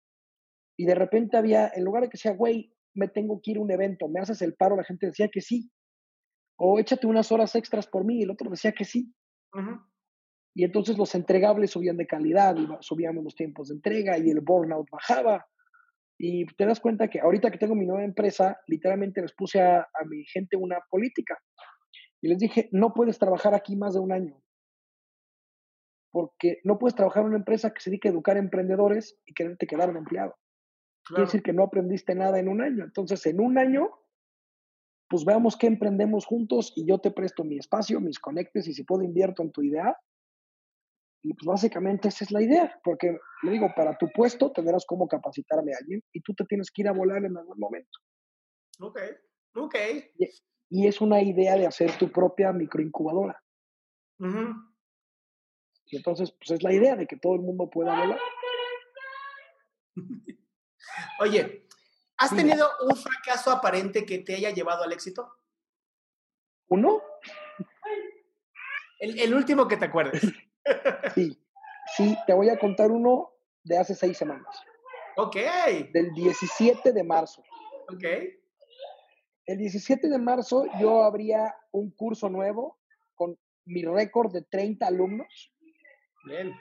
Y 0.77 0.87
de 0.87 0.97
repente 0.97 1.37
había, 1.37 1.71
en 1.73 1.85
lugar 1.85 2.03
de 2.03 2.09
que 2.09 2.17
sea, 2.17 2.33
güey, 2.33 2.75
me 2.95 3.07
tengo 3.07 3.41
que 3.41 3.53
ir 3.53 3.59
a 3.59 3.61
un 3.61 3.71
evento, 3.71 4.09
me 4.09 4.19
haces 4.19 4.43
el 4.43 4.55
paro, 4.57 4.75
la 4.75 4.83
gente 4.83 5.07
decía 5.07 5.29
que 5.29 5.41
sí. 5.41 5.71
O 6.59 6.81
échate 6.81 7.07
unas 7.07 7.31
horas 7.31 7.55
extras 7.55 7.87
por 7.87 8.05
mí, 8.05 8.19
y 8.19 8.23
el 8.25 8.33
otro 8.33 8.51
decía 8.51 8.73
que 8.73 8.85
sí. 8.85 9.15
Y 10.53 10.65
entonces 10.65 10.99
los 10.99 11.15
entregables 11.15 11.71
subían 11.71 11.97
de 11.97 12.09
calidad, 12.09 12.57
y 12.57 12.67
subíamos 12.81 13.23
los 13.23 13.37
tiempos 13.37 13.69
de 13.69 13.77
entrega 13.77 14.19
y 14.19 14.31
el 14.31 14.41
burnout 14.41 14.91
bajaba. 14.91 15.47
Y 16.19 16.45
te 16.57 16.67
das 16.67 16.81
cuenta 16.81 17.07
que 17.07 17.21
ahorita 17.21 17.53
que 17.53 17.59
tengo 17.59 17.77
mi 17.77 17.87
nueva 17.87 18.03
empresa, 18.03 18.59
literalmente 18.67 19.23
les 19.23 19.33
puse 19.33 19.61
a, 19.61 19.79
a 19.79 20.05
mi 20.11 20.25
gente 20.25 20.57
una 20.57 20.81
política. 20.91 21.39
Y 22.21 22.27
les 22.27 22.39
dije, 22.39 22.69
no 22.73 22.93
puedes 22.93 23.21
trabajar 23.21 23.55
aquí 23.55 23.77
más 23.77 23.95
de 23.95 24.01
un 24.01 24.11
año. 24.11 24.44
Porque 26.15 26.61
no 26.63 26.79
puedes 26.79 26.95
trabajar 26.95 27.23
en 27.23 27.31
una 27.31 27.39
empresa 27.39 27.75
que 27.75 27.81
se 27.81 27.91
dedique 27.91 28.07
a 28.07 28.13
educar 28.13 28.37
emprendedores 28.37 29.19
y 29.27 29.35
quererte 29.35 29.67
quedar 29.67 29.91
un 29.91 29.97
empleado. 29.97 30.37
Quiere 31.05 31.25
decir 31.25 31.43
que 31.43 31.53
no 31.53 31.65
aprendiste 31.65 32.15
nada 32.15 32.39
en 32.39 32.49
un 32.49 32.63
año. 32.63 32.85
Entonces, 32.85 33.27
en 33.27 33.41
un 33.41 33.59
año, 33.59 33.91
pues 35.09 35.25
veamos 35.25 35.57
qué 35.57 35.67
emprendemos 35.67 36.25
juntos 36.25 36.73
y 36.77 36.87
yo 36.87 37.01
te 37.01 37.11
presto 37.11 37.43
mi 37.43 37.59
espacio, 37.59 38.01
mis 38.01 38.21
conectes 38.21 38.69
y 38.69 38.75
si 38.75 38.85
puedo 38.85 39.03
invierto 39.03 39.43
en 39.43 39.51
tu 39.51 39.63
idea. 39.63 39.99
Y 41.21 41.35
pues 41.35 41.47
básicamente 41.47 42.07
esa 42.07 42.25
es 42.25 42.31
la 42.31 42.43
idea, 42.43 42.81
porque 42.85 43.19
le 43.43 43.51
digo, 43.51 43.73
para 43.75 43.99
tu 43.99 44.07
puesto 44.15 44.53
tendrás 44.53 44.87
cómo 44.87 45.09
capacitarme 45.09 45.73
a 45.73 45.79
alguien 45.81 46.01
y 46.13 46.21
tú 46.21 46.33
te 46.35 46.45
tienes 46.45 46.71
que 46.71 46.83
ir 46.83 46.89
a 46.89 46.93
volar 46.93 47.25
en 47.25 47.37
algún 47.37 47.59
momento. 47.59 47.99
Ok, 48.79 49.01
ok. 49.57 49.75
Y, 50.71 50.87
es 50.87 51.01
una 51.01 51.21
idea 51.21 51.57
de 51.57 51.67
hacer 51.67 51.99
tu 51.99 52.13
propia 52.13 52.53
microincubadora. 52.53 53.43
Y 55.87 55.97
entonces, 55.97 56.33
pues 56.33 56.51
es 56.53 56.63
la 56.63 56.73
idea 56.73 56.97
de 56.97 57.07
que 57.07 57.17
todo 57.17 57.35
el 57.35 57.41
mundo 57.41 57.69
pueda 57.71 57.97
volar. 57.97 58.19
Oye, 61.21 61.67
¿has 62.17 62.35
tenido 62.35 62.69
un 62.89 62.97
fracaso 62.97 63.51
aparente 63.51 64.05
que 64.05 64.19
te 64.19 64.35
haya 64.35 64.51
llevado 64.51 64.85
al 64.85 64.93
éxito? 64.93 65.33
¿Uno? 66.69 67.03
El, 68.99 69.35
último 69.35 69.69
que 69.69 69.77
te 69.77 69.87
acuerdes. 69.87 70.23
Sí, 71.15 71.39
sí, 71.95 72.17
te 72.27 72.33
voy 72.33 72.49
a 72.49 72.59
contar 72.59 72.91
uno 72.91 73.35
de 73.65 73.77
hace 73.77 73.95
seis 73.95 74.17
semanas. 74.17 74.49
Ok. 75.19 75.37
Del 75.93 76.11
17 76.15 76.91
de 76.91 77.05
marzo. 77.05 77.43
Ok. 77.93 78.03
El 79.45 79.59
17 79.59 80.09
de 80.09 80.19
marzo 80.19 80.65
yo 80.81 81.05
abría 81.05 81.55
un 81.71 81.91
curso 81.91 82.31
nuevo 82.31 82.79
con 83.15 83.39
mi 83.67 83.85
récord 83.85 84.33
de 84.33 84.41
30 84.41 84.87
alumnos. 84.87 85.53
Bien. 86.25 86.53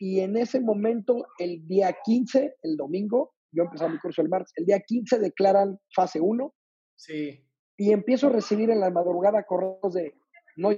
Y 0.00 0.20
en 0.20 0.36
ese 0.36 0.60
momento, 0.60 1.26
el 1.38 1.66
día 1.66 1.96
15, 2.04 2.56
el 2.62 2.76
domingo, 2.76 3.34
yo 3.52 3.64
empezaba 3.64 3.92
mi 3.92 3.98
curso 3.98 4.22
el 4.22 4.28
martes, 4.28 4.52
el 4.56 4.66
día 4.66 4.80
15 4.80 5.18
declaran 5.18 5.78
fase 5.94 6.20
1. 6.20 6.52
Sí. 6.96 7.44
Y 7.76 7.92
empiezo 7.92 8.26
a 8.26 8.30
recibir 8.30 8.70
en 8.70 8.80
la 8.80 8.90
madrugada 8.90 9.44
correos 9.44 9.94
de 9.94 10.14
no 10.56 10.70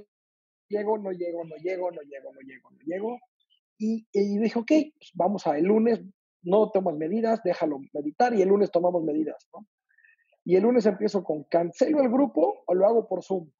llego, 0.69 0.97
no 0.97 1.11
llego, 1.11 1.43
no 1.45 1.55
llego, 1.57 1.91
no 1.91 2.01
llego, 2.01 2.33
no 2.33 2.41
llego, 2.41 2.71
no 2.71 2.79
llego. 2.85 3.19
Y, 3.79 4.07
y 4.11 4.37
dije, 4.39 4.57
ok, 4.59 4.71
pues 4.97 5.11
vamos 5.13 5.45
a 5.45 5.57
el 5.57 5.65
lunes, 5.65 6.01
no 6.41 6.71
tomas 6.71 6.95
medidas, 6.95 7.41
déjalo 7.43 7.79
meditar 7.93 8.33
y 8.33 8.41
el 8.41 8.49
lunes 8.49 8.71
tomamos 8.71 9.03
medidas, 9.03 9.47
¿no? 9.53 9.67
Y 10.45 10.55
el 10.55 10.63
lunes 10.63 10.85
empiezo 10.85 11.23
con 11.23 11.43
cancelo 11.43 12.01
el 12.01 12.09
grupo 12.09 12.63
o 12.65 12.73
lo 12.73 12.87
hago 12.87 13.07
por 13.07 13.21
Zoom. 13.21 13.51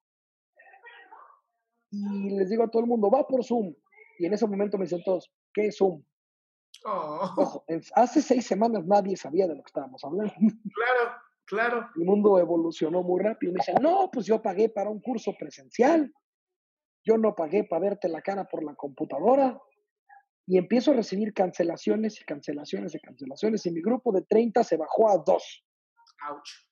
Y 1.91 2.29
les 2.29 2.49
digo 2.49 2.63
a 2.63 2.69
todo 2.69 2.81
el 2.81 2.87
mundo, 2.87 3.09
va 3.11 3.27
por 3.27 3.43
Zoom. 3.43 3.75
Y 4.17 4.25
en 4.25 4.33
ese 4.33 4.47
momento 4.47 4.77
me 4.77 4.85
dicen 4.85 5.03
todos, 5.03 5.31
¿qué 5.53 5.67
es 5.67 5.77
Zoom? 5.77 6.03
Oh. 6.85 7.33
Ojo, 7.37 7.65
hace 7.95 8.21
seis 8.21 8.45
semanas 8.45 8.85
nadie 8.85 9.15
sabía 9.17 9.47
de 9.47 9.55
lo 9.55 9.61
que 9.63 9.67
estábamos 9.67 10.03
hablando. 10.03 10.33
Claro, 10.73 11.11
claro. 11.45 11.89
El 11.95 12.05
mundo 12.05 12.39
evolucionó 12.39 13.03
muy 13.03 13.23
rápido. 13.23 13.51
Y 13.51 13.53
me 13.53 13.59
dicen, 13.59 13.75
no, 13.81 14.09
pues 14.11 14.25
yo 14.25 14.41
pagué 14.41 14.69
para 14.69 14.89
un 14.89 15.01
curso 15.01 15.33
presencial. 15.37 16.11
Yo 17.03 17.17
no 17.17 17.35
pagué 17.35 17.63
para 17.63 17.81
verte 17.81 18.09
la 18.09 18.21
cara 18.21 18.45
por 18.45 18.63
la 18.63 18.75
computadora. 18.75 19.59
Y 20.45 20.57
empiezo 20.57 20.91
a 20.91 20.95
recibir 20.95 21.33
cancelaciones 21.33 22.21
y 22.21 22.25
cancelaciones 22.25 22.95
y 22.95 22.99
cancelaciones. 22.99 23.65
Y 23.65 23.71
mi 23.71 23.81
grupo 23.81 24.11
de 24.11 24.21
30 24.23 24.63
se 24.63 24.77
bajó 24.77 25.09
a 25.09 25.17
dos. 25.25 25.65
Ouch. 26.29 26.66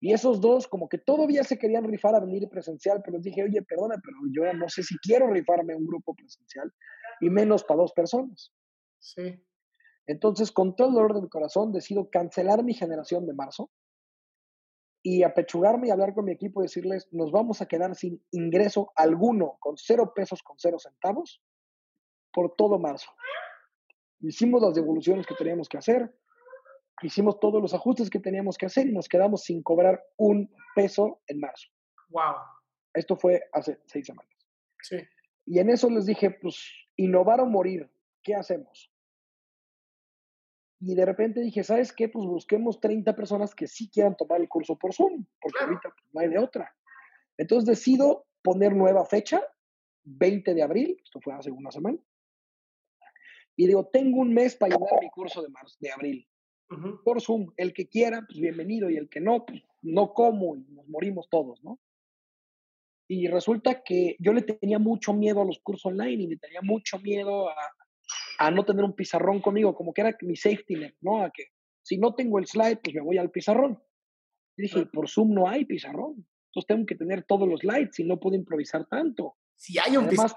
Y 0.00 0.12
esos 0.12 0.40
dos, 0.40 0.68
como 0.68 0.88
que 0.88 0.98
todavía 0.98 1.42
se 1.42 1.58
querían 1.58 1.84
rifar 1.84 2.14
a 2.14 2.20
venir 2.20 2.48
presencial, 2.48 3.02
pero 3.04 3.16
les 3.16 3.24
dije, 3.24 3.42
oye, 3.42 3.62
perdona, 3.62 3.96
pero 4.02 4.16
yo 4.32 4.52
no 4.54 4.68
sé 4.68 4.82
si 4.82 4.96
quiero 4.98 5.28
rifarme 5.28 5.74
un 5.74 5.86
grupo 5.86 6.14
presencial, 6.14 6.72
y 7.20 7.30
menos 7.30 7.64
para 7.64 7.80
dos 7.80 7.92
personas. 7.92 8.52
Sí. 9.00 9.42
Entonces, 10.06 10.52
con 10.52 10.76
todo 10.76 10.88
el 10.88 10.94
dolor 10.94 11.14
de 11.14 11.22
mi 11.22 11.28
corazón, 11.28 11.72
decido 11.72 12.08
cancelar 12.10 12.62
mi 12.62 12.74
generación 12.74 13.26
de 13.26 13.34
marzo 13.34 13.70
y 15.02 15.22
apechugarme 15.22 15.88
y 15.88 15.90
hablar 15.90 16.14
con 16.14 16.24
mi 16.24 16.32
equipo 16.32 16.60
y 16.60 16.64
decirles, 16.64 17.08
nos 17.12 17.30
vamos 17.30 17.60
a 17.60 17.66
quedar 17.66 17.94
sin 17.94 18.24
ingreso 18.30 18.92
alguno, 18.96 19.56
con 19.60 19.76
cero 19.76 20.12
pesos, 20.14 20.42
con 20.42 20.56
cero 20.58 20.78
centavos, 20.78 21.42
por 22.32 22.54
todo 22.56 22.78
marzo. 22.78 23.10
Hicimos 24.20 24.62
las 24.62 24.74
devoluciones 24.74 25.26
que 25.26 25.34
teníamos 25.34 25.68
que 25.68 25.78
hacer, 25.78 26.12
hicimos 27.02 27.38
todos 27.40 27.60
los 27.60 27.74
ajustes 27.74 28.10
que 28.10 28.20
teníamos 28.20 28.56
que 28.56 28.66
hacer 28.66 28.86
y 28.86 28.92
nos 28.92 29.08
quedamos 29.08 29.44
sin 29.44 29.62
cobrar 29.62 30.02
un 30.16 30.52
peso 30.74 31.20
en 31.26 31.40
marzo. 31.40 31.68
Wow. 32.08 32.36
Esto 32.94 33.16
fue 33.16 33.42
hace 33.52 33.80
seis 33.86 34.06
semanas. 34.06 34.32
Sí. 34.82 34.96
Y 35.46 35.58
en 35.58 35.70
eso 35.70 35.88
les 35.90 36.06
dije, 36.06 36.30
pues, 36.30 36.70
innovar 36.96 37.40
o 37.40 37.46
morir, 37.46 37.90
¿qué 38.22 38.34
hacemos? 38.34 38.92
Y 40.80 40.94
de 40.94 41.04
repente 41.04 41.40
dije, 41.40 41.64
¿sabes 41.64 41.92
qué? 41.92 42.08
Pues 42.08 42.26
busquemos 42.26 42.80
30 42.80 43.14
personas 43.16 43.54
que 43.54 43.66
sí 43.66 43.90
quieran 43.90 44.16
tomar 44.16 44.40
el 44.40 44.48
curso 44.48 44.76
por 44.76 44.94
Zoom, 44.94 45.24
porque 45.40 45.64
ahorita 45.64 45.90
pues, 45.90 46.04
no 46.12 46.20
hay 46.20 46.28
de 46.28 46.38
otra. 46.38 46.74
Entonces 47.36 47.66
decido 47.66 48.26
poner 48.42 48.74
nueva 48.74 49.04
fecha, 49.04 49.42
20 50.04 50.54
de 50.54 50.62
abril, 50.62 51.00
esto 51.02 51.20
fue 51.20 51.34
hace 51.34 51.50
una 51.50 51.70
semana, 51.70 51.98
y 53.56 53.66
digo, 53.66 53.86
tengo 53.86 54.20
un 54.20 54.32
mes 54.32 54.54
para 54.54 54.76
llevar 54.76 55.00
mi 55.00 55.10
curso 55.10 55.42
de, 55.42 55.48
marzo, 55.48 55.76
de 55.80 55.90
abril 55.90 56.28
por 57.04 57.20
Zoom. 57.20 57.52
El 57.56 57.72
que 57.72 57.88
quiera, 57.88 58.24
pues 58.26 58.40
bienvenido, 58.40 58.90
y 58.90 58.96
el 58.96 59.08
que 59.08 59.20
no, 59.20 59.44
pues 59.46 59.62
no 59.82 60.12
como 60.12 60.56
y 60.56 60.64
nos 60.70 60.88
morimos 60.88 61.28
todos, 61.28 61.62
¿no? 61.62 61.78
Y 63.08 63.26
resulta 63.28 63.82
que 63.82 64.16
yo 64.18 64.32
le 64.32 64.42
tenía 64.42 64.78
mucho 64.78 65.14
miedo 65.14 65.40
a 65.40 65.44
los 65.44 65.60
cursos 65.60 65.86
online 65.86 66.24
y 66.24 66.26
le 66.26 66.36
tenía 66.36 66.60
mucho 66.62 66.98
miedo 66.98 67.48
a, 67.48 67.54
a 68.38 68.50
no 68.50 68.64
tener 68.64 68.84
un 68.84 68.94
pizarrón 68.94 69.40
conmigo, 69.40 69.74
como 69.74 69.94
que 69.94 70.02
era 70.02 70.16
mi 70.22 70.36
safety 70.36 70.74
net, 70.74 70.94
¿no? 71.00 71.22
A 71.22 71.30
que 71.30 71.44
si 71.82 71.96
no 71.96 72.14
tengo 72.14 72.38
el 72.38 72.46
slide, 72.46 72.80
pues 72.82 72.94
me 72.94 73.00
voy 73.00 73.16
al 73.16 73.30
pizarrón. 73.30 73.82
Y 74.56 74.62
dije, 74.62 74.86
por 74.86 75.08
Zoom 75.08 75.32
no 75.32 75.48
hay 75.48 75.64
pizarrón. 75.64 76.26
Entonces 76.48 76.66
tengo 76.66 76.84
que 76.84 76.96
tener 76.96 77.24
todos 77.24 77.48
los 77.48 77.60
slides 77.60 77.98
y 77.98 78.04
no 78.04 78.20
puedo 78.20 78.36
improvisar 78.36 78.86
tanto. 78.86 79.36
Si 79.56 79.78
hay 79.78 79.96
un 79.96 80.08
pizarrón. 80.08 80.36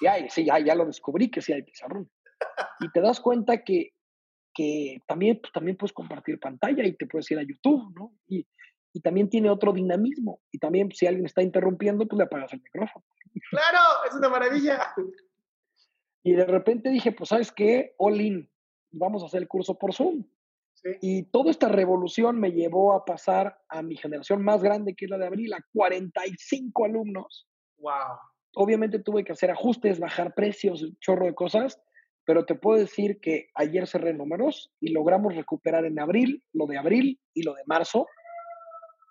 Ya, 0.00 0.28
sí, 0.30 0.44
ya, 0.44 0.58
ya 0.60 0.74
lo 0.74 0.86
descubrí 0.86 1.30
que 1.30 1.42
sí 1.42 1.52
hay 1.52 1.62
pizarrón. 1.62 2.10
Y 2.80 2.90
te 2.92 3.00
das 3.00 3.20
cuenta 3.20 3.64
que 3.64 3.94
que 4.58 5.00
también, 5.06 5.38
pues, 5.40 5.52
también 5.52 5.76
puedes 5.76 5.92
compartir 5.92 6.40
pantalla 6.40 6.84
y 6.84 6.96
te 6.96 7.06
puedes 7.06 7.30
ir 7.30 7.38
a 7.38 7.44
YouTube, 7.44 7.94
¿no? 7.94 8.12
Y, 8.26 8.44
y 8.92 9.00
también 9.00 9.30
tiene 9.30 9.50
otro 9.50 9.72
dinamismo. 9.72 10.40
Y 10.50 10.58
también 10.58 10.90
si 10.90 11.06
alguien 11.06 11.26
está 11.26 11.42
interrumpiendo, 11.44 12.08
pues 12.08 12.18
le 12.18 12.24
apagas 12.24 12.52
el 12.54 12.62
micrófono. 12.62 13.04
Claro, 13.50 13.78
es 14.08 14.16
una 14.16 14.28
maravilla. 14.28 14.92
Y 16.24 16.32
de 16.32 16.44
repente 16.44 16.90
dije, 16.90 17.12
pues 17.12 17.28
sabes 17.28 17.52
qué, 17.52 17.94
all 17.98 18.20
in, 18.20 18.50
vamos 18.90 19.22
a 19.22 19.26
hacer 19.26 19.42
el 19.42 19.48
curso 19.48 19.78
por 19.78 19.94
Zoom. 19.94 20.24
Sí. 20.74 20.90
Y 21.02 21.22
toda 21.30 21.52
esta 21.52 21.68
revolución 21.68 22.40
me 22.40 22.50
llevó 22.50 22.94
a 22.94 23.04
pasar 23.04 23.60
a 23.68 23.80
mi 23.82 23.94
generación 23.94 24.42
más 24.42 24.60
grande, 24.60 24.96
que 24.96 25.04
es 25.04 25.10
la 25.12 25.18
de 25.18 25.26
abril, 25.26 25.54
a 25.54 25.64
45 25.72 26.84
alumnos. 26.84 27.48
Wow. 27.76 28.18
Obviamente 28.56 28.98
tuve 28.98 29.22
que 29.22 29.30
hacer 29.30 29.52
ajustes, 29.52 30.00
bajar 30.00 30.34
precios, 30.34 30.84
chorro 30.98 31.26
de 31.26 31.34
cosas, 31.36 31.80
pero 32.28 32.44
te 32.44 32.54
puedo 32.54 32.78
decir 32.78 33.20
que 33.20 33.48
ayer 33.54 33.86
cerré 33.86 34.12
números 34.12 34.70
y 34.80 34.90
logramos 34.90 35.34
recuperar 35.34 35.86
en 35.86 35.98
abril 35.98 36.44
lo 36.52 36.66
de 36.66 36.76
abril 36.76 37.18
y 37.32 37.42
lo 37.42 37.54
de 37.54 37.62
marzo 37.64 38.06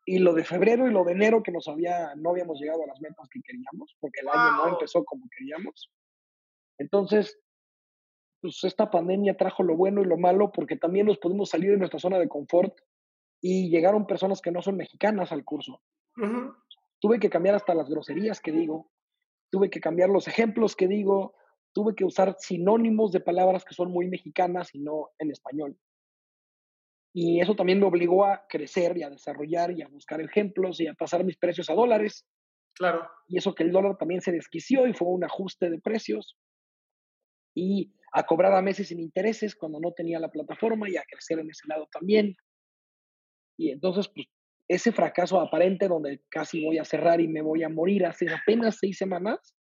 y 0.05 0.19
lo 0.19 0.35
de 0.35 0.43
febrero 0.43 0.87
y 0.87 0.91
lo 0.91 1.03
de 1.03 1.13
enero 1.13 1.41
que 1.41 1.51
nos 1.51 1.67
había, 1.67 2.13
no 2.13 2.29
habíamos 2.29 2.59
llegado 2.59 2.83
a 2.83 2.85
las 2.85 3.01
metas 3.01 3.27
que 3.29 3.41
queríamos, 3.41 3.97
porque 3.99 4.19
el 4.19 4.29
año 4.29 4.57
no 4.57 4.67
empezó 4.69 5.03
como 5.03 5.27
queríamos. 5.35 5.91
Entonces, 6.77 7.39
pues 8.39 8.63
esta 8.63 8.91
pandemia 8.91 9.35
trajo 9.35 9.63
lo 9.63 9.75
bueno 9.75 10.03
y 10.03 10.05
lo 10.05 10.17
malo 10.17 10.51
porque 10.51 10.75
también 10.75 11.07
nos 11.07 11.17
pudimos 11.17 11.49
salir 11.49 11.71
de 11.71 11.77
nuestra 11.77 11.97
zona 11.97 12.19
de 12.19 12.29
confort 12.29 12.77
y 13.41 13.71
llegaron 13.71 14.05
personas 14.05 14.41
que 14.41 14.51
no 14.51 14.61
son 14.61 14.77
mexicanas 14.77 15.31
al 15.31 15.43
curso. 15.43 15.81
Tuve 16.99 17.19
que 17.19 17.31
cambiar 17.31 17.55
hasta 17.55 17.73
las 17.73 17.89
groserías 17.89 18.39
que 18.41 18.51
digo, 18.51 18.91
tuve 19.49 19.71
que 19.71 19.79
cambiar 19.79 20.11
los 20.11 20.27
ejemplos 20.27 20.75
que 20.75 20.87
digo, 20.87 21.33
tuve 21.77 21.93
que 21.93 22.05
usar 22.05 22.35
sinónimos 22.39 23.11
de 23.11 23.19
palabras 23.19 23.63
que 23.63 23.75
son 23.75 23.91
muy 23.91 24.07
mexicanas 24.07 24.73
y 24.73 24.79
no 24.79 25.11
en 25.19 25.29
español. 25.29 25.77
Y 27.13 27.39
eso 27.39 27.55
también 27.55 27.79
me 27.79 27.85
obligó 27.85 28.25
a 28.25 28.47
crecer 28.49 28.97
y 28.97 29.03
a 29.03 29.11
desarrollar 29.11 29.69
y 29.69 29.83
a 29.83 29.87
buscar 29.87 30.19
ejemplos 30.19 30.81
y 30.81 30.87
a 30.87 30.95
pasar 30.95 31.23
mis 31.23 31.37
precios 31.37 31.69
a 31.69 31.75
dólares. 31.75 32.25
Claro. 32.73 33.07
Y 33.27 33.37
eso 33.37 33.53
que 33.53 33.61
el 33.61 33.71
dólar 33.71 33.95
también 33.95 34.21
se 34.21 34.31
desquició 34.31 34.87
y 34.87 34.93
fue 34.93 35.07
un 35.07 35.23
ajuste 35.23 35.69
de 35.69 35.79
precios. 35.79 36.35
Y 37.53 37.93
a 38.11 38.23
cobrar 38.25 38.53
a 38.53 38.63
meses 38.63 38.87
sin 38.87 38.99
intereses 38.99 39.55
cuando 39.55 39.79
no 39.79 39.91
tenía 39.91 40.19
la 40.19 40.31
plataforma 40.31 40.89
y 40.89 40.97
a 40.97 41.03
crecer 41.03 41.37
en 41.37 41.51
ese 41.51 41.67
lado 41.67 41.87
también. 41.91 42.35
Y 43.55 43.69
entonces, 43.69 44.07
pues, 44.07 44.25
ese 44.67 44.91
fracaso 44.91 45.39
aparente 45.39 45.87
donde 45.87 46.23
casi 46.29 46.65
voy 46.65 46.79
a 46.79 46.85
cerrar 46.85 47.21
y 47.21 47.27
me 47.27 47.43
voy 47.43 47.61
a 47.61 47.69
morir 47.69 48.07
hace 48.07 48.25
apenas 48.33 48.77
seis 48.79 48.97
semanas, 48.97 49.55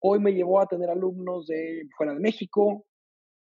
Hoy 0.00 0.20
me 0.20 0.32
llevó 0.32 0.60
a 0.60 0.66
tener 0.66 0.90
alumnos 0.90 1.46
de 1.46 1.88
fuera 1.96 2.14
de 2.14 2.20
México, 2.20 2.86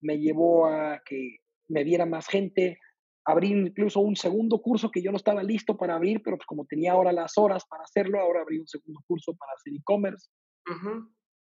me 0.00 0.18
llevó 0.18 0.66
a 0.66 1.02
que 1.04 1.38
me 1.68 1.84
viera 1.84 2.06
más 2.06 2.26
gente, 2.28 2.78
abrí 3.24 3.48
incluso 3.48 4.00
un 4.00 4.16
segundo 4.16 4.62
curso 4.62 4.90
que 4.90 5.02
yo 5.02 5.10
no 5.10 5.18
estaba 5.18 5.42
listo 5.42 5.76
para 5.76 5.94
abrir, 5.94 6.22
pero 6.22 6.38
pues 6.38 6.46
como 6.46 6.64
tenía 6.64 6.92
ahora 6.92 7.12
las 7.12 7.36
horas 7.36 7.66
para 7.66 7.82
hacerlo, 7.82 8.20
ahora 8.20 8.40
abrí 8.40 8.58
un 8.58 8.66
segundo 8.66 9.00
curso 9.06 9.34
para 9.34 9.52
hacer 9.52 9.74
e-commerce. 9.74 10.30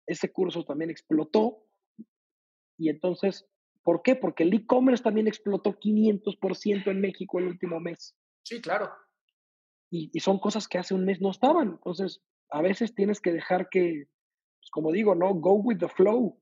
ese 0.06 0.32
curso 0.32 0.64
también 0.64 0.90
explotó. 0.90 1.66
Y 2.78 2.88
entonces, 2.88 3.46
¿por 3.82 4.00
qué? 4.02 4.16
Porque 4.16 4.44
el 4.44 4.54
e-commerce 4.54 5.02
también 5.02 5.28
explotó 5.28 5.78
500% 5.78 6.90
en 6.90 7.00
México 7.02 7.38
el 7.38 7.48
último 7.48 7.80
mes. 7.80 8.16
Sí, 8.44 8.62
claro. 8.62 8.90
Y, 9.90 10.10
y, 10.12 10.20
son 10.20 10.38
cosas 10.38 10.68
que 10.68 10.78
hace 10.78 10.94
un 10.94 11.04
mes 11.04 11.20
no 11.20 11.30
estaban. 11.30 11.68
Entonces, 11.72 12.22
a 12.50 12.62
veces 12.62 12.94
tienes 12.94 13.20
que 13.20 13.32
dejar 13.32 13.68
que, 13.68 14.06
como 14.70 14.92
digo, 14.92 15.14
¿no? 15.14 15.34
Go 15.34 15.54
with 15.54 15.78
the 15.78 15.88
flow. 15.88 16.40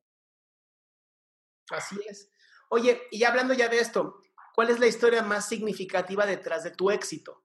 Así 1.71 1.97
es. 2.09 2.31
Oye, 2.71 3.03
y 3.11 3.25
hablando 3.25 3.55
ya 3.55 3.69
de 3.69 3.79
esto, 3.79 4.21
¿cuál 4.55 4.71
es 4.71 4.79
la 4.79 4.87
historia 4.87 5.23
más 5.23 5.49
significativa 5.49 6.27
detrás 6.27 6.65
de 6.65 6.71
tu 6.71 6.91
éxito? 6.91 7.45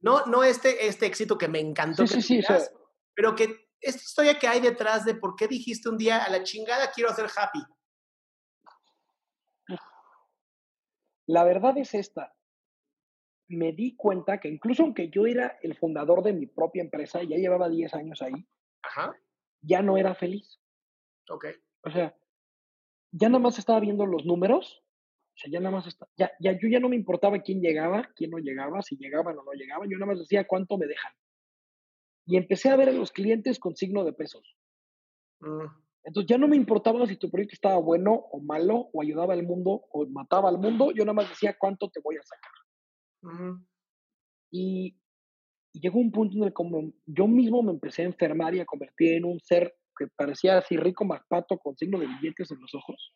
No, 0.00 0.24
no 0.26 0.44
este, 0.44 0.86
este 0.86 1.06
éxito 1.06 1.36
que 1.36 1.48
me 1.48 1.60
encantó, 1.60 2.06
sí, 2.06 2.22
sí, 2.22 2.42
sí, 2.42 2.48
pero 3.14 3.34
que 3.34 3.68
esta 3.80 4.02
historia 4.02 4.38
que 4.38 4.48
hay 4.48 4.60
detrás 4.60 5.04
de 5.04 5.14
por 5.14 5.36
qué 5.36 5.46
dijiste 5.46 5.88
un 5.88 5.98
día 5.98 6.24
a 6.24 6.30
la 6.30 6.42
chingada 6.42 6.90
quiero 6.90 7.10
hacer 7.10 7.26
happy. 7.34 7.62
La 11.26 11.44
verdad 11.44 11.76
es 11.78 11.94
esta. 11.94 12.34
Me 13.48 13.72
di 13.72 13.94
cuenta 13.94 14.40
que 14.40 14.48
incluso 14.48 14.82
aunque 14.82 15.10
yo 15.10 15.26
era 15.26 15.58
el 15.62 15.76
fundador 15.76 16.22
de 16.22 16.32
mi 16.32 16.46
propia 16.46 16.82
empresa, 16.82 17.22
ya 17.22 17.36
llevaba 17.36 17.68
10 17.68 17.94
años 17.94 18.22
ahí, 18.22 18.46
ya 19.62 19.82
no 19.82 19.96
era 19.96 20.14
feliz. 20.14 20.60
Ok. 21.28 21.46
O 21.82 21.90
sea, 21.90 22.16
ya 23.12 23.28
nada 23.28 23.40
más 23.40 23.58
estaba 23.58 23.80
viendo 23.80 24.06
los 24.06 24.24
números, 24.24 24.82
o 25.34 25.38
sea, 25.38 25.50
ya 25.50 25.60
nada 25.60 25.76
más 25.76 25.86
está, 25.86 26.08
ya, 26.16 26.30
ya, 26.38 26.52
yo 26.52 26.68
ya 26.68 26.80
no 26.80 26.88
me 26.88 26.96
importaba 26.96 27.38
quién 27.40 27.60
llegaba, 27.60 28.10
quién 28.14 28.30
no 28.30 28.38
llegaba, 28.38 28.82
si 28.82 28.96
llegaban 28.96 29.38
o 29.38 29.42
no 29.42 29.52
llegaban, 29.52 29.88
yo 29.88 29.96
nada 29.96 30.12
más 30.12 30.18
decía 30.18 30.46
cuánto 30.46 30.76
me 30.76 30.86
dejan. 30.86 31.12
Y 32.26 32.36
empecé 32.36 32.68
a 32.68 32.76
ver 32.76 32.88
a 32.88 32.92
los 32.92 33.10
clientes 33.10 33.58
con 33.58 33.74
signo 33.74 34.04
de 34.04 34.12
pesos. 34.12 34.56
Mm. 35.40 35.66
Entonces 36.04 36.28
ya 36.28 36.38
no 36.38 36.48
me 36.48 36.56
importaba 36.56 37.06
si 37.06 37.16
tu 37.16 37.30
proyecto 37.30 37.54
estaba 37.54 37.78
bueno 37.78 38.12
o 38.12 38.40
malo, 38.40 38.90
o 38.92 39.02
ayudaba 39.02 39.34
al 39.34 39.42
mundo, 39.42 39.86
o 39.90 40.06
mataba 40.06 40.48
al 40.48 40.58
mundo, 40.58 40.92
yo 40.92 41.04
nada 41.04 41.14
más 41.14 41.28
decía 41.28 41.56
cuánto 41.58 41.88
te 41.90 42.00
voy 42.00 42.16
a 42.16 42.22
sacar. 42.22 42.52
y, 44.50 44.96
y, 45.72 45.80
llegó 45.80 45.98
un 45.98 46.10
punto 46.10 46.36
en 46.36 46.44
el 46.44 46.54
que 46.54 46.92
yo 47.06 47.26
mismo 47.26 47.62
me 47.62 47.72
empecé 47.72 48.02
a 48.02 48.06
enfermar 48.06 48.54
y 48.54 48.60
a 48.60 48.66
convertir 48.66 49.14
en 49.14 49.24
un 49.24 49.40
ser 49.40 49.74
que 49.96 50.06
parecía 50.08 50.58
así 50.58 50.76
rico 50.76 51.04
más 51.04 51.20
pato 51.28 51.58
con 51.58 51.76
signo 51.76 51.98
de 51.98 52.06
billetes 52.06 52.50
en 52.50 52.60
los 52.60 52.74
ojos. 52.74 53.12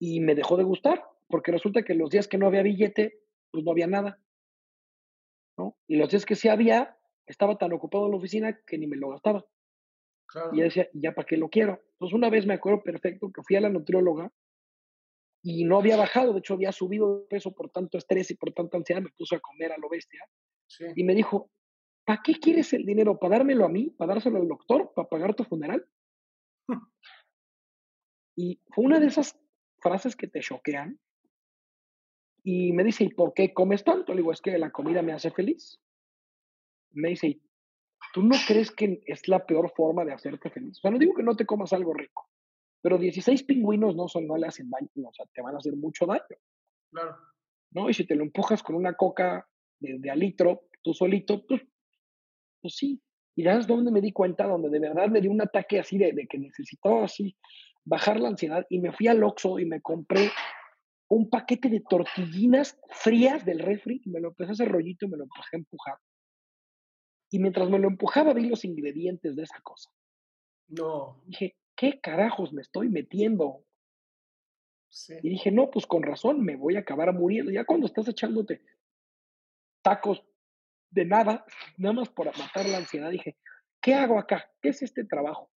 Y 0.00 0.20
me 0.20 0.34
dejó 0.34 0.56
de 0.56 0.64
gustar, 0.64 1.04
porque 1.28 1.52
resulta 1.52 1.82
que 1.82 1.94
los 1.94 2.10
días 2.10 2.28
que 2.28 2.38
no 2.38 2.46
había 2.46 2.62
billete, 2.62 3.20
pues 3.50 3.64
no 3.64 3.72
había 3.72 3.86
nada. 3.86 4.18
¿no? 5.56 5.76
Y 5.86 5.96
los 5.96 6.08
días 6.08 6.26
que 6.26 6.34
sí 6.34 6.48
había, 6.48 6.96
estaba 7.26 7.56
tan 7.56 7.72
ocupado 7.72 8.06
en 8.06 8.12
la 8.12 8.16
oficina 8.16 8.60
que 8.66 8.78
ni 8.78 8.86
me 8.86 8.96
lo 8.96 9.10
gastaba. 9.10 9.44
Y 10.52 10.58
yo 10.58 10.64
decía, 10.64 10.88
¿ya 10.94 11.12
para 11.12 11.26
qué 11.26 11.36
lo 11.36 11.48
quiero? 11.48 11.80
Entonces 11.92 12.14
una 12.14 12.30
vez 12.30 12.46
me 12.46 12.54
acuerdo 12.54 12.82
perfecto 12.82 13.30
que 13.32 13.42
fui 13.42 13.56
a 13.56 13.60
la 13.60 13.68
nutrióloga 13.68 14.32
y 15.42 15.64
no 15.64 15.78
había 15.78 15.96
bajado, 15.96 16.32
de 16.32 16.38
hecho 16.38 16.54
había 16.54 16.72
subido 16.72 17.20
de 17.20 17.26
peso 17.26 17.52
por 17.52 17.70
tanto 17.70 17.98
estrés 17.98 18.30
y 18.30 18.34
por 18.34 18.52
tanta 18.52 18.78
ansiedad, 18.78 19.02
me 19.02 19.10
puse 19.10 19.36
a 19.36 19.40
comer 19.40 19.72
a 19.72 19.78
lo 19.78 19.88
bestia. 19.88 20.26
Y 20.96 21.04
me 21.04 21.14
dijo, 21.14 21.50
¿para 22.04 22.22
qué 22.22 22.34
quieres 22.34 22.72
el 22.72 22.84
dinero? 22.84 23.18
¿Para 23.18 23.38
dármelo 23.38 23.64
a 23.64 23.68
mí? 23.68 23.90
¿Para 23.90 24.14
dárselo 24.14 24.38
al 24.38 24.48
doctor? 24.48 24.92
¿Para 24.94 25.08
pagar 25.08 25.34
tu 25.34 25.44
funeral? 25.44 25.86
y 28.36 28.60
fue 28.70 28.84
una 28.84 29.00
de 29.00 29.06
esas 29.06 29.38
frases 29.78 30.16
que 30.16 30.28
te 30.28 30.40
choquean. 30.40 30.98
Y 32.42 32.72
me 32.72 32.84
dice, 32.84 33.04
¿y 33.04 33.08
por 33.08 33.32
qué 33.32 33.54
comes 33.54 33.84
tanto? 33.84 34.12
Le 34.12 34.20
digo, 34.20 34.32
es 34.32 34.42
que 34.42 34.58
la 34.58 34.70
comida 34.70 35.02
me 35.02 35.12
hace 35.12 35.30
feliz. 35.30 35.80
Me 36.92 37.10
dice, 37.10 37.40
¿tú 38.12 38.22
no 38.22 38.36
crees 38.46 38.70
que 38.70 39.02
es 39.06 39.28
la 39.28 39.46
peor 39.46 39.72
forma 39.74 40.04
de 40.04 40.12
hacerte 40.12 40.50
feliz? 40.50 40.78
O 40.78 40.80
sea, 40.82 40.90
no 40.90 40.98
digo 40.98 41.14
que 41.14 41.22
no 41.22 41.36
te 41.36 41.46
comas 41.46 41.72
algo 41.72 41.94
rico, 41.94 42.28
pero 42.82 42.98
16 42.98 43.44
pingüinos 43.44 43.96
no, 43.96 44.08
son, 44.08 44.26
no 44.26 44.36
le 44.36 44.46
hacen 44.46 44.68
daño, 44.68 45.08
o 45.08 45.12
sea, 45.12 45.26
te 45.32 45.40
van 45.40 45.54
a 45.54 45.58
hacer 45.58 45.74
mucho 45.74 46.06
daño. 46.06 46.22
Claro. 46.90 47.16
¿No? 47.72 47.88
Y 47.88 47.94
si 47.94 48.06
te 48.06 48.14
lo 48.14 48.22
empujas 48.22 48.62
con 48.62 48.76
una 48.76 48.94
coca 48.94 49.48
de, 49.84 49.98
de 49.98 50.10
a 50.10 50.16
litro, 50.16 50.62
tú 50.82 50.92
solito, 50.94 51.46
pues 51.46 51.62
pues 52.64 52.76
sí. 52.76 52.98
Y 53.36 53.44
ya 53.44 53.58
es 53.58 53.66
donde 53.66 53.90
me 53.90 54.00
di 54.00 54.10
cuenta, 54.10 54.46
donde 54.46 54.70
de 54.70 54.78
verdad 54.78 55.08
me 55.08 55.20
dio 55.20 55.30
un 55.30 55.42
ataque 55.42 55.78
así 55.78 55.98
de, 55.98 56.26
que 56.26 56.38
necesitaba 56.38 57.04
así 57.04 57.36
bajar 57.84 58.18
la 58.18 58.28
ansiedad 58.28 58.64
y 58.70 58.78
me 58.78 58.90
fui 58.90 59.06
al 59.06 59.22
Oxxo 59.22 59.58
y 59.58 59.66
me 59.66 59.82
compré 59.82 60.30
un 61.08 61.28
paquete 61.28 61.68
de 61.68 61.80
tortillinas 61.86 62.80
frías 62.88 63.44
del 63.44 63.58
refri 63.58 64.00
y 64.02 64.08
me 64.08 64.18
lo 64.18 64.28
empecé 64.28 64.48
a 64.48 64.52
hacer 64.52 64.68
rollito 64.68 65.04
y 65.04 65.10
me 65.10 65.18
lo 65.18 65.24
empecé 65.24 65.48
a 65.52 65.58
empujar. 65.58 65.96
Y 67.30 67.38
mientras 67.38 67.68
me 67.68 67.78
lo 67.78 67.88
empujaba 67.88 68.32
vi 68.32 68.48
los 68.48 68.64
ingredientes 68.64 69.36
de 69.36 69.42
esa 69.42 69.60
cosa. 69.60 69.90
No. 70.68 71.20
Dije, 71.26 71.56
¿qué 71.76 72.00
carajos 72.00 72.54
me 72.54 72.62
estoy 72.62 72.88
metiendo? 72.88 73.62
Sí. 74.88 75.16
Y 75.22 75.28
dije, 75.28 75.50
no, 75.50 75.70
pues 75.70 75.84
con 75.86 76.02
razón, 76.02 76.40
me 76.42 76.56
voy 76.56 76.76
a 76.76 76.80
acabar 76.80 77.12
muriendo. 77.12 77.52
Ya 77.52 77.66
cuando 77.66 77.86
estás 77.86 78.08
echándote 78.08 78.62
tacos 79.84 80.24
de 80.90 81.04
nada, 81.04 81.44
nada 81.76 81.92
más 81.92 82.08
por 82.08 82.26
matar 82.36 82.66
la 82.66 82.78
ansiedad, 82.78 83.10
dije, 83.10 83.36
¿qué 83.80 83.94
hago 83.94 84.18
acá? 84.18 84.50
¿Qué 84.60 84.70
es 84.70 84.82
este 84.82 85.04
trabajo? 85.04 85.52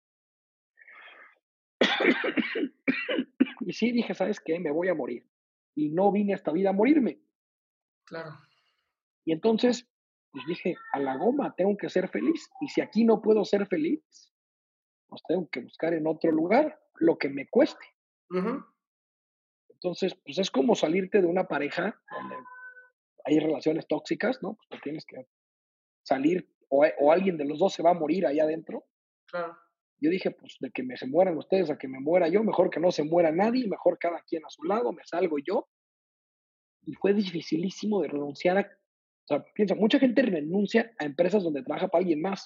y 3.62 3.72
sí, 3.72 3.94
dije, 3.94 4.14
¿sabes 4.14 4.42
qué? 4.42 4.60
Me 4.60 4.72
voy 4.72 4.90
a 4.90 4.96
morir. 4.96 5.26
Y 5.76 5.90
no 5.90 6.12
vine 6.12 6.34
a 6.34 6.38
esta 6.38 6.52
vida 6.52 6.72
a 6.72 6.74
morirme. 6.74 7.22
Claro. 8.06 8.32
Y 9.26 9.34
entonces, 9.34 9.88
pues 10.32 10.46
dije, 10.48 10.76
a 10.94 11.00
la 11.00 11.18
goma, 11.18 11.54
tengo 11.56 11.76
que 11.78 11.90
ser 11.90 12.10
feliz. 12.10 12.50
Y 12.62 12.70
si 12.70 12.82
aquí 12.82 13.04
no 13.04 13.22
puedo 13.22 13.44
ser 13.44 13.68
feliz, 13.68 14.02
pues 15.08 15.22
tengo 15.28 15.50
que 15.50 15.62
buscar 15.62 15.94
en 15.94 16.08
otro 16.08 16.32
lugar 16.32 16.80
lo 16.96 17.18
que 17.18 17.30
me 17.30 17.48
cueste. 17.48 17.86
Entonces, 19.70 20.16
pues 20.16 20.40
es 20.40 20.50
como 20.50 20.76
salirte 20.76 21.22
de 21.22 21.28
una 21.28 21.48
pareja 21.48 22.02
donde 22.10 22.36
hay 23.26 23.40
relaciones 23.40 23.88
tóxicas, 23.88 24.42
¿no? 24.42 24.58
Pues 24.70 24.82
tienes 24.82 25.06
que 25.06 25.28
salir 26.04 26.48
o, 26.70 26.86
o, 27.00 27.12
alguien 27.12 27.38
de 27.38 27.46
los 27.46 27.60
dos 27.60 27.74
se 27.74 27.84
va 27.84 27.92
a 27.92 27.96
morir 27.96 28.26
ahí 28.26 28.40
adentro. 28.40 28.86
Claro. 29.28 29.58
Yo 30.00 30.10
dije, 30.10 30.32
pues 30.32 30.58
de 30.60 30.72
que 30.72 30.84
me 30.84 30.98
se 30.98 31.08
mueran 31.08 31.38
ustedes 31.38 31.70
a 31.70 31.78
que 31.78 31.88
me 31.88 32.00
muera 32.00 32.28
yo, 32.28 32.44
mejor 32.44 32.70
que 32.70 32.80
no 32.80 32.92
se 32.92 33.04
muera 33.04 33.32
nadie, 33.32 33.68
mejor 33.68 33.98
cada 33.98 34.22
quien 34.22 34.46
a 34.46 34.50
su 34.50 34.64
lado, 34.64 34.92
me 34.92 35.04
salgo 35.06 35.38
yo. 35.40 35.68
Y 36.84 36.94
fue 36.96 37.14
dificilísimo 37.14 38.02
de 38.02 38.10
renunciar 38.10 38.58
a, 38.58 38.62
o 38.62 39.28
sea, 39.28 39.44
piensa, 39.54 39.74
mucha 39.74 39.98
gente 39.98 40.22
renuncia 40.22 40.94
a 41.00 41.06
empresas 41.06 41.44
donde 41.44 41.64
trabaja 41.64 41.88
para 41.88 42.02
alguien 42.02 42.22
más. 42.22 42.46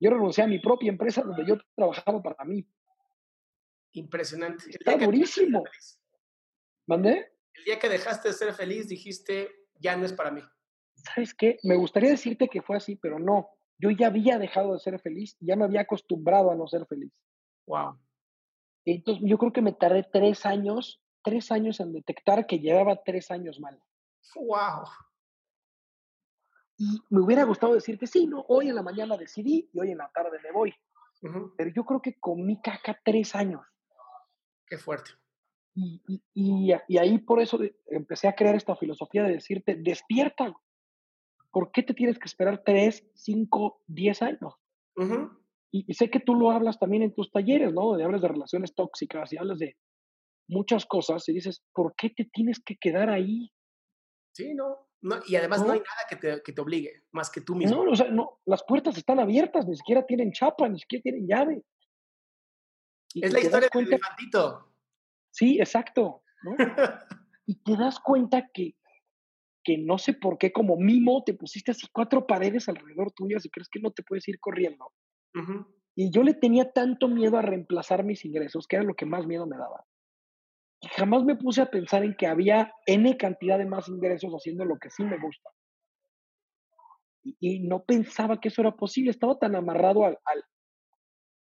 Yo 0.00 0.10
renuncié 0.10 0.44
a 0.44 0.48
mi 0.48 0.58
propia 0.58 0.90
empresa 0.90 1.22
donde 1.22 1.46
yo 1.46 1.56
trabajaba 1.74 2.20
para 2.22 2.44
mí. 2.44 2.66
Impresionante. 3.92 4.64
Está 4.68 4.96
durísimo. 4.96 5.62
¿Mandé? 6.86 7.32
El 7.54 7.64
día 7.64 7.78
que 7.78 7.88
dejaste 7.88 8.28
de 8.28 8.34
ser 8.34 8.52
feliz 8.52 8.88
dijiste, 8.88 9.50
ya 9.82 9.96
no 9.96 10.04
es 10.04 10.12
para 10.12 10.30
mí. 10.30 10.42
¿Sabes 10.94 11.34
qué? 11.34 11.58
Me 11.62 11.76
gustaría 11.76 12.10
decirte 12.10 12.48
que 12.48 12.62
fue 12.62 12.76
así, 12.76 12.96
pero 12.96 13.18
no. 13.18 13.50
Yo 13.78 13.90
ya 13.90 14.06
había 14.06 14.38
dejado 14.38 14.74
de 14.74 14.78
ser 14.78 15.00
feliz, 15.00 15.36
ya 15.40 15.56
me 15.56 15.64
había 15.64 15.82
acostumbrado 15.82 16.50
a 16.50 16.54
no 16.54 16.66
ser 16.68 16.86
feliz. 16.86 17.12
Wow. 17.66 17.98
Entonces, 18.84 19.24
yo 19.26 19.38
creo 19.38 19.52
que 19.52 19.62
me 19.62 19.72
tardé 19.72 20.04
tres 20.04 20.46
años, 20.46 21.02
tres 21.22 21.50
años 21.50 21.80
en 21.80 21.92
detectar 21.92 22.46
que 22.46 22.58
llevaba 22.58 23.02
tres 23.04 23.30
años 23.30 23.58
mal. 23.60 23.80
Wow. 24.36 24.84
Y 26.78 27.00
me 27.10 27.20
hubiera 27.20 27.44
gustado 27.44 27.74
decirte, 27.74 28.06
sí, 28.06 28.26
no, 28.26 28.44
hoy 28.48 28.68
en 28.68 28.74
la 28.74 28.82
mañana 28.82 29.16
decidí 29.16 29.68
y 29.72 29.80
hoy 29.80 29.90
en 29.90 29.98
la 29.98 30.10
tarde 30.10 30.38
me 30.42 30.52
voy. 30.52 30.74
Pero 31.56 31.70
yo 31.74 31.84
creo 31.84 32.02
que 32.02 32.18
comí 32.18 32.60
caca 32.60 32.98
tres 33.04 33.34
años. 33.36 33.62
Qué 34.66 34.78
fuerte. 34.78 35.12
Y, 35.74 36.02
y, 36.34 36.72
y, 36.86 36.98
ahí 36.98 37.18
por 37.18 37.40
eso 37.40 37.58
empecé 37.86 38.28
a 38.28 38.34
crear 38.34 38.54
esta 38.54 38.76
filosofía 38.76 39.22
de 39.22 39.32
decirte, 39.32 39.74
despierta. 39.74 40.54
¿Por 41.50 41.70
qué 41.72 41.82
te 41.82 41.94
tienes 41.94 42.18
que 42.18 42.26
esperar 42.26 42.62
tres, 42.64 43.06
cinco, 43.14 43.82
diez 43.86 44.22
años? 44.22 44.54
y, 45.70 45.94
sé 45.94 46.10
que 46.10 46.20
tú 46.20 46.34
lo 46.34 46.50
hablas 46.50 46.78
también 46.78 47.02
en 47.02 47.14
tus 47.14 47.30
talleres, 47.30 47.72
¿no? 47.72 47.96
De 47.96 48.04
hablas 48.04 48.20
de 48.20 48.28
relaciones 48.28 48.74
tóxicas 48.74 49.32
y 49.32 49.38
hablas 49.38 49.58
de 49.58 49.76
muchas 50.48 50.84
cosas 50.84 51.26
y 51.28 51.32
dices, 51.32 51.62
¿por 51.72 51.94
qué 51.96 52.10
te 52.10 52.26
tienes 52.26 52.60
que 52.62 52.76
quedar 52.76 53.08
ahí? 53.08 53.50
Sí, 54.34 54.54
no. 54.54 54.88
no 55.00 55.20
y 55.26 55.36
además 55.36 55.60
no, 55.60 55.68
no 55.68 55.72
hay 55.72 55.80
nada 55.80 56.06
que 56.08 56.16
te, 56.16 56.42
que 56.42 56.52
te, 56.52 56.60
obligue, 56.60 57.04
más 57.12 57.30
que 57.30 57.40
tú 57.40 57.54
mismo. 57.54 57.84
No, 57.84 57.92
o 57.92 57.96
sea, 57.96 58.10
no, 58.10 58.40
las 58.44 58.62
puertas 58.64 58.96
están 58.98 59.18
abiertas, 59.18 59.66
ni 59.66 59.76
siquiera 59.76 60.04
tienen 60.04 60.32
chapa, 60.32 60.68
ni 60.68 60.78
siquiera 60.78 61.02
tienen 61.02 61.26
llave. 61.26 61.62
Es 63.14 63.32
la 63.32 63.40
historia 63.40 63.68
del 63.72 63.86
elefantito. 63.86 64.71
Sí, 65.32 65.58
exacto. 65.58 66.22
¿no? 66.42 66.54
y 67.46 67.56
te 67.56 67.76
das 67.76 67.98
cuenta 67.98 68.48
que, 68.52 68.76
que 69.64 69.78
no 69.78 69.98
sé 69.98 70.12
por 70.14 70.38
qué, 70.38 70.52
como 70.52 70.76
mimo, 70.76 71.24
te 71.24 71.34
pusiste 71.34 71.72
así 71.72 71.86
cuatro 71.92 72.26
paredes 72.26 72.68
alrededor 72.68 73.12
tuyas 73.12 73.44
y 73.44 73.50
crees 73.50 73.68
que 73.68 73.80
no 73.80 73.90
te 73.90 74.02
puedes 74.02 74.28
ir 74.28 74.38
corriendo. 74.38 74.92
Y 75.94 76.10
yo 76.10 76.22
le 76.22 76.34
tenía 76.34 76.72
tanto 76.72 77.08
miedo 77.08 77.38
a 77.38 77.42
reemplazar 77.42 78.04
mis 78.04 78.24
ingresos, 78.24 78.66
que 78.66 78.76
era 78.76 78.84
lo 78.84 78.94
que 78.94 79.06
más 79.06 79.26
miedo 79.26 79.46
me 79.46 79.56
daba. 79.56 79.84
Y 80.80 80.88
jamás 80.88 81.24
me 81.24 81.36
puse 81.36 81.62
a 81.62 81.70
pensar 81.70 82.04
en 82.04 82.14
que 82.14 82.26
había 82.26 82.72
N 82.86 83.16
cantidad 83.16 83.56
de 83.56 83.66
más 83.66 83.88
ingresos 83.88 84.32
haciendo 84.32 84.64
lo 84.64 84.78
que 84.78 84.90
sí 84.90 85.04
me 85.04 85.18
gusta. 85.18 85.50
Y, 87.22 87.36
y 87.40 87.60
no 87.60 87.84
pensaba 87.84 88.40
que 88.40 88.48
eso 88.48 88.62
era 88.62 88.72
posible. 88.72 89.10
Estaba 89.10 89.38
tan 89.38 89.54
amarrado 89.54 90.04
al, 90.04 90.18
al, 90.24 90.44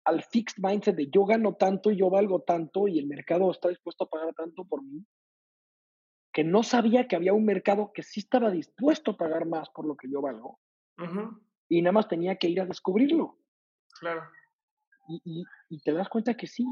al 0.08 0.22
fixed 0.22 0.56
mindset 0.56 0.96
de 0.96 1.10
yo 1.10 1.26
gano 1.26 1.54
tanto 1.56 1.90
y 1.90 1.98
yo 1.98 2.08
valgo 2.08 2.40
tanto 2.40 2.88
y 2.88 2.98
el 2.98 3.06
mercado 3.06 3.50
está 3.50 3.68
dispuesto 3.68 4.04
a 4.04 4.08
pagar 4.08 4.32
tanto 4.34 4.64
por 4.64 4.82
mí, 4.82 5.04
que 6.32 6.44
no 6.44 6.62
sabía 6.62 7.06
que 7.06 7.14
había 7.14 7.34
un 7.34 7.44
mercado 7.44 7.92
que 7.92 8.02
sí 8.02 8.20
estaba 8.20 8.50
dispuesto 8.50 9.10
a 9.10 9.16
pagar 9.18 9.44
más 9.44 9.68
por 9.68 9.86
lo 9.86 9.96
que 9.96 10.10
yo 10.10 10.22
valgo 10.22 10.58
y 11.68 11.82
nada 11.82 11.92
más 11.92 12.08
tenía 12.08 12.36
que 12.36 12.48
ir 12.48 12.60
a 12.60 12.64
descubrirlo. 12.64 13.38
Claro. 14.00 14.22
Y, 15.08 15.44
y, 15.68 15.78
te 15.80 15.92
das 15.92 16.08
cuenta 16.08 16.34
que 16.34 16.46
sí, 16.46 16.64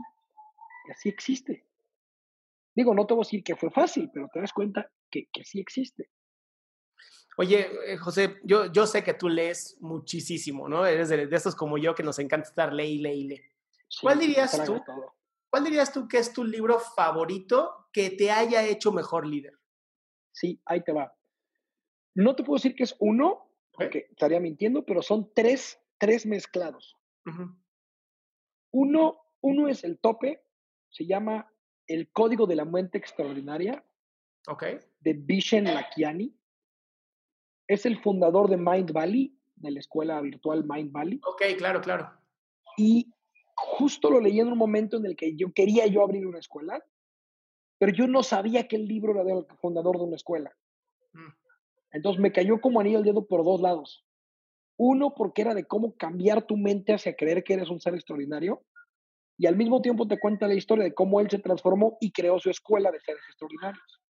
que 0.87 0.95
sí 0.95 1.11
existe. 1.11 1.67
Digo, 2.75 2.95
no 2.95 3.07
te 3.07 3.15
voy 3.15 3.23
a 3.23 3.27
decir 3.27 3.45
que 3.45 3.57
fue 3.57 3.71
fácil, 3.71 4.11
pero 4.13 4.29
te 4.33 4.41
das 4.41 4.53
cuenta 4.53 4.91
que, 5.11 5.29
que 5.31 5.45
sí 5.45 5.61
existe. 5.61 6.11
Oye, 7.39 7.69
eh, 7.87 7.97
José, 7.99 8.39
yo, 8.45 8.73
yo 8.73 8.87
sé 8.87 9.05
que 9.05 9.15
tú 9.15 9.29
lees 9.29 9.77
muchísimo, 9.81 10.69
¿no? 10.69 10.87
Eres 10.87 11.11
de, 11.11 11.27
de 11.27 11.37
estos 11.37 11.55
como 11.55 11.77
yo 11.77 11.95
que 11.95 12.03
nos 12.03 12.19
encanta 12.19 12.49
estar 12.49 12.73
lee 12.73 12.93
y 12.93 12.99
lee 12.99 13.13
y 13.13 13.29
lee. 13.29 13.43
¿Cuál 14.01 14.19
dirías 14.19 14.65
tú? 14.65 14.83
¿Cuál 15.51 15.65
dirías 15.65 15.93
tú 15.93 16.09
que 16.09 16.19
es 16.19 16.33
tu 16.33 16.45
libro 16.45 16.81
favorito 16.81 17.89
que 17.93 18.11
te 18.11 18.31
haya 18.31 18.65
hecho 18.65 18.91
mejor 18.91 19.27
líder? 19.27 19.59
Sí, 20.33 20.61
ahí 20.65 20.83
te 20.83 20.93
va. 20.93 21.15
No 22.15 22.35
te 22.35 22.43
puedo 22.43 22.57
decir 22.57 22.75
que 22.75 22.85
es 22.85 22.97
uno, 22.99 23.51
porque 23.73 24.07
estaría 24.11 24.41
mintiendo, 24.41 24.85
pero 24.85 25.03
son 25.03 25.33
tres, 25.35 25.79
tres 25.99 26.27
mezclados. 26.27 26.97
Uno, 28.73 29.21
uno 29.41 29.69
es 29.69 29.85
el 29.85 29.99
tope, 29.99 30.43
se 30.91 31.07
llama 31.07 31.51
El 31.87 32.11
Código 32.13 32.47
de 32.47 32.57
la 32.57 32.65
Mente 32.65 32.99
Extraordinaria, 32.99 33.85
okay. 34.47 34.79
de 35.01 35.13
Vishen 35.13 35.65
Lakiani 35.65 36.35
es 37.69 37.87
el 37.87 37.99
fundador 38.01 38.49
de 38.49 38.57
Mind 38.57 38.93
Valley, 38.93 39.37
de 39.57 39.71
la 39.71 39.81
escuela 39.81 40.21
virtual 40.21 40.65
Mind 40.65 40.93
Valley. 40.93 41.21
Ok, 41.27 41.43
claro, 41.59 41.81
claro. 41.81 42.11
Y 42.77 43.11
justo 43.55 44.11
lo 44.11 44.21
leí 44.21 44.39
en 44.41 44.49
un 44.49 44.59
momento 44.59 44.99
en 44.99 45.07
el 45.07 45.17
que 45.17 45.35
yo 45.35 45.53
quería 45.53 45.87
yo 45.87 46.03
abrir 46.03 46.27
una 46.27 46.39
escuela, 46.39 46.83
pero 47.79 47.93
yo 47.93 48.07
no 48.07 48.23
sabía 48.23 48.69
que 48.69 48.77
el 48.77 48.87
libro 48.87 49.13
era 49.13 49.25
del 49.25 49.47
fundador 49.61 49.99
de 49.99 50.05
una 50.05 50.17
escuela. 50.17 50.53
Mm. 51.13 51.33
Entonces 51.93 52.21
me 52.21 52.33
cayó 52.33 52.61
como 52.61 52.81
anillo 52.81 52.99
al 52.99 53.05
dedo 53.05 53.27
por 53.27 53.45
dos 53.45 53.61
lados. 53.61 54.05
Uno, 54.79 55.15
porque 55.15 55.43
era 55.43 55.55
de 55.55 55.65
cómo 55.65 55.97
cambiar 55.97 56.47
tu 56.47 56.57
mente 56.57 56.93
hacia 56.93 57.17
creer 57.17 57.43
que 57.43 57.55
eres 57.55 57.71
un 57.71 57.81
ser 57.81 57.95
extraordinario. 57.95 58.63
Y 59.39 59.47
al 59.47 59.57
mismo 59.57 59.81
tiempo 59.81 60.07
te 60.07 60.19
cuenta 60.19 60.49
la 60.49 60.55
historia 60.55 60.85
de 60.85 60.95
cómo 60.95 61.21
él 61.21 61.31
se 61.31 61.39
transformó 61.39 61.97
y 62.01 62.13
creó 62.13 62.39
su 62.39 62.51
escuela 62.51 62.91
de 62.91 63.01
seres 63.01 63.23
extraordinarios. 63.29 64.01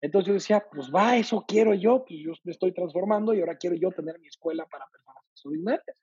Entonces 0.00 0.28
yo 0.28 0.34
decía, 0.34 0.64
pues 0.72 0.92
va, 0.94 1.16
eso 1.16 1.44
quiero 1.46 1.74
yo, 1.74 2.04
pues 2.04 2.20
yo 2.20 2.32
me 2.44 2.52
estoy 2.52 2.72
transformando 2.72 3.34
y 3.34 3.40
ahora 3.40 3.56
quiero 3.56 3.74
yo 3.76 3.90
tener 3.90 4.18
mi 4.20 4.28
escuela 4.28 4.66
para 4.66 4.86
personas 4.88 5.24
extraordinarias. 5.32 6.02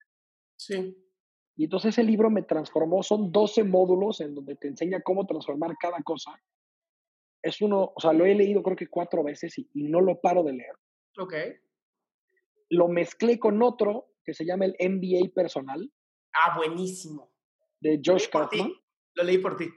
Sí. 0.58 0.98
Y 1.56 1.64
entonces 1.66 1.90
ese 1.90 2.04
libro 2.04 2.30
me 2.30 2.44
transformó, 2.44 3.02
son 3.04 3.32
12 3.32 3.64
módulos 3.64 4.20
en 4.20 4.36
donde 4.36 4.56
te 4.56 4.68
enseña 4.68 5.02
cómo 5.02 5.26
transformar 5.26 5.76
cada 5.80 6.02
cosa. 6.04 6.32
Es 7.42 7.62
uno, 7.62 7.94
o 7.96 8.00
sea, 8.00 8.12
lo 8.12 8.26
he 8.26 8.36
leído 8.36 8.62
creo 8.64 8.76
que 8.76 8.88
cuatro 8.88 9.24
veces 9.24 9.58
y, 9.58 9.70
no 9.74 10.02
lo 10.02 10.20
paro 10.20 10.44
de 10.44 10.54
leer. 10.54 10.76
Ok. 11.18 11.34
Lo 12.70 12.90
mezclé 12.90 13.40
con 13.40 13.62
otro 13.62 14.08
que 14.26 14.34
se 14.34 14.44
llama 14.44 14.66
el 14.66 14.76
MBA 14.80 15.34
personal. 15.34 15.90
Ah, 16.34 16.58
buenísimo. 16.58 17.32
De 17.80 18.02
Josh 18.04 18.28
Kaufman. 18.28 18.74
Lo 19.14 19.24
leí 19.24 19.38
por 19.38 19.56
ti. 19.56 19.70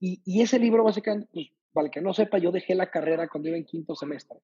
Y, 0.00 0.20
y, 0.24 0.42
ese 0.42 0.58
libro 0.58 0.82
básicamente, 0.84 1.28
pues, 1.32 1.46
para 1.72 1.86
el 1.86 1.90
que 1.90 2.00
no 2.00 2.12
sepa, 2.12 2.38
yo 2.38 2.50
dejé 2.50 2.74
la 2.74 2.90
carrera 2.90 3.28
cuando 3.28 3.48
iba 3.48 3.58
en 3.58 3.64
quinto 3.64 3.94
semestre. 3.94 4.38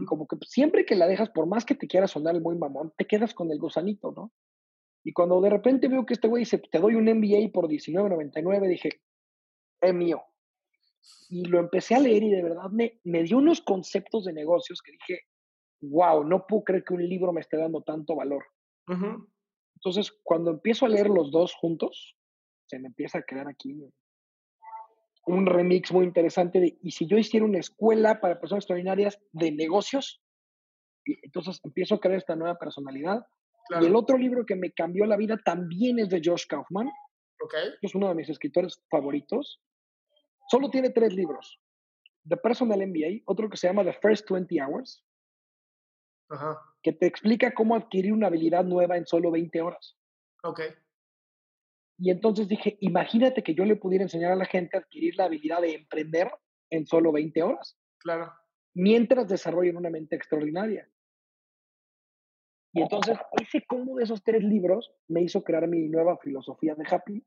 Y 0.00 0.04
como 0.04 0.28
que 0.28 0.36
siempre 0.46 0.86
que 0.86 0.94
la 0.94 1.08
dejas, 1.08 1.30
por 1.30 1.46
más 1.46 1.64
que 1.64 1.74
te 1.74 1.88
quiera 1.88 2.06
sonar 2.06 2.36
el 2.36 2.40
muy 2.40 2.56
mamón, 2.56 2.92
te 2.96 3.04
quedas 3.04 3.34
con 3.34 3.50
el 3.50 3.58
gusanito, 3.58 4.12
¿no? 4.12 4.32
Y 5.04 5.12
cuando 5.12 5.40
de 5.40 5.50
repente 5.50 5.88
veo 5.88 6.06
que 6.06 6.14
este 6.14 6.28
güey 6.28 6.42
dice, 6.42 6.58
te 6.58 6.78
doy 6.78 6.94
un 6.94 7.06
MBA 7.06 7.50
por 7.52 7.66
$19.99, 7.66 8.68
dije, 8.68 9.00
es 9.80 9.94
mío. 9.94 10.22
Y 11.28 11.46
lo 11.46 11.58
empecé 11.58 11.96
a 11.96 11.98
leer 11.98 12.22
y 12.22 12.30
de 12.30 12.42
verdad 12.44 12.70
me, 12.70 13.00
me 13.02 13.24
dio 13.24 13.38
unos 13.38 13.60
conceptos 13.60 14.24
de 14.24 14.32
negocios 14.32 14.80
que 14.80 14.92
dije, 14.92 15.22
wow, 15.80 16.22
no 16.22 16.46
puedo 16.46 16.62
creer 16.62 16.84
que 16.84 16.94
un 16.94 17.08
libro 17.08 17.32
me 17.32 17.40
esté 17.40 17.56
dando 17.56 17.82
tanto 17.82 18.14
valor. 18.14 18.44
Entonces, 19.74 20.12
cuando 20.22 20.52
empiezo 20.52 20.86
a 20.86 20.88
leer 20.88 21.08
los 21.08 21.32
dos 21.32 21.54
juntos, 21.54 22.16
se 22.66 22.78
me 22.78 22.86
empieza 22.86 23.18
a 23.18 23.22
quedar 23.22 23.48
aquí 23.48 23.74
un 25.26 25.46
remix 25.46 25.92
muy 25.92 26.04
interesante 26.04 26.60
de, 26.60 26.78
y 26.82 26.90
si 26.90 27.06
yo 27.06 27.16
hiciera 27.16 27.46
una 27.46 27.58
escuela 27.58 28.20
para 28.20 28.40
personas 28.40 28.62
extraordinarias 28.62 29.18
de 29.32 29.52
negocios, 29.52 30.20
y 31.04 31.18
entonces 31.24 31.60
empiezo 31.64 31.96
a 31.96 32.00
crear 32.00 32.18
esta 32.18 32.36
nueva 32.36 32.58
personalidad. 32.58 33.26
Y 33.80 33.86
el 33.86 33.96
otro 33.96 34.18
libro 34.18 34.44
que 34.44 34.56
me 34.56 34.72
cambió 34.72 35.06
la 35.06 35.16
vida 35.16 35.38
también 35.44 35.98
es 35.98 36.08
de 36.10 36.20
Josh 36.22 36.46
Kaufman, 36.48 36.90
okay. 37.42 37.70
que 37.80 37.86
es 37.86 37.94
uno 37.94 38.08
de 38.08 38.14
mis 38.14 38.28
escritores 38.28 38.82
favoritos. 38.90 39.60
Solo 40.50 40.68
tiene 40.68 40.90
tres 40.90 41.14
libros. 41.14 41.60
The 42.28 42.36
Personal 42.36 42.86
MBA, 42.86 43.22
otro 43.24 43.48
que 43.48 43.56
se 43.56 43.68
llama 43.68 43.84
The 43.84 43.94
First 43.94 44.30
20 44.30 44.60
Hours, 44.62 45.04
Ajá. 46.28 46.60
que 46.82 46.92
te 46.92 47.06
explica 47.06 47.54
cómo 47.54 47.74
adquirir 47.74 48.12
una 48.12 48.26
habilidad 48.26 48.64
nueva 48.64 48.96
en 48.96 49.06
solo 49.06 49.30
20 49.30 49.60
horas. 49.60 49.96
Okay. 50.42 50.70
Y 51.98 52.10
entonces 52.10 52.48
dije, 52.48 52.76
imagínate 52.80 53.42
que 53.42 53.54
yo 53.54 53.64
le 53.64 53.76
pudiera 53.76 54.04
enseñar 54.04 54.32
a 54.32 54.36
la 54.36 54.44
gente 54.44 54.76
a 54.76 54.80
adquirir 54.80 55.16
la 55.16 55.24
habilidad 55.24 55.60
de 55.60 55.74
emprender 55.74 56.30
en 56.70 56.86
solo 56.86 57.12
20 57.12 57.42
horas. 57.42 57.78
Claro. 57.98 58.32
Mientras 58.74 59.28
desarrollen 59.28 59.76
una 59.76 59.90
mente 59.90 60.16
extraordinaria. 60.16 60.88
Y 62.74 62.80
entonces 62.80 63.18
ese 63.40 63.64
combo 63.66 63.96
de 63.96 64.04
esos 64.04 64.24
tres 64.24 64.42
libros 64.42 64.90
me 65.08 65.22
hizo 65.22 65.44
crear 65.44 65.68
mi 65.68 65.88
nueva 65.88 66.16
filosofía 66.18 66.74
de 66.74 66.84
Happy. 66.90 67.24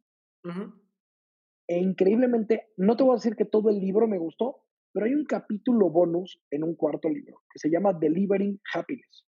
E 1.67 1.77
increíblemente, 1.77 2.73
no 2.77 2.95
te 2.95 3.03
voy 3.03 3.13
a 3.13 3.15
decir 3.15 3.35
que 3.35 3.45
todo 3.45 3.69
el 3.69 3.79
libro 3.79 4.07
me 4.07 4.17
gustó, 4.17 4.63
pero 4.91 5.05
hay 5.05 5.13
un 5.13 5.25
capítulo 5.25 5.89
bonus 5.89 6.39
en 6.49 6.63
un 6.63 6.75
cuarto 6.75 7.09
libro 7.09 7.43
que 7.51 7.59
se 7.59 7.69
llama 7.69 7.93
Delivering 7.93 8.59
Happiness. 8.73 9.25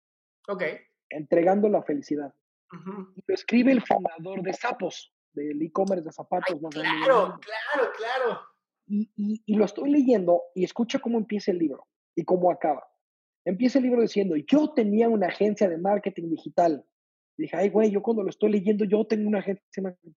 Ok. 0.49 0.65
Entregando 1.09 1.69
la 1.69 1.83
felicidad. 1.83 2.35
Lo 3.27 3.35
escribe 3.35 3.73
el 3.73 3.83
fundador 3.83 4.43
de 4.43 4.53
Sapos 4.53 5.13
del 5.33 5.63
e-commerce 5.63 6.05
de 6.05 6.13
zapatos. 6.13 6.59
claro, 6.71 7.39
claro, 7.41 7.91
claro. 7.97 8.41
Y, 8.87 9.09
y, 9.47 9.55
lo 9.55 9.65
estoy 9.65 9.91
leyendo 9.91 10.43
y 10.55 10.65
escucha 10.65 10.99
cómo 10.99 11.19
empieza 11.19 11.53
el 11.53 11.59
libro 11.59 11.87
y 12.17 12.25
cómo 12.25 12.51
acaba. 12.51 12.85
Empieza 13.45 13.79
el 13.79 13.85
libro 13.85 14.03
diciendo, 14.03 14.35
yo 14.37 14.73
tenía 14.75 15.09
una 15.09 15.29
agencia 15.29 15.69
de 15.69 15.79
marketing 15.79 16.31
digital. 16.31 16.85
Y 17.39 17.43
dije, 17.43 17.57
ay, 17.57 17.69
güey, 17.69 17.91
yo 17.91 18.03
cuando 18.03 18.25
lo 18.25 18.31
estoy 18.31 18.51
leyendo, 18.51 18.85
yo 18.85 19.05
tengo 19.05 19.29
una 19.29 19.39
agencia 19.39 19.65
de 19.77 19.83
marketing. 19.83 20.13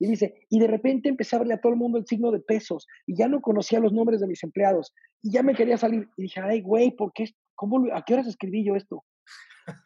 Y 0.00 0.08
dice, 0.08 0.46
y 0.48 0.60
de 0.60 0.66
repente 0.68 1.08
empecé 1.08 1.36
a 1.36 1.40
verle 1.40 1.54
a 1.54 1.60
todo 1.60 1.72
el 1.72 1.78
mundo 1.78 1.98
el 1.98 2.06
signo 2.06 2.30
de 2.30 2.40
pesos 2.40 2.86
y 3.06 3.16
ya 3.16 3.26
no 3.26 3.40
conocía 3.40 3.80
los 3.80 3.92
nombres 3.92 4.20
de 4.20 4.28
mis 4.28 4.42
empleados 4.44 4.94
y 5.22 5.32
ya 5.32 5.42
me 5.42 5.54
quería 5.54 5.76
salir. 5.76 6.08
Y 6.16 6.22
dije, 6.22 6.40
ay, 6.40 6.60
güey, 6.60 6.92
¿por 6.92 7.12
qué? 7.12 7.26
¿Cómo, 7.56 7.92
¿A 7.92 8.04
qué 8.04 8.14
horas 8.14 8.28
escribí 8.28 8.64
yo 8.64 8.76
esto? 8.76 9.04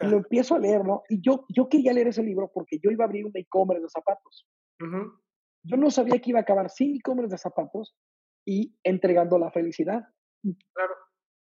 Y 0.01 0.07
lo 0.07 0.19
empiezo 0.19 0.55
a 0.55 0.59
leer, 0.59 0.85
¿no? 0.85 1.03
Y 1.09 1.21
yo, 1.23 1.47
yo 1.49 1.69
quería 1.69 1.93
leer 1.95 2.09
ese 2.09 2.23
libro 2.23 2.51
porque 2.53 2.79
yo 2.83 2.91
iba 2.91 3.05
a 3.05 3.07
abrir 3.07 3.25
un 3.25 3.33
e-commerce 3.35 3.83
de 3.83 3.89
zapatos. 3.89 4.47
Yo 4.79 5.77
no 5.77 5.91
sabía 5.91 6.21
que 6.21 6.31
iba 6.31 6.41
a 6.41 6.43
acabar 6.43 6.71
sin 6.71 6.97
e-commerce 6.97 7.31
de 7.31 7.39
zapatos 7.39 7.95
y 8.45 8.77
entregando 8.83 9.39
la 9.39 9.51
felicidad. 9.51 10.03
Claro. 10.75 10.95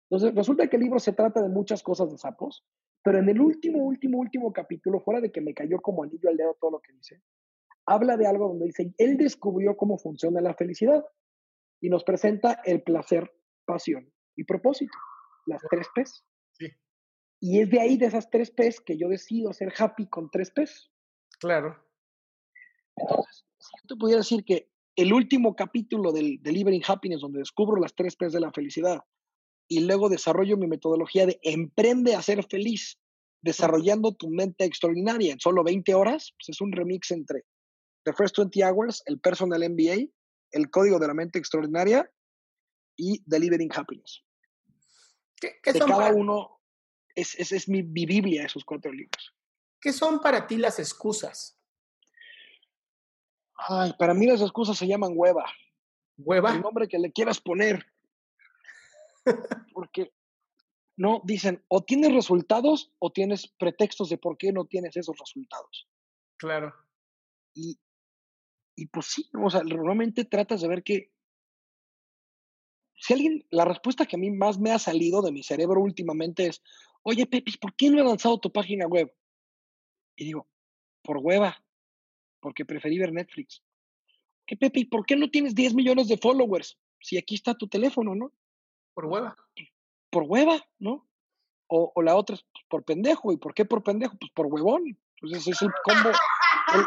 Entonces, 0.10 0.36
resulta 0.36 0.68
que 0.68 0.76
el 0.76 0.84
libro 0.84 1.00
se 1.00 1.14
trata 1.14 1.42
de 1.42 1.50
muchas 1.50 1.82
cosas 1.82 2.12
de 2.12 2.18
sapos, 2.18 2.64
pero 3.04 3.20
en 3.20 3.30
el 3.30 3.42
último, 3.42 3.84
último, 3.84 4.20
último 4.20 4.54
capítulo, 4.54 5.02
fuera 5.02 5.22
de 5.22 5.32
que 5.32 5.42
me 5.42 5.54
cayó 5.54 5.82
como 5.82 6.04
anillo 6.04 6.30
al 6.30 6.38
dedo 6.38 6.58
todo 6.60 6.72
lo 6.72 6.80
que 6.80 6.94
dice, 6.94 7.22
habla 7.88 8.18
de 8.18 8.28
algo 8.28 8.48
donde 8.48 8.66
dice, 8.66 8.94
él 8.98 9.18
descubrió 9.18 9.76
cómo 9.76 9.98
funciona 9.98 10.42
la 10.42 10.56
felicidad 10.56 11.04
y 11.82 11.90
nos 11.90 12.04
presenta 12.04 12.62
el 12.64 12.84
placer, 12.84 13.32
pasión 13.66 14.12
y 14.36 14.44
propósito, 14.44 14.98
las 15.46 15.62
tres 15.70 15.88
P's. 15.94 16.26
Sí. 16.54 16.68
Y 17.42 17.62
es 17.62 17.70
de 17.70 17.80
ahí, 17.80 17.98
de 17.98 18.08
esas 18.08 18.30
tres 18.30 18.52
P's, 18.52 18.82
que 18.82 18.98
yo 18.98 19.10
decido 19.10 19.54
ser 19.54 19.74
happy 19.78 20.08
con 20.08 20.30
tres 20.30 20.52
P's. 20.52 20.92
Claro. 21.40 21.85
Entonces, 22.96 23.46
si 23.60 23.72
yo 23.82 23.88
te 23.88 23.96
pudiera 23.96 24.22
decir 24.22 24.44
que 24.44 24.70
el 24.96 25.14
último 25.14 25.56
capítulo 25.56 26.12
del 26.12 26.42
Delivering 26.42 26.84
Happiness, 26.88 27.22
donde 27.22 27.40
descubro 27.40 27.80
las 27.80 27.96
tres 27.96 28.16
P's 28.16 28.34
de 28.34 28.40
la 28.40 28.52
felicidad, 28.52 29.02
y 29.68 29.82
luego 29.82 30.10
desarrollo 30.10 30.58
mi 30.58 30.68
metodología 30.68 31.26
de 31.26 31.40
emprende 31.42 32.16
a 32.16 32.22
ser 32.22 32.44
feliz, 32.46 33.00
desarrollando 33.42 34.14
tu 34.14 34.30
mente 34.30 34.64
extraordinaria 34.64 35.34
en 35.34 35.40
solo 35.40 35.64
20 35.64 35.94
horas, 35.96 36.34
pues 36.38 36.50
es 36.50 36.62
un 36.62 36.72
remix 36.72 37.12
entre 37.12 37.44
The 38.04 38.14
First 38.14 38.38
20 38.38 38.64
Hours, 38.64 39.04
el 39.06 39.20
Personal 39.20 39.68
MBA, 39.70 40.08
el 40.52 40.70
Código 40.70 41.00
de 41.00 41.08
la 41.08 41.14
Mente 41.14 41.40
Extraordinaria 41.40 42.10
y 42.96 43.22
Delivering 43.26 43.72
Happiness. 43.76 44.24
¿Qué, 45.36 45.56
qué 45.62 45.74
de 45.74 45.80
cada 45.80 46.14
uno, 46.14 46.62
es, 47.16 47.36
es, 47.36 47.52
es 47.52 47.68
mi, 47.68 47.84
mi 47.84 48.06
Biblia, 48.06 48.46
esos 48.46 48.64
cuatro 48.64 48.92
libros. 48.92 49.34
¿Qué 49.82 49.92
son 49.92 50.20
para 50.22 50.48
ti 50.48 50.58
las 50.58 50.80
excusas? 50.80 51.55
Ay, 53.58 53.94
para 53.98 54.14
mí 54.14 54.26
las 54.26 54.42
excusas 54.42 54.78
se 54.78 54.88
llaman 54.88 55.14
hueva. 55.16 55.46
¿Hueva? 56.18 56.54
El 56.54 56.62
nombre 56.62 56.88
que 56.88 57.00
le 57.00 57.12
quieras 57.12 57.40
poner. 57.42 57.86
Porque 59.74 60.14
no 60.98 61.22
dicen 61.26 61.64
o 61.68 61.84
tienes 61.84 62.14
resultados 62.14 62.94
o 63.00 63.12
tienes 63.12 63.48
pretextos 63.48 64.10
de 64.10 64.18
por 64.18 64.38
qué 64.38 64.52
no 64.52 64.66
tienes 64.66 64.96
esos 64.96 65.18
resultados. 65.18 65.90
Claro. 66.38 66.74
Y, 67.54 67.80
y 68.76 68.88
pues 68.88 69.08
sí, 69.08 69.30
o 69.42 69.50
sea, 69.50 69.64
normalmente 69.64 70.26
tratas 70.26 70.62
de 70.62 70.68
ver 70.68 70.84
que 70.84 71.12
si 72.98 73.14
alguien, 73.14 73.46
la 73.50 73.66
respuesta 73.66 74.06
que 74.06 74.16
a 74.16 74.20
mí 74.20 74.32
más 74.32 74.58
me 74.58 74.72
ha 74.72 74.80
salido 74.80 75.22
de 75.22 75.32
mi 75.32 75.44
cerebro 75.44 75.82
últimamente 75.82 76.48
es, 76.48 76.62
oye, 77.04 77.26
Pepis, 77.26 77.58
¿por 77.58 77.76
qué 77.76 77.90
no 77.90 78.00
he 78.00 78.04
lanzado 78.04 78.40
tu 78.40 78.52
página 78.52 78.88
web? 78.88 79.14
Y 80.16 80.26
digo, 80.26 80.48
por 81.04 81.18
hueva, 81.18 81.64
porque 82.46 82.64
preferí 82.64 83.00
ver 83.00 83.12
Netflix. 83.12 83.64
¿Qué, 84.46 84.56
Pepe, 84.56 84.86
por 84.86 85.04
qué 85.04 85.16
no 85.16 85.32
tienes 85.32 85.56
10 85.56 85.74
millones 85.74 86.08
de 86.08 86.16
followers? 86.16 86.78
Si 87.02 87.18
aquí 87.18 87.34
está 87.34 87.56
tu 87.56 87.68
teléfono, 87.68 88.14
¿no? 88.14 88.32
Por 88.94 89.08
hueva. 89.08 89.36
Por 90.12 90.26
hueva, 90.28 90.64
¿no? 90.78 91.10
O, 91.66 91.92
la 92.04 92.16
otra 92.16 92.36
es 92.36 92.46
por 92.70 92.84
pendejo. 92.84 93.32
¿Y 93.32 93.38
por 93.38 93.56
qué 93.56 93.66
por 93.66 93.82
pendejo? 93.82 94.16
Pues 94.20 94.32
por 94.32 94.46
huevón. 94.46 94.96
Pues 95.20 95.34
ese 95.34 95.50
es 95.50 95.62
el 95.64 95.72
combo, 95.84 96.12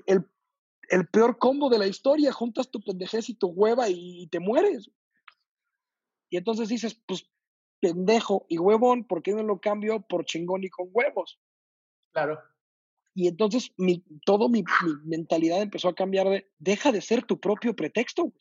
el, 0.07 0.25
el, 0.91 1.09
peor 1.09 1.39
combo 1.39 1.69
de 1.69 1.81
la 1.81 1.89
historia. 1.89 2.31
Juntas 2.31 2.71
tu 2.71 2.81
pendejez 2.81 3.29
y 3.29 3.35
tu 3.35 3.49
hueva 3.49 3.89
y, 3.89 4.29
te 4.29 4.39
mueres. 4.39 4.89
Y 6.31 6.37
entonces 6.37 6.69
dices, 6.69 6.95
pues 7.05 7.29
pendejo 7.81 8.47
y 8.49 8.59
huevón, 8.59 9.03
¿por 9.03 9.25
qué 9.25 9.33
no 9.33 9.43
lo 9.43 9.61
cambio 9.61 10.03
por 10.03 10.25
chingón 10.25 10.63
y 10.63 10.71
con 10.71 10.89
huevos? 10.93 11.41
Claro. 12.13 12.41
Y 13.19 13.27
entonces 13.27 13.73
mi, 13.77 14.05
todo 14.25 14.49
mi, 14.49 14.63
mentalidad 15.03 15.61
empezó 15.61 15.89
a 15.89 15.95
cambiar 15.97 16.29
de, 16.29 16.49
deja 16.61 16.93
de 16.93 17.01
ser 17.01 17.25
tu 17.25 17.41
propio 17.41 17.75
pretexto. 17.75 18.33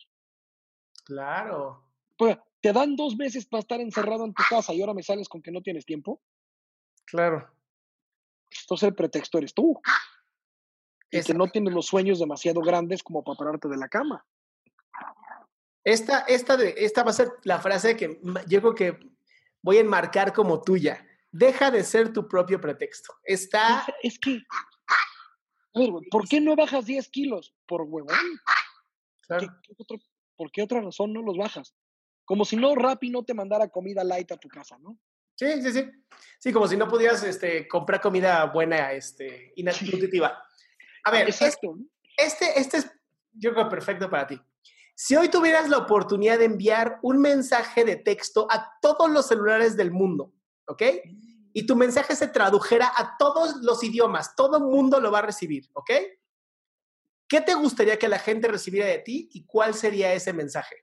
Claro. 1.04 1.82
Pues, 2.16 2.38
te 2.60 2.72
dan 2.72 2.94
dos 2.94 3.16
meses 3.16 3.44
para 3.44 3.58
estar 3.58 3.80
encerrado 3.80 4.24
en 4.24 4.32
tu 4.32 4.42
casa 4.48 4.72
y 4.72 4.80
ahora 4.80 4.94
me 4.94 5.02
sales 5.02 5.28
con 5.28 5.42
que 5.42 5.50
no 5.50 5.62
tienes 5.62 5.84
tiempo. 5.84 6.22
Claro. 7.06 7.50
Entonces 8.62 8.86
el 8.86 8.94
pretexto 8.94 9.38
eres 9.38 9.52
tú. 9.52 9.80
Y 11.10 11.24
que 11.24 11.34
no 11.34 11.48
tienes 11.48 11.74
los 11.74 11.86
sueños 11.86 12.20
demasiado 12.20 12.60
grandes 12.60 13.02
como 13.02 13.24
para 13.24 13.36
pararte 13.36 13.66
de 13.66 13.78
la 13.78 13.88
cama. 13.88 14.24
Esta, 15.82 16.20
esta, 16.20 16.56
de, 16.56 16.72
esta 16.76 17.02
va 17.02 17.10
a 17.10 17.14
ser 17.14 17.32
la 17.42 17.58
frase 17.58 17.96
que 17.96 18.20
yo 18.46 18.60
creo 18.60 18.74
que 18.76 18.98
voy 19.60 19.78
a 19.78 19.80
enmarcar 19.80 20.32
como 20.32 20.62
tuya. 20.62 21.04
Deja 21.30 21.70
de 21.70 21.84
ser 21.84 22.12
tu 22.12 22.26
propio 22.26 22.60
pretexto. 22.60 23.14
Está. 23.24 23.86
Es 24.02 24.18
que. 24.18 24.42
A 25.74 25.80
ver, 25.80 25.90
¿por 26.10 26.28
qué 26.28 26.40
no 26.40 26.56
bajas 26.56 26.86
10 26.86 27.08
kilos? 27.08 27.54
Por 27.66 27.82
huevón. 27.82 28.16
¿Por 30.36 30.50
qué 30.50 30.62
otra 30.62 30.80
razón 30.80 31.12
no 31.12 31.22
los 31.22 31.36
bajas? 31.36 31.74
Como 32.24 32.44
si 32.44 32.56
no 32.56 32.74
Rappi 32.74 33.10
no 33.10 33.24
te 33.24 33.34
mandara 33.34 33.68
comida 33.68 34.04
light 34.04 34.32
a 34.32 34.36
tu 34.36 34.48
casa, 34.48 34.78
¿no? 34.78 34.98
Sí, 35.34 35.62
sí, 35.62 35.72
sí. 35.72 35.90
Sí, 36.38 36.52
como 36.52 36.66
si 36.66 36.76
no 36.76 36.88
pudieras 36.88 37.22
este, 37.22 37.68
comprar 37.68 38.00
comida 38.00 38.44
buena 38.46 38.92
este, 38.92 39.52
y 39.54 39.62
nutritiva. 39.62 40.42
A 41.04 41.10
ver, 41.10 41.28
Exacto. 41.28 41.76
este, 42.16 42.58
este 42.58 42.78
es, 42.78 42.90
yo 43.32 43.52
creo, 43.52 43.68
perfecto 43.68 44.10
para 44.10 44.26
ti. 44.26 44.40
Si 44.94 45.14
hoy 45.14 45.28
tuvieras 45.28 45.68
la 45.68 45.78
oportunidad 45.78 46.38
de 46.38 46.46
enviar 46.46 46.98
un 47.02 47.20
mensaje 47.20 47.84
de 47.84 47.96
texto 47.96 48.48
a 48.50 48.78
todos 48.82 49.08
los 49.08 49.28
celulares 49.28 49.76
del 49.76 49.92
mundo, 49.92 50.32
¿ok? 50.68 50.82
Y 51.52 51.66
tu 51.66 51.74
mensaje 51.74 52.14
se 52.14 52.28
tradujera 52.28 52.92
a 52.94 53.16
todos 53.18 53.56
los 53.62 53.82
idiomas, 53.82 54.36
todo 54.36 54.58
el 54.58 54.64
mundo 54.64 55.00
lo 55.00 55.10
va 55.10 55.18
a 55.20 55.22
recibir, 55.22 55.68
¿ok? 55.72 55.90
¿Qué 57.28 57.40
te 57.40 57.54
gustaría 57.54 57.98
que 57.98 58.08
la 58.08 58.18
gente 58.18 58.48
recibiera 58.48 58.86
de 58.86 58.98
ti 59.00 59.28
y 59.32 59.44
cuál 59.44 59.74
sería 59.74 60.14
ese 60.14 60.32
mensaje? 60.32 60.76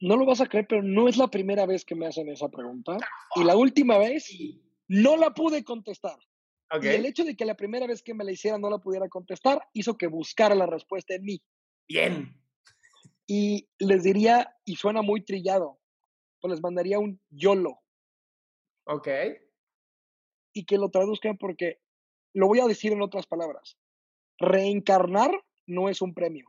No 0.00 0.16
lo 0.16 0.26
vas 0.26 0.40
a 0.40 0.46
creer, 0.46 0.66
pero 0.68 0.82
no 0.82 1.08
es 1.08 1.16
la 1.16 1.28
primera 1.28 1.66
vez 1.66 1.84
que 1.84 1.94
me 1.94 2.06
hacen 2.06 2.28
esa 2.28 2.48
pregunta. 2.48 2.96
Y 3.36 3.44
la 3.44 3.56
última 3.56 3.98
vez 3.98 4.30
no 4.88 5.16
la 5.16 5.32
pude 5.34 5.64
contestar. 5.64 6.18
Y 6.82 6.88
el 6.88 7.06
hecho 7.06 7.24
de 7.24 7.36
que 7.36 7.44
la 7.44 7.56
primera 7.56 7.86
vez 7.86 8.02
que 8.02 8.14
me 8.14 8.24
la 8.24 8.32
hicieran 8.32 8.60
no 8.60 8.68
la 8.68 8.78
pudiera 8.78 9.08
contestar 9.08 9.66
hizo 9.72 9.96
que 9.96 10.06
buscara 10.06 10.54
la 10.54 10.66
respuesta 10.66 11.14
en 11.14 11.24
mí. 11.24 11.42
Bien. 11.88 12.40
Y 13.26 13.68
les 13.78 14.02
diría, 14.02 14.56
y 14.64 14.76
suena 14.76 15.00
muy 15.02 15.24
trillado, 15.24 15.80
pues 16.44 16.56
les 16.56 16.62
mandaría 16.62 16.98
un 16.98 17.18
YOLO. 17.30 17.82
Ok. 18.84 19.08
Y 20.52 20.66
que 20.66 20.76
lo 20.76 20.90
traduzcan 20.90 21.38
porque 21.38 21.80
lo 22.34 22.48
voy 22.48 22.60
a 22.60 22.66
decir 22.66 22.92
en 22.92 23.00
otras 23.00 23.26
palabras. 23.26 23.78
Reencarnar 24.38 25.42
no 25.66 25.88
es 25.88 26.02
un 26.02 26.12
premio. 26.12 26.46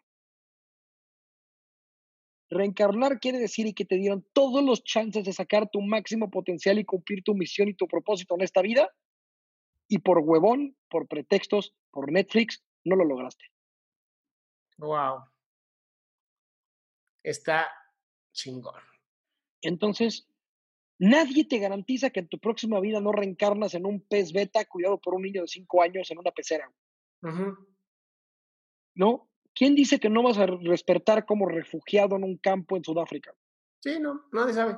Reencarnar 2.49 3.21
quiere 3.21 3.39
decir 3.39 3.67
y 3.67 3.73
que 3.73 3.85
te 3.85 3.95
dieron 3.95 4.27
todos 4.33 4.61
los 4.61 4.83
chances 4.83 5.23
de 5.23 5.31
sacar 5.31 5.69
tu 5.69 5.79
máximo 5.81 6.29
potencial 6.29 6.77
y 6.77 6.83
cumplir 6.83 7.23
tu 7.23 7.33
misión 7.33 7.69
y 7.69 7.73
tu 7.73 7.87
propósito 7.87 8.35
en 8.35 8.41
esta 8.41 8.61
vida. 8.61 8.93
Y 9.87 9.99
por 9.99 10.19
huevón, 10.19 10.75
por 10.89 11.07
pretextos, 11.07 11.73
por 11.91 12.11
Netflix, 12.11 12.61
no 12.83 12.97
lo 12.97 13.05
lograste. 13.05 13.45
Wow. 14.77 15.23
Está 17.23 17.71
chingón. 18.33 18.94
Entonces, 19.67 20.27
nadie 20.99 21.45
te 21.45 21.59
garantiza 21.59 22.09
que 22.09 22.19
en 22.21 22.27
tu 22.27 22.39
próxima 22.39 22.79
vida 22.79 22.99
no 22.99 23.11
reencarnas 23.11 23.73
en 23.73 23.85
un 23.85 24.01
pez 24.01 24.31
beta 24.31 24.63
cuidado 24.65 24.99
por 24.99 25.15
un 25.15 25.23
niño 25.23 25.41
de 25.41 25.47
cinco 25.47 25.81
años 25.81 26.09
en 26.11 26.19
una 26.19 26.31
pecera. 26.31 26.71
¿No? 28.93 29.29
¿Quién 29.53 29.73
dice 29.73 29.99
que 29.99 30.09
no 30.09 30.21
vas 30.21 30.37
a 30.37 30.45
despertar 30.45 31.25
como 31.25 31.47
refugiado 31.47 32.15
en 32.15 32.23
un 32.23 32.37
campo 32.37 32.77
en 32.77 32.83
Sudáfrica? 32.83 33.33
Sí, 33.81 33.99
no, 33.99 34.25
nadie 34.31 34.53
sabe. 34.53 34.77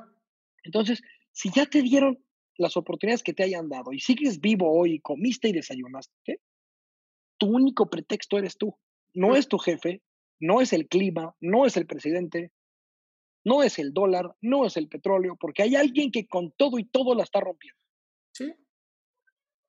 Entonces, 0.62 1.02
si 1.32 1.50
ya 1.50 1.66
te 1.66 1.82
dieron 1.82 2.24
las 2.56 2.76
oportunidades 2.76 3.22
que 3.22 3.34
te 3.34 3.42
hayan 3.42 3.68
dado 3.68 3.92
y 3.92 4.00
sigues 4.00 4.40
vivo 4.40 4.72
hoy, 4.72 5.00
comiste 5.00 5.48
y 5.48 5.52
desayunaste, 5.52 6.40
tu 7.38 7.46
único 7.46 7.90
pretexto 7.90 8.38
eres 8.38 8.56
tú. 8.56 8.76
No 9.14 9.36
es 9.36 9.48
tu 9.48 9.58
jefe, 9.58 10.02
no 10.40 10.60
es 10.60 10.72
el 10.72 10.88
clima, 10.88 11.34
no 11.40 11.66
es 11.66 11.76
el 11.76 11.86
presidente, 11.86 12.52
no 13.48 13.62
es 13.62 13.78
el 13.78 13.94
dólar, 13.94 14.36
no 14.42 14.66
es 14.66 14.76
el 14.76 14.88
petróleo, 14.88 15.34
porque 15.36 15.62
hay 15.62 15.74
alguien 15.74 16.12
que 16.12 16.28
con 16.28 16.52
todo 16.52 16.78
y 16.78 16.84
todo 16.84 17.14
la 17.14 17.22
está 17.22 17.40
rompiendo. 17.40 17.80
Sí, 18.32 18.54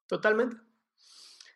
totalmente. 0.06 0.58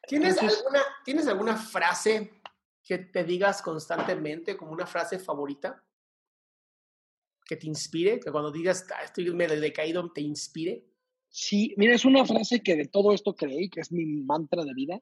¿Tienes, 0.08 0.38
alguna, 0.38 0.82
¿Tienes 1.04 1.28
alguna 1.28 1.58
frase 1.58 2.42
que 2.84 2.98
te 2.98 3.24
digas 3.24 3.62
constantemente 3.62 4.56
como 4.56 4.72
una 4.72 4.86
frase 4.86 5.20
favorita? 5.20 5.84
Que 7.46 7.58
te 7.58 7.68
inspire, 7.68 8.20
que 8.20 8.32
cuando 8.32 8.52
digas, 8.52 8.88
ah, 8.96 9.04
estoy 9.04 9.30
medio 9.34 9.60
decaído, 9.60 10.12
te 10.12 10.22
inspire. 10.22 10.86
Sí, 11.30 11.74
mira, 11.78 11.96
es 11.96 12.06
una 12.06 12.26
frase 12.26 12.62
que 12.62 12.76
de 12.76 12.88
todo 12.88 13.14
esto 13.14 13.36
creí, 13.36 13.70
que 13.70 13.82
es 13.82 13.92
mi 13.92 14.06
mantra 14.06 14.64
de 14.64 14.74
vida, 14.74 15.02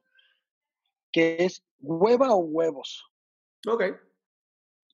que 1.12 1.36
es 1.44 1.62
hueva 1.78 2.34
o 2.34 2.38
huevos. 2.38 3.04
Ok. 3.66 3.84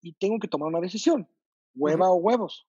Y 0.02 0.12
tengo 0.14 0.38
que 0.38 0.48
tomar 0.48 0.68
una 0.68 0.80
decisión 0.80 1.28
hueva 1.78 2.10
o 2.10 2.16
huevos. 2.16 2.66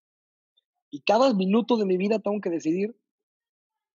Y 0.91 1.01
cada 1.01 1.33
minuto 1.33 1.77
de 1.77 1.85
mi 1.85 1.97
vida 1.97 2.19
tengo 2.19 2.39
que 2.41 2.49
decidir 2.49 2.95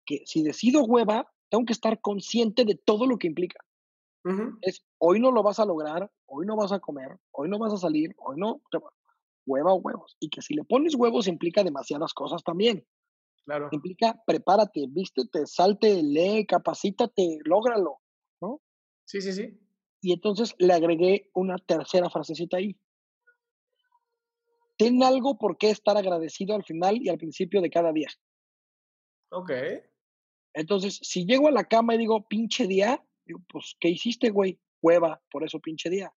que 0.07 0.23
si 0.25 0.43
decido 0.43 0.83
hueva, 0.85 1.31
tengo 1.51 1.65
que 1.65 1.73
estar 1.73 2.01
consciente 2.01 2.65
de 2.65 2.75
todo 2.77 3.07
lo 3.07 3.19
que 3.19 3.27
implica. 3.27 3.65
Es, 4.61 4.85
hoy 4.99 5.19
no 5.19 5.33
lo 5.33 5.43
vas 5.43 5.61
a 5.61 5.65
lograr, 5.65 6.11
hoy 6.27 6.45
no 6.47 6.55
vas 6.55 6.73
a 6.73 6.79
comer, 6.79 7.19
hoy 7.33 7.49
no 7.49 7.59
vas 7.59 7.73
a 7.73 7.79
salir, 7.79 8.15
hoy 8.19 8.37
no, 8.39 8.61
hueva 9.47 9.73
o 9.73 9.77
huevos. 9.77 10.17
Y 10.21 10.29
que 10.29 10.43
si 10.43 10.55
le 10.55 10.65
pones 10.65 10.95
huevos 10.95 11.27
implica 11.27 11.65
demasiadas 11.65 12.13
cosas 12.13 12.43
también. 12.45 12.87
Claro. 13.45 13.69
Implica 13.73 14.23
prepárate, 14.27 14.87
vístete, 14.89 15.47
salte, 15.47 16.03
lee, 16.03 16.45
capacítate, 16.47 17.39
lógralo, 17.45 18.01
¿no? 18.43 18.61
Sí, 19.07 19.23
sí, 19.23 19.33
sí. 19.33 19.59
Y 20.03 20.13
entonces 20.13 20.55
le 20.59 20.75
agregué 20.75 21.31
una 21.35 21.57
tercera 21.57 22.11
frasecita 22.11 22.59
ahí 22.59 22.79
ten 24.81 25.03
algo 25.03 25.37
por 25.37 25.59
qué 25.59 25.69
estar 25.69 25.99
agradecido 25.99 26.55
al 26.55 26.65
final 26.65 26.97
y 27.03 27.11
al 27.11 27.19
principio 27.19 27.61
de 27.61 27.69
cada 27.69 27.93
día. 27.93 28.09
Ok. 29.31 29.53
Entonces, 30.55 30.99
si 31.03 31.27
llego 31.27 31.49
a 31.49 31.51
la 31.51 31.65
cama 31.65 31.95
y 31.95 31.99
digo, 31.99 32.27
pinche 32.27 32.67
día, 32.67 33.05
digo, 33.27 33.41
pues, 33.47 33.77
¿qué 33.79 33.91
hiciste, 33.91 34.31
güey? 34.31 34.59
Hueva, 34.81 35.21
por 35.31 35.45
eso 35.45 35.61
pinche 35.61 35.91
día. 35.91 36.15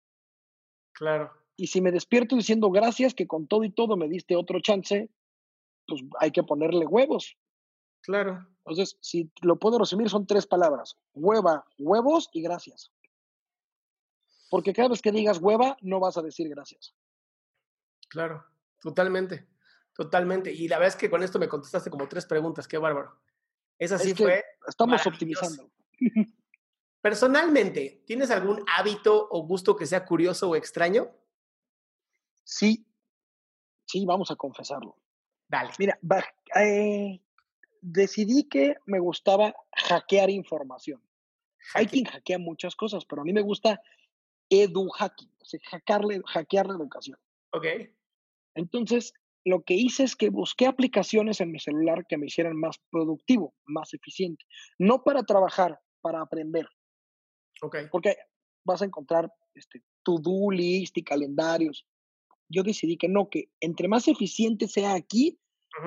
Claro. 0.94 1.34
Y 1.58 1.68
si 1.68 1.82
me 1.82 1.92
despierto 1.92 2.38
diciendo 2.38 2.72
gracias, 2.72 3.14
que 3.14 3.28
con 3.28 3.48
todo 3.48 3.66
y 3.66 3.70
todo 3.70 3.98
me 3.98 4.08
diste 4.08 4.38
otro 4.38 4.62
chance, 4.62 5.10
pues 5.86 6.02
hay 6.22 6.32
que 6.32 6.44
ponerle 6.44 6.86
huevos. 6.86 7.38
Claro. 8.02 8.48
Entonces, 8.60 8.98
si 9.02 9.30
lo 9.42 9.60
puedo 9.60 9.78
resumir, 9.78 10.10
son 10.10 10.26
tres 10.26 10.48
palabras. 10.48 10.98
Hueva, 11.14 11.66
huevos 11.78 12.30
y 12.32 12.42
gracias. 12.42 12.94
Porque 14.50 14.72
cada 14.72 14.88
vez 14.88 15.02
que 15.02 15.12
digas 15.12 15.40
hueva, 15.42 15.76
no 15.82 16.00
vas 16.00 16.16
a 16.18 16.22
decir 16.22 16.48
gracias. 16.48 16.96
Claro. 18.08 18.53
Totalmente, 18.84 19.48
totalmente. 19.94 20.52
Y 20.52 20.68
la 20.68 20.78
verdad 20.78 20.94
es 20.94 21.00
que 21.00 21.10
con 21.10 21.24
esto 21.24 21.40
me 21.40 21.48
contestaste 21.48 21.90
como 21.90 22.10
tres 22.10 22.26
preguntas, 22.26 22.68
qué 22.68 22.78
bárbaro. 22.78 23.18
Esa 23.80 23.98
sí 23.98 24.14
fue. 24.14 24.44
Estamos 24.68 25.08
optimizando. 25.08 25.72
Personalmente, 27.02 28.04
¿tienes 28.06 28.30
algún 28.30 28.64
hábito 28.68 29.28
o 29.32 29.48
gusto 29.48 29.76
que 29.76 29.86
sea 29.86 30.06
curioso 30.06 30.50
o 30.50 30.56
extraño? 30.56 31.12
Sí, 32.44 32.86
sí, 33.86 34.06
vamos 34.06 34.32
a 34.32 34.36
confesarlo. 34.36 34.98
Dale. 35.48 35.72
Mira, 35.80 35.98
eh, 36.60 37.22
decidí 37.82 38.50
que 38.50 38.76
me 38.86 39.00
gustaba 39.00 39.54
hackear 39.72 40.30
información. 40.30 41.02
Hay 41.74 41.88
quien 41.88 42.06
hackea 42.06 42.38
muchas 42.38 42.76
cosas, 42.76 43.06
pero 43.06 43.22
a 43.22 43.26
mí 43.26 43.32
me 43.32 43.42
gusta 43.42 43.82
edu 44.50 44.90
hacking, 44.90 45.32
o 45.42 45.46
sea, 45.46 45.60
hackear 45.64 46.68
la 46.68 46.76
educación. 46.76 47.18
Ok. 47.52 47.66
Entonces, 48.56 49.14
lo 49.46 49.62
que 49.64 49.74
hice 49.74 50.04
es 50.04 50.16
que 50.16 50.30
busqué 50.30 50.68
aplicaciones 50.68 51.42
en 51.42 51.52
mi 51.52 51.60
celular 51.60 52.06
que 52.08 52.18
me 52.18 52.28
hicieran 52.28 52.58
más 52.58 52.78
productivo, 52.90 53.54
más 53.66 53.94
eficiente. 53.94 54.44
No 54.80 55.04
para 55.04 55.24
trabajar, 55.24 55.80
para 56.02 56.22
aprender. 56.22 56.68
Ok. 57.62 57.78
Porque 57.92 58.16
vas 58.66 58.82
a 58.82 58.86
encontrar 58.86 59.30
este, 59.54 59.82
to-do 60.04 60.52
list 60.52 60.98
y 60.98 61.04
calendarios. 61.04 61.86
Yo 62.50 62.64
decidí 62.64 62.98
que 62.98 63.10
no, 63.10 63.30
que 63.30 63.46
entre 63.60 63.88
más 63.88 64.08
eficiente 64.08 64.68
sea 64.68 64.94
aquí, 64.94 65.40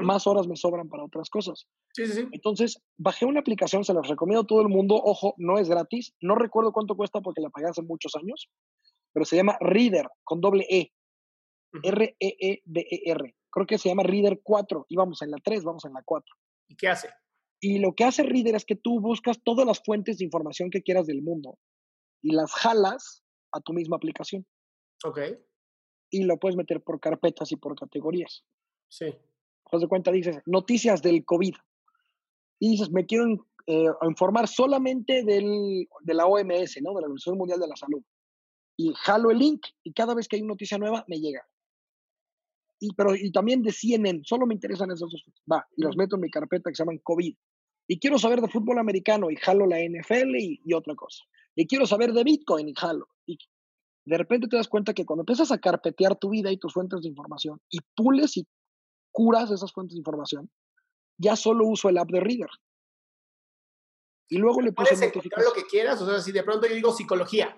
más 0.03 0.27
horas 0.27 0.49
me 0.49 0.57
sobran 0.57 0.89
para 0.89 1.05
otras 1.05 1.31
cosas. 1.31 1.67
Sí, 1.93 2.07
sí, 2.07 2.13
sí. 2.13 2.29
Entonces, 2.33 2.83
bajé 2.99 3.25
una 3.25 3.41
aplicación, 3.41 3.85
se 3.85 3.95
las 3.95 4.09
recomiendo 4.09 4.43
a 4.43 4.47
todo 4.47 4.61
el 4.61 4.69
mundo. 4.69 4.97
Ojo, 4.97 5.35
no 5.39 5.59
es 5.59 5.69
gratis. 5.69 6.13
No 6.21 6.35
recuerdo 6.35 6.73
cuánto 6.73 6.97
cuesta 6.97 7.21
porque 7.21 7.41
la 7.41 7.51
pagué 7.51 7.69
hace 7.69 7.83
muchos 7.83 8.15
años, 8.17 8.51
pero 9.13 9.25
se 9.25 9.37
llama 9.37 9.57
Reader 9.61 10.09
con 10.25 10.41
doble 10.41 10.67
E. 10.69 10.93
R-E-E-D-E-R. 11.83 13.37
Creo 13.51 13.67
que 13.67 13.79
se 13.79 13.89
llama 13.89 14.03
Reader 14.03 14.41
4. 14.43 14.87
Íbamos 14.89 15.23
en 15.23 15.31
la 15.31 15.39
3, 15.43 15.65
vamos 15.65 15.85
en 15.85 15.93
la 15.93 16.03
4. 16.05 16.35
¿Y 16.69 16.77
qué 16.77 16.89
hace? 16.89 17.09
Y 17.61 17.79
lo 17.79 17.95
que 17.95 18.05
hace 18.05 18.23
Reader 18.23 18.55
es 18.55 18.65
que 18.65 18.77
tú 18.77 19.01
buscas 19.01 19.41
todas 19.43 19.67
las 19.67 19.83
fuentes 19.83 20.19
de 20.19 20.25
información 20.25 20.71
que 20.71 20.83
quieras 20.83 21.07
del 21.07 21.23
mundo 21.23 21.59
y 22.23 22.33
las 22.33 22.53
jalas 22.53 23.25
a 23.53 23.61
tu 23.61 23.73
misma 23.73 23.97
aplicación. 23.97 24.47
Ok. 25.05 25.21
Y 26.11 26.25
lo 26.25 26.39
puedes 26.39 26.57
meter 26.57 26.83
por 26.83 27.01
carpetas 27.01 27.51
y 27.53 27.57
por 27.57 27.77
categorías. 27.77 28.45
Sí. 28.89 29.15
Haz 29.73 29.81
de 29.81 29.89
cuenta, 29.89 30.13
dices, 30.13 30.39
noticias 30.47 31.03
del 31.03 31.25
COVID. 31.25 31.55
Y 32.61 32.71
dices, 32.71 32.91
me 32.91 33.07
quiero 33.07 33.27
eh, 33.67 33.87
informar 34.03 34.49
solamente 34.49 35.25
del, 35.25 35.89
de 36.03 36.15
la 36.15 36.27
OMS, 36.27 36.81
¿no? 36.83 36.95
De 36.95 37.01
la 37.01 37.07
Organización 37.07 37.39
Mundial 37.39 37.61
de 37.61 37.69
la 37.69 37.77
Salud. 37.77 38.03
Y 38.79 38.93
jalo 38.95 39.31
el 39.31 39.39
link 39.39 39.67
y 39.83 39.93
cada 39.93 40.15
vez 40.15 40.29
que 40.29 40.37
hay 40.37 40.43
noticia 40.43 40.79
nueva, 40.79 41.05
me 41.09 41.19
llega. 41.19 41.47
Y, 42.87 42.95
pero, 42.95 43.15
y 43.15 43.33
también 43.33 43.63
de 43.63 43.73
CNN, 43.73 44.21
solo 44.25 44.47
me 44.47 44.55
interesan 44.55 44.91
esos 44.91 45.11
dos. 45.11 45.25
Va, 45.51 45.67
y 45.77 45.83
los 45.83 45.97
meto 45.97 46.17
en 46.17 46.23
mi 46.23 46.31
carpeta 46.31 46.71
que 46.71 46.77
se 46.77 46.83
llaman 46.83 47.01
COVID. 47.03 47.35
Y 47.89 47.99
quiero 47.99 48.19
saber 48.19 48.41
de 48.41 48.49
fútbol 48.49 48.79
americano 48.79 49.31
y 49.31 49.37
jalo 49.37 49.67
la 49.67 49.79
NFL 49.79 50.37
y, 50.37 50.61
y 50.65 50.73
otra 50.75 50.95
cosa. 50.95 51.25
Y 51.57 51.67
quiero 51.67 51.87
saber 51.87 52.13
de 52.13 52.23
Bitcoin 52.25 52.69
y 52.69 52.75
jalo. 52.75 53.09
Y 53.27 53.39
de 54.05 54.19
repente 54.19 54.47
te 54.49 54.57
das 54.57 54.69
cuenta 54.69 54.95
que 54.95 55.05
cuando 55.05 55.23
empiezas 55.23 55.51
a 55.51 55.59
carpetear 55.59 56.17
tu 56.17 56.31
vida 56.31 56.53
y 56.53 56.59
tus 56.59 56.73
fuentes 56.73 57.03
de 57.03 57.09
información 57.09 57.61
y 57.69 57.79
pules 57.97 58.37
y 58.37 58.47
curas 59.11 59.51
esas 59.51 59.73
fuentes 59.73 59.95
de 59.95 60.01
información, 60.01 60.51
ya 61.19 61.35
solo 61.35 61.67
uso 61.67 61.89
el 61.89 61.99
app 61.99 62.11
de 62.11 62.21
Reader. 62.21 62.51
Y 64.29 64.39
luego 64.39 64.61
le 64.61 64.73
puse 64.73 64.95
Puedes 64.95 65.09
encontrar 65.09 65.45
lo 65.45 65.53
que 65.53 65.67
quieras, 65.67 66.01
o 66.03 66.07
sea, 66.07 66.21
si 66.21 66.33
de 66.33 66.43
pronto 66.43 66.67
yo 66.67 66.75
digo 66.75 66.93
psicología. 66.93 67.57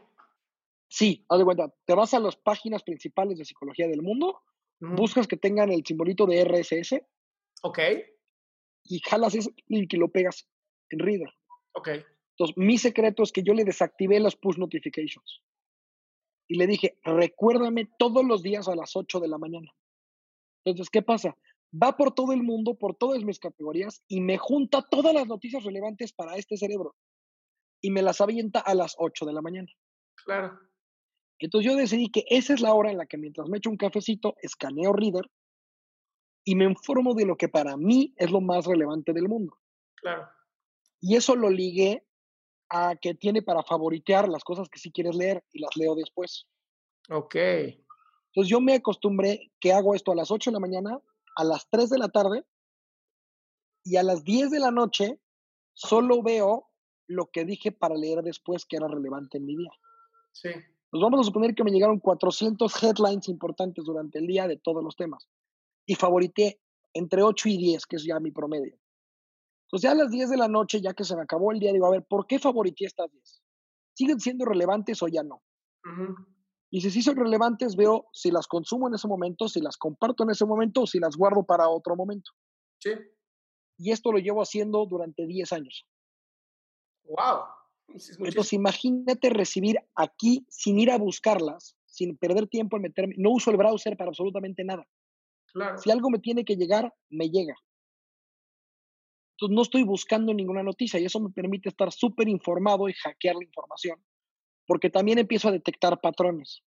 Sí, 0.88 1.24
haz 1.28 1.38
de 1.38 1.44
cuenta, 1.44 1.74
te 1.84 1.94
vas 1.94 2.14
a 2.14 2.20
las 2.20 2.36
páginas 2.36 2.82
principales 2.82 3.38
de 3.38 3.44
psicología 3.44 3.86
del 3.88 4.02
mundo, 4.02 4.42
Buscas 4.80 5.26
que 5.26 5.36
tengan 5.36 5.70
el 5.70 5.84
simbolito 5.84 6.26
de 6.26 6.44
RSS 6.44 7.00
Ok, 7.62 7.78
y 8.84 9.00
jalas 9.00 9.34
ese 9.34 9.50
link 9.66 9.92
y 9.92 9.96
lo 9.96 10.08
pegas 10.08 10.48
en 10.90 11.00
Reader. 11.00 11.30
ok. 11.72 11.88
Entonces, 12.38 12.56
mi 12.56 12.78
secreto 12.78 13.24
es 13.24 13.32
que 13.32 13.42
yo 13.42 13.52
le 13.52 13.64
desactivé 13.64 14.20
las 14.20 14.36
push 14.36 14.58
notifications. 14.58 15.42
Y 16.46 16.56
le 16.56 16.68
dije, 16.68 16.96
recuérdame 17.02 17.90
todos 17.98 18.24
los 18.24 18.44
días 18.44 18.68
a 18.68 18.76
las 18.76 18.94
8 18.94 19.18
de 19.18 19.26
la 19.26 19.38
mañana. 19.38 19.74
Entonces, 20.64 20.88
¿qué 20.88 21.02
pasa? 21.02 21.36
Va 21.74 21.96
por 21.96 22.14
todo 22.14 22.32
el 22.32 22.44
mundo, 22.44 22.76
por 22.76 22.94
todas 22.94 23.24
mis 23.24 23.40
categorías, 23.40 24.04
y 24.06 24.20
me 24.20 24.38
junta 24.38 24.86
todas 24.88 25.12
las 25.12 25.26
noticias 25.26 25.64
relevantes 25.64 26.12
para 26.12 26.36
este 26.36 26.56
cerebro. 26.56 26.94
Y 27.82 27.90
me 27.90 28.02
las 28.02 28.20
avienta 28.20 28.60
a 28.60 28.74
las 28.74 28.94
8 28.98 29.26
de 29.26 29.32
la 29.32 29.42
mañana. 29.42 29.68
Claro. 30.24 30.60
Entonces 31.46 31.70
yo 31.70 31.76
decidí 31.76 32.10
que 32.10 32.24
esa 32.28 32.54
es 32.54 32.60
la 32.60 32.74
hora 32.74 32.90
en 32.90 32.98
la 32.98 33.06
que 33.06 33.18
mientras 33.18 33.48
me 33.48 33.58
echo 33.58 33.70
un 33.70 33.76
cafecito, 33.76 34.34
escaneo 34.42 34.92
Reader 34.92 35.30
y 36.44 36.54
me 36.54 36.64
informo 36.64 37.14
de 37.14 37.26
lo 37.26 37.36
que 37.36 37.48
para 37.48 37.76
mí 37.76 38.14
es 38.16 38.30
lo 38.30 38.40
más 38.40 38.66
relevante 38.66 39.12
del 39.12 39.28
mundo. 39.28 39.56
Claro. 39.96 40.28
Y 41.00 41.16
eso 41.16 41.36
lo 41.36 41.50
ligué 41.50 42.04
a 42.70 42.96
que 42.96 43.14
tiene 43.14 43.42
para 43.42 43.62
favoritear 43.62 44.28
las 44.28 44.44
cosas 44.44 44.68
que 44.68 44.78
sí 44.78 44.90
quieres 44.90 45.14
leer 45.14 45.44
y 45.52 45.60
las 45.60 45.76
leo 45.76 45.94
después. 45.94 46.46
Ok. 47.10 47.34
Entonces 47.34 48.50
yo 48.50 48.60
me 48.60 48.74
acostumbré 48.74 49.52
que 49.60 49.72
hago 49.72 49.94
esto 49.94 50.12
a 50.12 50.16
las 50.16 50.30
8 50.30 50.50
de 50.50 50.54
la 50.54 50.60
mañana, 50.60 50.98
a 51.36 51.44
las 51.44 51.68
3 51.70 51.90
de 51.90 51.98
la 51.98 52.08
tarde 52.08 52.44
y 53.84 53.96
a 53.96 54.02
las 54.02 54.24
10 54.24 54.50
de 54.50 54.60
la 54.60 54.70
noche 54.70 55.20
solo 55.72 56.22
veo 56.22 56.68
lo 57.06 57.26
que 57.26 57.44
dije 57.44 57.72
para 57.72 57.94
leer 57.94 58.22
después 58.22 58.66
que 58.66 58.76
era 58.76 58.88
relevante 58.88 59.38
en 59.38 59.46
mi 59.46 59.56
día. 59.56 59.72
Sí. 60.32 60.50
Nos 60.92 61.02
vamos 61.02 61.20
a 61.20 61.24
suponer 61.24 61.54
que 61.54 61.64
me 61.64 61.70
llegaron 61.70 62.00
400 62.00 62.82
headlines 62.82 63.28
importantes 63.28 63.84
durante 63.84 64.18
el 64.18 64.26
día 64.26 64.48
de 64.48 64.56
todos 64.56 64.82
los 64.82 64.96
temas. 64.96 65.28
Y 65.86 65.94
favorité 65.94 66.60
entre 66.94 67.22
8 67.22 67.48
y 67.48 67.58
10, 67.58 67.86
que 67.86 67.96
es 67.96 68.04
ya 68.04 68.18
mi 68.20 68.30
promedio. 68.30 68.78
Entonces 69.66 69.82
ya 69.82 69.92
a 69.92 69.94
las 69.94 70.10
10 70.10 70.30
de 70.30 70.38
la 70.38 70.48
noche, 70.48 70.80
ya 70.80 70.94
que 70.94 71.04
se 71.04 71.14
me 71.14 71.22
acabó 71.22 71.52
el 71.52 71.58
día, 71.58 71.72
digo, 71.72 71.86
a 71.86 71.90
ver, 71.90 72.06
¿por 72.08 72.26
qué 72.26 72.38
favorité 72.38 72.86
estas 72.86 73.10
10? 73.12 73.42
¿Siguen 73.94 74.20
siendo 74.20 74.46
relevantes 74.46 75.02
o 75.02 75.08
ya 75.08 75.22
no? 75.22 75.42
Ujú. 75.84 76.14
Y 76.70 76.80
si 76.80 76.90
sí 76.90 77.02
son 77.02 77.16
relevantes, 77.16 77.76
veo 77.76 78.06
si 78.12 78.30
las 78.30 78.46
consumo 78.46 78.88
en 78.88 78.94
ese 78.94 79.08
momento, 79.08 79.48
si 79.48 79.60
las 79.60 79.76
comparto 79.76 80.24
en 80.24 80.30
ese 80.30 80.46
momento 80.46 80.82
o 80.82 80.86
si 80.86 80.98
las 80.98 81.16
guardo 81.16 81.44
para 81.44 81.68
otro 81.68 81.96
momento. 81.96 82.30
Sí. 82.78 82.90
Y 83.78 83.90
esto 83.90 84.12
lo 84.12 84.18
llevo 84.18 84.42
haciendo 84.42 84.86
durante 84.86 85.26
10 85.26 85.52
años. 85.52 85.86
Wow. 87.04 87.57
Entonces 87.88 88.52
imagínate 88.52 89.30
recibir 89.30 89.78
aquí 89.94 90.46
sin 90.48 90.78
ir 90.78 90.90
a 90.90 90.98
buscarlas, 90.98 91.76
sin 91.86 92.16
perder 92.16 92.46
tiempo 92.46 92.76
en 92.76 92.82
meterme. 92.82 93.14
No 93.18 93.30
uso 93.30 93.50
el 93.50 93.56
browser 93.56 93.96
para 93.96 94.10
absolutamente 94.10 94.64
nada. 94.64 94.86
Claro. 95.52 95.78
Si 95.78 95.90
algo 95.90 96.10
me 96.10 96.18
tiene 96.18 96.44
que 96.44 96.56
llegar, 96.56 96.92
me 97.08 97.30
llega. 97.30 97.54
Entonces 99.32 99.54
no 99.54 99.62
estoy 99.62 99.84
buscando 99.84 100.34
ninguna 100.34 100.62
noticia 100.62 100.98
y 100.98 101.04
eso 101.04 101.20
me 101.20 101.30
permite 101.30 101.68
estar 101.68 101.92
súper 101.92 102.28
informado 102.28 102.88
y 102.88 102.92
hackear 102.92 103.36
la 103.36 103.44
información, 103.44 104.04
porque 104.66 104.90
también 104.90 105.18
empiezo 105.18 105.48
a 105.48 105.52
detectar 105.52 106.00
patrones. 106.00 106.62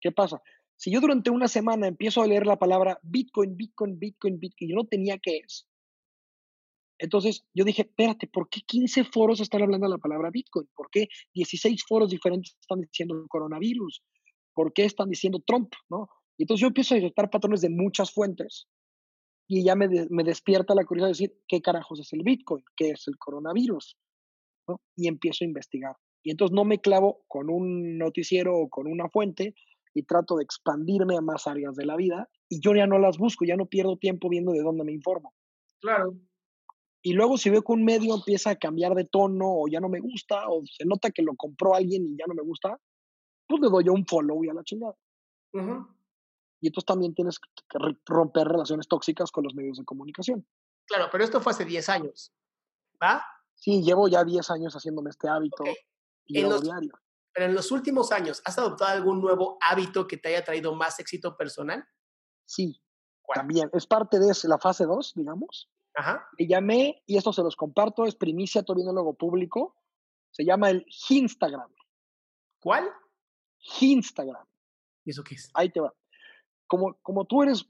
¿Qué 0.00 0.10
pasa? 0.10 0.42
Si 0.76 0.90
yo 0.90 1.00
durante 1.00 1.30
una 1.30 1.48
semana 1.48 1.86
empiezo 1.86 2.22
a 2.22 2.26
leer 2.26 2.46
la 2.46 2.58
palabra 2.58 2.98
Bitcoin, 3.02 3.56
Bitcoin, 3.56 3.98
Bitcoin, 3.98 4.40
Bitcoin, 4.40 4.68
y 4.68 4.70
yo 4.70 4.76
no 4.76 4.86
tenía 4.86 5.18
qué 5.18 5.42
es, 5.44 5.68
entonces 7.02 7.44
yo 7.52 7.64
dije, 7.64 7.82
espérate, 7.82 8.28
¿por 8.28 8.48
qué 8.48 8.60
15 8.66 9.04
foros 9.04 9.40
están 9.40 9.62
hablando 9.62 9.86
de 9.86 9.90
la 9.92 9.98
palabra 9.98 10.30
Bitcoin? 10.30 10.68
¿Por 10.74 10.88
qué 10.90 11.08
16 11.34 11.84
foros 11.88 12.10
diferentes 12.10 12.56
están 12.60 12.80
diciendo 12.80 13.26
coronavirus? 13.28 14.02
¿Por 14.54 14.72
qué 14.72 14.84
están 14.84 15.08
diciendo 15.08 15.42
Trump? 15.46 15.72
¿no? 15.90 16.08
Y 16.38 16.44
entonces 16.44 16.60
yo 16.62 16.68
empiezo 16.68 16.94
a 16.94 16.98
detectar 16.98 17.28
patrones 17.28 17.60
de 17.60 17.70
muchas 17.70 18.12
fuentes 18.12 18.66
y 19.48 19.64
ya 19.64 19.74
me, 19.74 19.88
de- 19.88 20.06
me 20.10 20.22
despierta 20.22 20.74
la 20.74 20.84
curiosidad 20.84 21.08
de 21.08 21.12
decir, 21.12 21.32
¿qué 21.48 21.60
carajos 21.60 21.98
es 22.00 22.12
el 22.12 22.22
Bitcoin? 22.22 22.64
¿Qué 22.76 22.90
es 22.90 23.08
el 23.08 23.18
coronavirus? 23.18 23.96
¿no? 24.68 24.80
Y 24.96 25.08
empiezo 25.08 25.44
a 25.44 25.48
investigar. 25.48 25.96
Y 26.22 26.30
entonces 26.30 26.54
no 26.54 26.64
me 26.64 26.78
clavo 26.80 27.24
con 27.26 27.50
un 27.50 27.98
noticiero 27.98 28.56
o 28.56 28.68
con 28.68 28.86
una 28.86 29.08
fuente 29.08 29.54
y 29.92 30.04
trato 30.04 30.36
de 30.36 30.44
expandirme 30.44 31.16
a 31.16 31.20
más 31.20 31.46
áreas 31.48 31.74
de 31.74 31.84
la 31.84 31.96
vida 31.96 32.28
y 32.48 32.60
yo 32.60 32.74
ya 32.74 32.86
no 32.86 32.98
las 32.98 33.18
busco, 33.18 33.44
ya 33.44 33.56
no 33.56 33.66
pierdo 33.66 33.96
tiempo 33.96 34.28
viendo 34.28 34.52
de 34.52 34.62
dónde 34.62 34.84
me 34.84 34.92
informo. 34.92 35.34
Claro. 35.80 36.14
Y 37.02 37.14
luego 37.14 37.36
si 37.36 37.50
veo 37.50 37.62
que 37.62 37.72
un 37.72 37.84
medio 37.84 38.14
empieza 38.14 38.50
a 38.50 38.56
cambiar 38.56 38.94
de 38.94 39.04
tono 39.04 39.46
o 39.48 39.68
ya 39.68 39.80
no 39.80 39.88
me 39.88 40.00
gusta 40.00 40.48
o 40.48 40.62
se 40.64 40.84
nota 40.84 41.10
que 41.10 41.22
lo 41.22 41.34
compró 41.36 41.74
alguien 41.74 42.06
y 42.06 42.16
ya 42.16 42.24
no 42.28 42.34
me 42.34 42.42
gusta, 42.42 42.78
pues 43.48 43.60
le 43.60 43.68
doy 43.68 43.84
yo 43.84 43.92
un 43.92 44.06
follow 44.06 44.44
y 44.44 44.48
a 44.48 44.54
la 44.54 44.62
chingada. 44.62 44.94
Y 46.60 46.66
entonces 46.68 46.86
también 46.86 47.12
tienes 47.14 47.38
que 47.40 47.78
romper 48.06 48.46
relaciones 48.46 48.86
tóxicas 48.86 49.32
con 49.32 49.42
los 49.44 49.54
medios 49.54 49.78
de 49.78 49.84
comunicación. 49.84 50.46
Claro, 50.86 51.08
pero 51.10 51.24
esto 51.24 51.40
fue 51.40 51.52
hace 51.52 51.64
10 51.64 51.88
años. 51.88 52.32
¿Va? 53.02 53.24
Sí, 53.54 53.82
llevo 53.82 54.06
ya 54.08 54.22
10 54.24 54.48
años 54.50 54.74
haciéndome 54.74 55.10
este 55.10 55.28
hábito 55.28 55.64
y 56.26 56.38
En 56.38 56.48
los- 56.48 56.62
diario. 56.62 56.92
Pero 57.34 57.46
en 57.46 57.54
los 57.54 57.72
últimos 57.72 58.12
años, 58.12 58.42
¿has 58.44 58.58
adoptado 58.58 58.90
algún 58.92 59.20
nuevo 59.22 59.56
hábito 59.62 60.06
que 60.06 60.18
te 60.18 60.28
haya 60.28 60.44
traído 60.44 60.74
más 60.74 61.00
éxito 61.00 61.34
personal? 61.36 61.82
Sí, 62.44 62.80
¿Cuál? 63.22 63.38
también. 63.38 63.70
Es 63.72 63.86
parte 63.86 64.18
de 64.20 64.32
la 64.44 64.58
fase 64.58 64.84
2, 64.84 65.14
digamos. 65.16 65.70
Ajá. 65.94 66.26
Le 66.38 66.46
llamé, 66.46 67.02
y 67.06 67.16
esto 67.16 67.32
se 67.32 67.42
los 67.42 67.56
comparto, 67.56 68.06
es 68.06 68.14
primicia, 68.14 68.62
hago 68.66 69.14
público. 69.14 69.76
Se 70.30 70.44
llama 70.44 70.70
el 70.70 70.86
Instagram. 71.10 71.70
¿Cuál? 72.60 72.88
Instagram. 73.80 74.46
¿Y 75.04 75.10
eso 75.10 75.22
qué 75.22 75.34
es? 75.34 75.50
Ahí 75.54 75.70
te 75.70 75.80
va. 75.80 75.92
Como, 76.66 76.94
como 77.02 77.26
tú 77.26 77.42
eres 77.42 77.66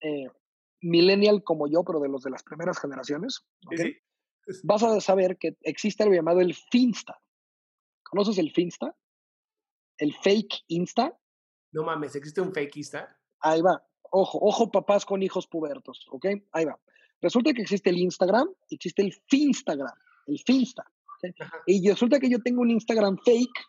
eh, 0.00 0.28
millennial 0.80 1.42
como 1.42 1.66
yo, 1.66 1.82
pero 1.82 1.98
de 1.98 2.08
los 2.08 2.22
de 2.22 2.30
las 2.30 2.42
primeras 2.42 2.78
generaciones, 2.78 3.44
vas 4.62 4.82
a 4.82 5.00
saber 5.00 5.38
que 5.38 5.56
existe 5.62 6.02
algo 6.02 6.14
llamado 6.14 6.40
el 6.40 6.54
Finsta. 6.54 7.20
¿Conoces 8.02 8.38
el 8.38 8.52
Finsta? 8.52 8.94
El 9.98 10.14
fake 10.14 10.64
Insta. 10.68 11.18
No 11.72 11.82
mames, 11.82 12.14
¿existe 12.14 12.40
un 12.40 12.52
fakeista? 12.52 13.18
Ahí 13.40 13.60
va. 13.60 13.84
Ojo, 14.10 14.38
ojo, 14.40 14.70
papás 14.70 15.04
con 15.04 15.22
hijos 15.22 15.46
pubertos, 15.48 16.06
¿ok? 16.10 16.26
Ahí 16.52 16.64
va. 16.66 16.78
Resulta 17.24 17.54
que 17.54 17.62
existe 17.62 17.88
el 17.88 17.96
Instagram 17.96 18.48
existe 18.68 19.00
el 19.00 19.14
Finstagram, 19.30 19.96
el 20.26 20.38
Finsta. 20.40 20.84
Y 21.66 21.88
resulta 21.88 22.20
que 22.20 22.28
yo 22.28 22.38
tengo 22.40 22.60
un 22.60 22.70
Instagram 22.70 23.16
fake 23.24 23.60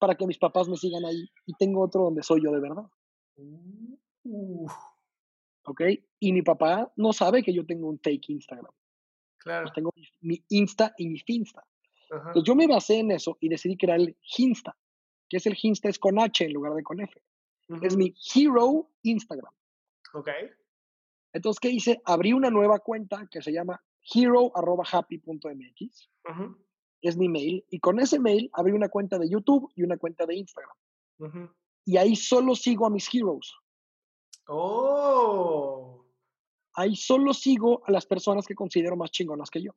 para 0.00 0.16
que 0.16 0.26
mis 0.26 0.38
papás 0.38 0.68
me 0.68 0.76
sigan 0.76 1.04
ahí 1.04 1.30
y 1.46 1.54
tengo 1.54 1.84
otro 1.84 2.02
donde 2.02 2.24
soy 2.24 2.42
yo 2.42 2.50
de 2.50 2.58
verdad. 2.58 2.82
Uh, 4.24 4.66
¿Ok? 5.66 5.82
Y 6.18 6.32
mi 6.32 6.42
papá 6.42 6.92
no 6.96 7.12
sabe 7.12 7.44
que 7.44 7.54
yo 7.54 7.64
tengo 7.64 7.88
un 7.88 8.00
fake 8.00 8.30
Instagram. 8.30 8.72
claro. 9.38 9.66
Pues 9.66 9.74
tengo 9.74 9.90
mi, 10.20 10.42
Insta 10.48 10.92
y 10.98 11.08
mi 11.10 11.20
Finsta. 11.20 11.64
Ajá. 12.10 12.30
Entonces 12.30 12.42
yo 12.44 12.56
me 12.56 12.66
basé 12.66 12.98
en 12.98 13.12
eso 13.12 13.38
y 13.38 13.48
decidí 13.48 13.76
crear 13.76 14.00
el 14.00 14.16
Hinsta, 14.36 14.76
que 15.28 15.36
es 15.36 15.46
el 15.46 15.56
Hinsta 15.62 15.88
es 15.88 16.00
con 16.00 16.18
H 16.18 16.44
en 16.44 16.52
lugar 16.52 16.74
de 16.74 16.82
con 16.82 17.00
F. 17.00 17.22
Es 17.82 17.96
mi 17.96 18.12
Hero 18.34 18.90
Instagram. 19.02 19.54
Ok. 20.12 20.30
Entonces, 21.34 21.60
¿qué 21.60 21.68
hice? 21.68 22.00
Abrí 22.06 22.32
una 22.32 22.48
nueva 22.48 22.78
cuenta 22.78 23.26
que 23.30 23.42
se 23.42 23.52
llama 23.52 23.82
hero.happy.mx. 24.14 26.10
Es 27.02 27.16
mi 27.16 27.28
mail. 27.28 27.64
Y 27.70 27.80
con 27.80 28.00
ese 28.00 28.18
mail 28.18 28.48
abrí 28.54 28.72
una 28.72 28.88
cuenta 28.88 29.18
de 29.18 29.28
YouTube 29.28 29.70
y 29.74 29.82
una 29.82 29.98
cuenta 29.98 30.24
de 30.26 30.36
Instagram. 30.36 30.76
Y 31.84 31.96
ahí 31.98 32.16
solo 32.16 32.54
sigo 32.54 32.86
a 32.86 32.90
mis 32.90 33.12
heroes. 33.14 33.52
Oh. 34.48 36.04
Ahí 36.74 36.96
solo 36.96 37.34
sigo 37.34 37.82
a 37.86 37.92
las 37.92 38.06
personas 38.06 38.46
que 38.46 38.54
considero 38.54 38.96
más 38.96 39.10
chingonas 39.10 39.50
que 39.50 39.62
yo. 39.62 39.72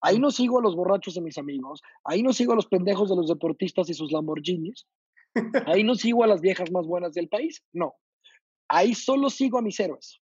Ahí 0.00 0.18
Mm. 0.18 0.22
no 0.22 0.30
sigo 0.30 0.58
a 0.58 0.62
los 0.62 0.76
borrachos 0.76 1.14
de 1.14 1.20
mis 1.22 1.38
amigos. 1.38 1.82
Ahí 2.04 2.22
no 2.22 2.32
sigo 2.32 2.52
a 2.52 2.56
los 2.56 2.66
pendejos 2.66 3.08
de 3.10 3.16
los 3.16 3.28
deportistas 3.28 3.88
y 3.88 3.94
sus 3.94 4.12
Lamborghinis. 4.12 4.86
Ahí 5.66 5.82
no 5.84 5.94
sigo 5.94 6.22
a 6.24 6.26
las 6.26 6.40
viejas 6.40 6.70
más 6.70 6.86
buenas 6.86 7.12
del 7.14 7.28
país. 7.28 7.62
No. 7.72 7.94
Ahí 8.68 8.94
solo 8.94 9.28
sigo 9.30 9.58
a 9.58 9.62
mis 9.62 9.78
héroes. 9.80 10.20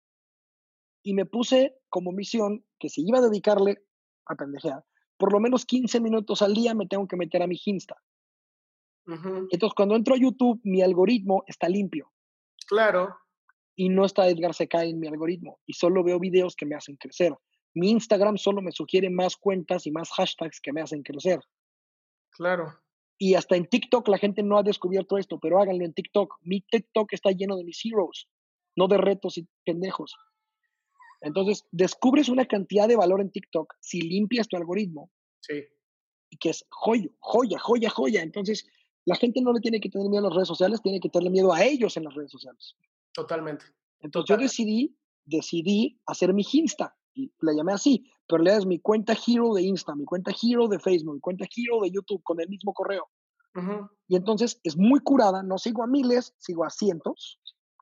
Y 1.04 1.14
me 1.14 1.26
puse 1.26 1.78
como 1.90 2.12
misión 2.12 2.66
que 2.80 2.90
si 2.90 3.02
iba 3.08 3.20
a 3.20 3.22
dedicarle 3.22 3.84
a 4.28 4.36
pendejear, 4.36 4.84
por 5.18 5.32
lo 5.34 5.40
menos 5.40 5.66
15 5.66 6.00
minutos 6.00 6.42
al 6.42 6.54
día 6.54 6.74
me 6.74 6.88
tengo 6.88 7.08
que 7.08 7.18
meter 7.18 7.42
a 7.44 7.48
mi 7.48 7.60
Insta. 7.66 7.96
Entonces, 9.08 9.74
cuando 9.76 9.96
entro 9.96 10.14
a 10.16 10.18
YouTube, 10.18 10.62
mi 10.64 10.82
algoritmo 10.82 11.44
está 11.48 11.68
limpio 11.68 12.12
Claro. 12.68 13.16
y 13.76 13.90
no 13.90 14.06
está 14.06 14.30
Edgar 14.30 14.54
Secay 14.54 14.92
en 14.92 15.00
mi 15.00 15.08
algoritmo 15.08 15.60
y 15.66 15.74
solo 15.74 16.04
veo 16.04 16.20
videos 16.20 16.56
que 16.56 16.66
me 16.66 16.76
hacen 16.76 16.96
crecer. 16.98 17.34
Mi 17.74 17.90
Instagram 17.90 18.38
solo 18.38 18.62
me 18.62 18.72
sugiere 18.72 19.10
más 19.10 19.36
cuentas 19.38 19.88
y 19.88 19.92
más 19.92 20.12
hashtags 20.12 20.62
que 20.62 20.72
me 20.72 20.82
hacen 20.82 21.04
crecer. 21.04 21.40
Claro. 22.32 22.74
Y 23.18 23.36
hasta 23.36 23.56
en 23.56 23.68
TikTok 23.68 24.08
la 24.08 24.18
gente 24.18 24.44
no 24.44 24.58
ha 24.58 24.64
descubierto 24.64 25.18
esto, 25.18 25.40
pero 25.40 25.60
háganlo 25.60 25.84
en 25.84 25.94
TikTok. 25.94 26.36
Mi 26.42 26.62
TikTok 26.62 27.12
está 27.14 27.32
lleno 27.32 27.58
de 27.58 27.64
mis 27.64 27.82
heroes, 27.86 28.28
no 28.76 28.88
de 28.88 28.98
retos 28.98 29.38
y 29.38 29.48
pendejos. 29.66 30.16
Entonces, 31.22 31.66
descubres 31.72 32.30
una 32.30 32.46
cantidad 32.46 32.88
de 32.88 32.96
valor 32.96 33.22
en 33.22 33.32
TikTok 33.32 33.74
si 33.80 34.02
limpias 34.02 34.48
tu 34.48 34.58
algoritmo 34.58 35.12
Sí. 35.42 35.64
y 36.30 36.38
que 36.38 36.50
es 36.50 36.66
joya, 36.70 37.08
joya, 37.20 37.60
joya, 37.60 37.90
joya. 37.90 38.22
Entonces, 38.22 38.66
la 39.06 39.16
gente 39.16 39.42
no 39.42 39.54
le 39.54 39.60
tiene 39.60 39.80
que 39.80 39.90
tener 39.90 40.08
miedo 40.10 40.26
a 40.26 40.30
las 40.30 40.36
redes 40.36 40.48
sociales, 40.48 40.82
tiene 40.82 41.00
que 41.00 41.10
tenerle 41.10 41.32
miedo 41.32 41.54
a 41.54 41.64
ellos 41.64 41.96
en 41.98 42.04
las 42.04 42.14
redes 42.14 42.32
sociales. 42.32 42.76
Totalmente. 43.14 43.66
Entonces, 44.00 44.30
yo 44.30 44.38
decidí, 44.38 44.98
decidí 45.26 46.00
hacer 46.06 46.34
mi 46.34 46.44
Insta 46.54 46.96
y 47.14 47.32
la 47.42 47.54
llamé 47.54 47.74
así, 47.74 48.06
pero 48.28 48.42
le 48.44 48.52
das 48.52 48.66
mi 48.66 48.80
cuenta 48.80 49.14
Hero 49.14 49.54
de 49.54 49.64
Insta, 49.64 49.96
mi 49.96 50.06
cuenta 50.06 50.32
Hero 50.42 50.68
de 50.68 50.80
Facebook, 50.80 51.16
mi 51.16 51.20
cuenta 51.20 51.46
Hero 51.56 51.82
de 51.82 51.92
YouTube 51.92 52.24
con 52.24 52.40
el 52.40 52.48
mismo 52.50 52.74
correo. 52.74 53.10
Y 54.08 54.16
entonces 54.16 54.62
es 54.64 54.78
muy 54.78 55.02
curada, 55.02 55.44
no 55.44 55.58
sigo 55.58 55.84
a 55.84 55.88
miles, 55.88 56.34
sigo 56.38 56.64
a 56.64 56.70
cientos. 56.70 57.38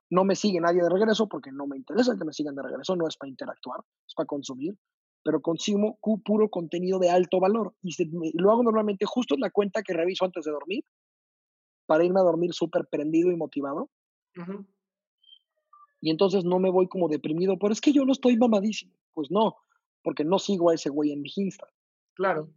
No 0.09 0.23
me 0.23 0.35
sigue 0.35 0.59
nadie 0.59 0.81
de 0.81 0.89
regreso 0.89 1.27
porque 1.27 1.51
no 1.51 1.67
me 1.67 1.77
interesa 1.77 2.17
que 2.17 2.25
me 2.25 2.33
sigan 2.33 2.55
de 2.55 2.63
regreso, 2.63 2.95
no 2.95 3.07
es 3.07 3.15
para 3.17 3.29
interactuar, 3.29 3.81
es 4.07 4.13
para 4.15 4.25
consumir, 4.25 4.75
pero 5.23 5.41
consumo 5.41 5.99
puro 6.25 6.49
contenido 6.49 6.97
de 6.99 7.09
alto 7.09 7.39
valor. 7.39 7.73
Y 7.83 7.91
se- 7.91 8.07
me- 8.07 8.31
lo 8.33 8.51
hago 8.51 8.63
normalmente 8.63 9.05
justo 9.05 9.35
en 9.35 9.41
la 9.41 9.51
cuenta 9.51 9.83
que 9.83 9.93
reviso 9.93 10.25
antes 10.25 10.45
de 10.45 10.51
dormir, 10.51 10.83
para 11.85 12.03
irme 12.05 12.19
a 12.19 12.23
dormir 12.23 12.53
súper 12.53 12.87
prendido 12.89 13.31
y 13.31 13.35
motivado. 13.35 13.89
Y 16.01 16.09
entonces 16.11 16.45
no 16.45 16.59
me 16.59 16.69
voy 16.71 16.87
como 16.87 17.07
deprimido, 17.09 17.57
pero 17.59 17.73
es 17.73 17.81
que 17.81 17.91
yo 17.91 18.05
no 18.05 18.11
estoy 18.13 18.37
mamadísimo. 18.37 18.93
Pues 19.13 19.29
no, 19.31 19.55
porque 20.03 20.23
no 20.23 20.39
sigo 20.39 20.69
a 20.69 20.75
ese 20.75 20.89
güey 20.89 21.11
en 21.11 21.21
mi 21.21 21.29
Insta. 21.35 21.67
Claro. 22.13 22.49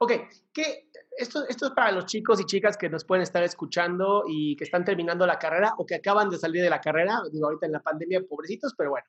Ok, 0.00 0.12
¿qué, 0.52 0.90
esto, 1.16 1.44
esto 1.48 1.66
es 1.66 1.72
para 1.72 1.92
los 1.92 2.06
chicos 2.06 2.40
y 2.40 2.44
chicas 2.46 2.76
que 2.76 2.88
nos 2.88 3.04
pueden 3.04 3.22
estar 3.22 3.42
escuchando 3.42 4.24
y 4.28 4.56
que 4.56 4.64
están 4.64 4.84
terminando 4.84 5.26
la 5.26 5.38
carrera 5.38 5.74
o 5.78 5.86
que 5.86 5.96
acaban 5.96 6.30
de 6.30 6.38
salir 6.38 6.62
de 6.62 6.70
la 6.70 6.80
carrera, 6.80 7.20
digo 7.32 7.46
ahorita 7.46 7.66
en 7.66 7.72
la 7.72 7.82
pandemia, 7.82 8.22
pobrecitos, 8.28 8.74
pero 8.76 8.90
bueno. 8.90 9.06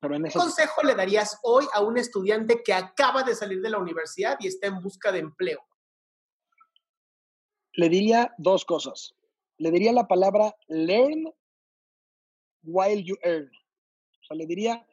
Pero 0.00 0.22
¿Qué 0.22 0.32
consejo 0.32 0.82
le 0.82 0.94
darías 0.94 1.38
hoy 1.42 1.64
a 1.72 1.80
un 1.80 1.96
estudiante 1.96 2.62
que 2.62 2.74
acaba 2.74 3.22
de 3.22 3.34
salir 3.34 3.62
de 3.62 3.70
la 3.70 3.78
universidad 3.78 4.36
y 4.38 4.48
está 4.48 4.66
en 4.66 4.82
busca 4.82 5.10
de 5.10 5.20
empleo? 5.20 5.64
le 7.74 7.88
diría 7.88 8.34
dos 8.38 8.64
cosas. 8.64 9.14
Le 9.58 9.70
diría 9.70 9.92
la 9.92 10.06
palabra 10.06 10.56
learn 10.68 11.32
while 12.62 13.02
you 13.02 13.16
earn. 13.22 13.50
O 14.22 14.26
sea, 14.26 14.36
le 14.36 14.46
diría, 14.46 14.86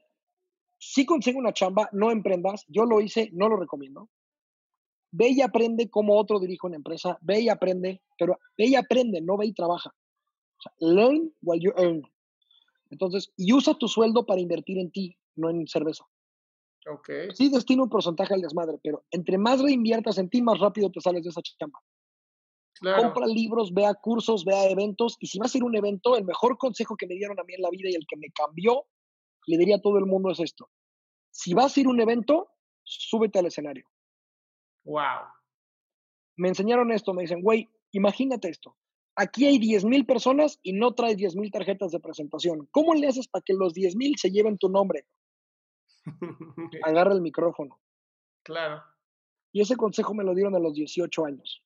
si 0.77 1.05
consigo 1.05 1.39
una 1.39 1.53
chamba, 1.53 1.89
no 1.91 2.11
emprendas. 2.11 2.65
Yo 2.67 2.85
lo 2.85 3.01
hice, 3.01 3.29
no 3.33 3.49
lo 3.49 3.57
recomiendo. 3.57 4.09
Ve 5.11 5.29
y 5.29 5.41
aprende 5.41 5.89
cómo 5.89 6.17
otro 6.17 6.39
dirige 6.39 6.65
una 6.67 6.77
empresa. 6.77 7.17
Ve 7.21 7.41
y 7.41 7.49
aprende, 7.49 8.01
pero 8.17 8.37
ve 8.57 8.67
y 8.67 8.75
aprende, 8.75 9.21
no 9.21 9.37
ve 9.37 9.47
y 9.47 9.53
trabaja. 9.53 9.89
O 9.89 10.61
sea, 10.61 10.73
learn 10.79 11.33
while 11.41 11.61
you 11.61 11.71
earn. 11.77 12.01
Entonces, 12.89 13.31
y 13.37 13.53
usa 13.53 13.73
tu 13.73 13.87
sueldo 13.87 14.25
para 14.25 14.41
invertir 14.41 14.77
en 14.77 14.91
ti, 14.91 15.17
no 15.35 15.49
en 15.49 15.67
cerveza. 15.67 16.05
Ok. 16.87 17.09
Sí, 17.33 17.49
destina 17.49 17.83
un 17.83 17.89
porcentaje 17.89 18.33
al 18.33 18.41
desmadre, 18.41 18.77
pero 18.83 19.03
entre 19.11 19.37
más 19.37 19.61
reinviertas 19.61 20.17
en 20.17 20.29
ti, 20.29 20.41
más 20.41 20.59
rápido 20.59 20.91
te 20.91 21.01
sales 21.01 21.23
de 21.23 21.29
esa 21.29 21.41
chamba. 21.41 21.79
Claro. 22.79 23.03
compra 23.03 23.27
libros, 23.27 23.71
vea 23.73 23.93
cursos, 23.93 24.43
vea 24.43 24.67
eventos. 24.69 25.15
Y 25.19 25.27
si 25.27 25.37
vas 25.37 25.53
a 25.53 25.57
ir 25.57 25.63
a 25.63 25.67
un 25.67 25.75
evento, 25.75 26.17
el 26.17 26.25
mejor 26.25 26.57
consejo 26.57 26.95
que 26.97 27.05
me 27.05 27.13
dieron 27.13 27.39
a 27.39 27.43
mí 27.43 27.53
en 27.53 27.61
la 27.61 27.69
vida 27.69 27.89
y 27.89 27.93
el 27.93 28.07
que 28.07 28.17
me 28.17 28.31
cambió, 28.31 28.85
le 29.45 29.57
diría 29.57 29.75
a 29.75 29.81
todo 29.81 29.99
el 29.99 30.07
mundo 30.07 30.31
es 30.31 30.39
esto. 30.39 30.67
Si 31.29 31.53
vas 31.53 31.77
a 31.77 31.79
ir 31.79 31.85
a 31.85 31.89
un 31.89 32.01
evento, 32.01 32.49
súbete 32.83 33.37
al 33.37 33.45
escenario. 33.45 33.85
Wow. 34.83 35.27
Me 36.37 36.49
enseñaron 36.49 36.91
esto, 36.91 37.13
me 37.13 37.23
dicen, 37.23 37.41
güey, 37.41 37.69
imagínate 37.91 38.49
esto. 38.49 38.75
Aquí 39.15 39.45
hay 39.45 39.59
10 39.59 39.85
mil 39.85 40.05
personas 40.05 40.59
y 40.63 40.73
no 40.73 40.93
traes 40.93 41.17
10 41.17 41.35
mil 41.35 41.51
tarjetas 41.51 41.91
de 41.91 41.99
presentación. 41.99 42.67
¿Cómo 42.71 42.93
le 42.93 43.07
haces 43.07 43.27
para 43.27 43.43
que 43.43 43.53
los 43.53 43.73
10 43.73 43.95
mil 43.95 44.17
se 44.17 44.31
lleven 44.31 44.57
tu 44.57 44.69
nombre? 44.69 45.05
Agarra 46.83 47.13
el 47.13 47.21
micrófono. 47.21 47.79
claro. 48.43 48.83
Y 49.53 49.59
ese 49.59 49.75
consejo 49.75 50.13
me 50.13 50.23
lo 50.23 50.33
dieron 50.33 50.55
a 50.55 50.59
los 50.59 50.73
18 50.73 51.25
años. 51.25 51.61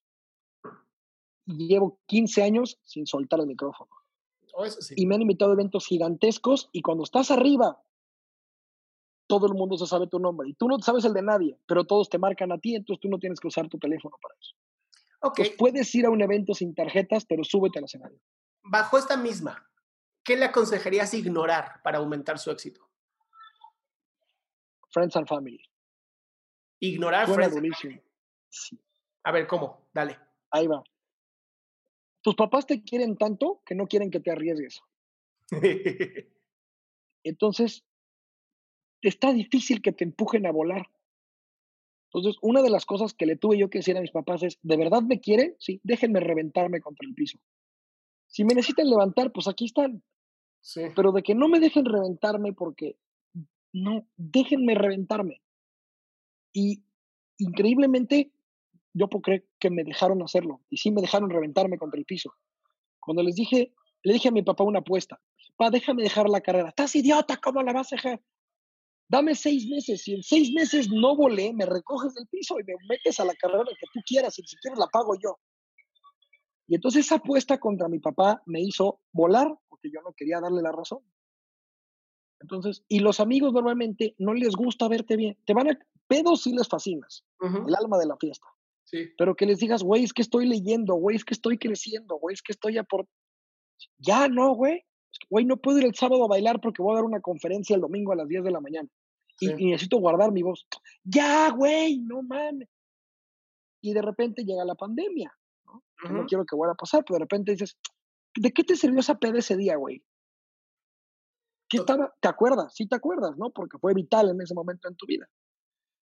Y 1.46 1.68
llevo 1.68 2.00
15 2.08 2.42
años 2.42 2.80
sin 2.84 3.06
soltar 3.06 3.40
el 3.40 3.46
micrófono. 3.46 3.92
Oh, 4.56 4.66
eso 4.66 4.82
sí. 4.82 4.96
y 4.98 5.06
me 5.06 5.14
han 5.14 5.22
invitado 5.22 5.52
a 5.52 5.54
eventos 5.54 5.86
gigantescos 5.86 6.70
y 6.72 6.82
cuando 6.82 7.04
estás 7.04 7.30
arriba, 7.30 7.80
todo 9.40 9.48
el 9.48 9.54
mundo 9.54 9.78
se 9.78 9.86
sabe 9.86 10.08
tu 10.08 10.20
nombre 10.20 10.48
y 10.50 10.54
tú 10.54 10.68
no 10.68 10.80
sabes 10.80 11.04
el 11.06 11.14
de 11.14 11.22
nadie, 11.22 11.60
pero 11.66 11.84
todos 11.84 12.10
te 12.10 12.18
marcan 12.18 12.52
a 12.52 12.58
ti, 12.60 12.76
entonces 12.76 13.02
tú 13.02 13.10
no 13.10 13.20
tienes 13.20 13.40
que 13.40 13.48
usar 13.48 13.68
tu 13.68 13.78
teléfono 13.78 14.16
para 14.22 14.36
eso. 14.40 14.56
Ok, 15.22 15.40
Entonces 15.40 15.56
puedes 15.58 15.96
ir 15.96 16.06
a 16.06 16.10
un 16.10 16.22
evento 16.22 16.54
sin 16.54 16.74
tarjetas, 16.74 17.26
pero 17.26 17.44
súbete 17.44 17.80
al 17.80 17.86
escenario. 17.86 18.20
bajo 18.64 18.98
esta 18.98 19.18
misma, 19.18 19.70
¿qué 20.24 20.36
le 20.38 20.46
aconsejarías 20.46 21.14
ignorar 21.14 21.82
para 21.84 21.98
aumentar 21.98 22.40
su 22.40 22.50
éxito? 22.52 22.88
Friends 24.92 25.16
and 25.18 25.28
Family. 25.28 25.62
Ignorar 26.80 27.26
Suena 27.28 27.44
friends. 27.50 27.56
durísimo. 27.56 28.02
Sí, 28.50 28.80
A 29.24 29.32
ver, 29.32 29.48
¿cómo? 29.48 29.88
Dale. 29.94 30.18
ahí 30.52 30.68
va. 30.68 30.82
Tus 32.22 32.36
papás 32.36 32.66
te 32.66 32.82
quieren 32.84 33.18
tanto 33.18 33.62
que 33.66 33.76
no 33.76 33.86
quieren 33.88 34.10
que 34.10 34.20
te 34.20 34.32
arriesgues. 34.32 34.82
Entonces, 37.24 37.84
está 39.02 39.34
difícil 39.34 39.82
que 39.82 39.92
te 39.92 40.04
empujen 40.04 40.46
a 40.46 40.52
volar. 40.52 40.90
Entonces, 42.14 42.38
una 42.42 42.62
de 42.62 42.70
las 42.70 42.86
cosas 42.86 43.14
que 43.14 43.26
le 43.26 43.36
tuve 43.36 43.58
yo 43.58 43.70
que 43.70 43.80
decir 43.80 43.98
a 43.98 44.02
mis 44.02 44.12
papás 44.12 44.42
es, 44.44 44.58
¿de 44.62 44.78
verdad 44.78 45.02
me 45.02 45.20
quieren? 45.20 45.56
Sí, 45.60 45.82
déjenme 45.84 46.22
reventarme 46.22 46.80
contra 46.80 47.08
el 47.08 47.14
piso. 47.14 47.40
Si 48.28 48.44
me 48.44 48.56
necesitan 48.56 48.90
levantar, 48.90 49.32
pues 49.32 49.48
aquí 49.48 49.66
están. 49.66 50.02
sí. 50.62 50.82
Pero 50.96 51.12
de 51.12 51.24
que 51.24 51.36
no 51.36 51.50
me 51.50 51.60
dejen 51.60 51.86
reventarme 51.86 52.54
porque, 52.54 52.98
no, 53.74 54.08
déjenme 54.16 54.76
reventarme. 54.76 55.42
Y 56.54 56.84
increíblemente, 57.38 58.32
yo 58.94 59.10
puedo 59.10 59.22
creer 59.22 59.46
que 59.60 59.70
me 59.70 59.84
dejaron 59.84 60.22
hacerlo. 60.22 60.62
Y 60.70 60.78
sí 60.78 60.92
me 60.92 61.02
dejaron 61.02 61.30
reventarme 61.30 61.78
contra 61.78 62.00
el 62.00 62.06
piso. 62.06 62.34
Cuando 63.02 63.24
les 63.24 63.36
dije, 63.36 63.74
le 64.04 64.14
dije 64.14 64.30
a 64.30 64.32
mi 64.32 64.42
papá 64.42 64.64
una 64.64 64.80
apuesta. 64.80 65.22
Pa, 65.58 65.70
déjame 65.70 66.04
dejar 66.04 66.30
la 66.30 66.42
carrera. 66.42 66.70
Estás 66.70 66.96
idiota, 66.96 67.38
¿cómo 67.38 67.62
la 67.62 67.74
vas 67.74 67.92
a 67.92 67.98
dejar? 67.98 68.22
Dame 69.08 69.36
seis 69.36 69.68
meses. 69.68 70.04
Si 70.04 70.16
en 70.16 70.24
seis 70.24 70.52
meses 70.52 70.90
no 70.90 71.16
volé, 71.16 71.54
me 71.54 71.66
recoges 71.66 72.14
del 72.16 72.28
piso 72.28 72.60
y 72.60 72.64
me 72.64 72.74
metes 72.90 73.20
a 73.20 73.26
la 73.26 73.36
carrera 73.36 73.64
que 73.66 73.88
tú 73.94 74.00
quieras. 74.06 74.38
Y 74.40 74.44
si 74.44 74.56
quieres 74.58 74.80
la 74.80 74.88
pago 74.88 75.16
yo. 75.16 75.38
Y 76.68 76.76
entonces 76.76 77.06
esa 77.06 77.16
apuesta 77.16 77.60
contra 77.60 77.88
mi 77.88 78.00
papá 78.00 78.42
me 78.46 78.62
hizo 78.62 79.02
volar 79.12 79.48
porque 79.70 79.92
yo 79.92 80.02
no 80.02 80.14
quería 80.14 80.40
darle 80.40 80.62
la 80.62 80.72
razón. 80.72 81.00
Entonces, 82.40 82.84
y 82.88 83.00
los 83.00 83.20
amigos 83.20 83.54
normalmente 83.54 84.16
no 84.18 84.34
les 84.34 84.56
gusta 84.56 84.88
verte 84.88 85.16
bien. 85.16 85.38
Te 85.46 85.54
van 85.54 85.70
a, 85.70 85.80
pedos 86.08 86.44
sí 86.44 86.54
les 86.54 86.68
fascinas, 86.68 87.24
el 87.40 87.76
alma 87.76 87.98
de 87.98 88.08
la 88.08 88.18
fiesta. 88.18 88.48
Sí. 88.84 89.10
Pero 89.18 89.36
que 89.36 89.46
les 89.46 89.60
digas, 89.60 89.84
güey, 89.84 90.04
es 90.04 90.14
que 90.14 90.22
estoy 90.22 90.46
leyendo, 90.46 90.96
güey, 90.96 91.16
es 91.16 91.26
que 91.26 91.34
estoy 91.34 91.58
creciendo, 91.58 92.16
güey, 92.18 92.34
es 92.34 92.42
que 92.42 92.52
estoy 92.52 92.78
por 92.90 93.08
Ya 93.98 94.28
no, 94.28 94.54
güey. 94.54 94.84
Güey, 95.30 95.46
no 95.46 95.58
puedo 95.58 95.80
ir 95.80 95.86
el 95.86 95.96
sábado 95.96 96.24
a 96.24 96.28
bailar 96.28 96.60
porque 96.62 96.82
voy 96.82 96.94
a 96.94 96.96
dar 96.96 97.06
una 97.06 97.22
conferencia 97.22 97.76
el 97.76 97.82
domingo 97.82 98.12
a 98.12 98.16
las 98.16 98.28
10 98.28 98.44
de 98.44 98.52
la 98.52 98.62
mañana. 98.62 98.90
Y, 99.40 99.48
necesito 99.66 99.98
guardar 99.98 100.32
mi 100.32 100.44
voz. 100.44 100.66
Ya, 101.04 101.50
güey, 101.52 102.00
no 102.00 102.22
mames. 102.22 102.70
Y 103.82 103.94
de 103.94 104.02
repente 104.02 104.44
llega 104.44 104.64
la 104.66 104.76
pandemia, 104.76 105.32
¿no? 105.66 105.84
No 106.10 106.26
quiero 106.26 106.46
que 106.46 106.56
vuelva 106.56 106.74
a 106.74 106.78
pasar, 106.78 107.04
pero 107.06 107.16
de 107.16 107.26
repente 107.26 107.52
dices, 107.52 107.78
¿de 108.36 108.52
qué 108.52 108.64
te 108.64 108.76
sirvió 108.76 109.00
esa 109.00 109.20
peda 109.20 109.40
ese 109.40 109.58
día, 109.58 109.76
güey? 109.76 110.04
¿Qué 111.68 111.78
estaba? 111.78 112.14
¿Te 112.20 112.28
acuerdas? 112.28 112.74
Sí 112.74 112.88
te 112.88 112.96
acuerdas, 112.96 113.38
¿no? 113.38 113.52
Porque 113.52 113.78
fue 113.78 113.94
vital 113.94 114.30
en 114.30 114.42
ese 114.42 114.54
momento 114.54 114.88
en 114.88 114.96
tu 114.96 115.06
vida. 115.06 115.28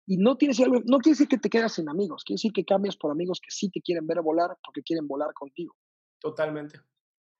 Y 0.06 0.18
no, 0.18 0.36
tienes, 0.36 0.60
no 0.60 0.98
quiere 0.98 1.14
decir 1.14 1.28
que 1.28 1.38
te 1.38 1.48
quedas 1.48 1.72
sin 1.72 1.88
amigos, 1.88 2.24
quiere 2.24 2.36
decir 2.36 2.52
que 2.52 2.64
cambias 2.64 2.96
por 2.96 3.10
amigos 3.10 3.40
que 3.40 3.50
sí 3.50 3.70
te 3.70 3.80
quieren 3.80 4.06
ver 4.06 4.20
volar 4.20 4.58
porque 4.62 4.82
quieren 4.82 5.08
volar 5.08 5.32
contigo. 5.32 5.74
Totalmente. 6.20 6.78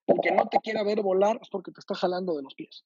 Porque 0.05 0.31
no 0.31 0.47
te 0.47 0.59
quiera 0.59 0.83
ver 0.83 1.01
volar 1.01 1.39
es 1.41 1.49
porque 1.49 1.71
te 1.71 1.79
está 1.79 1.95
jalando 1.95 2.35
de 2.35 2.43
los 2.43 2.53
pies. 2.53 2.85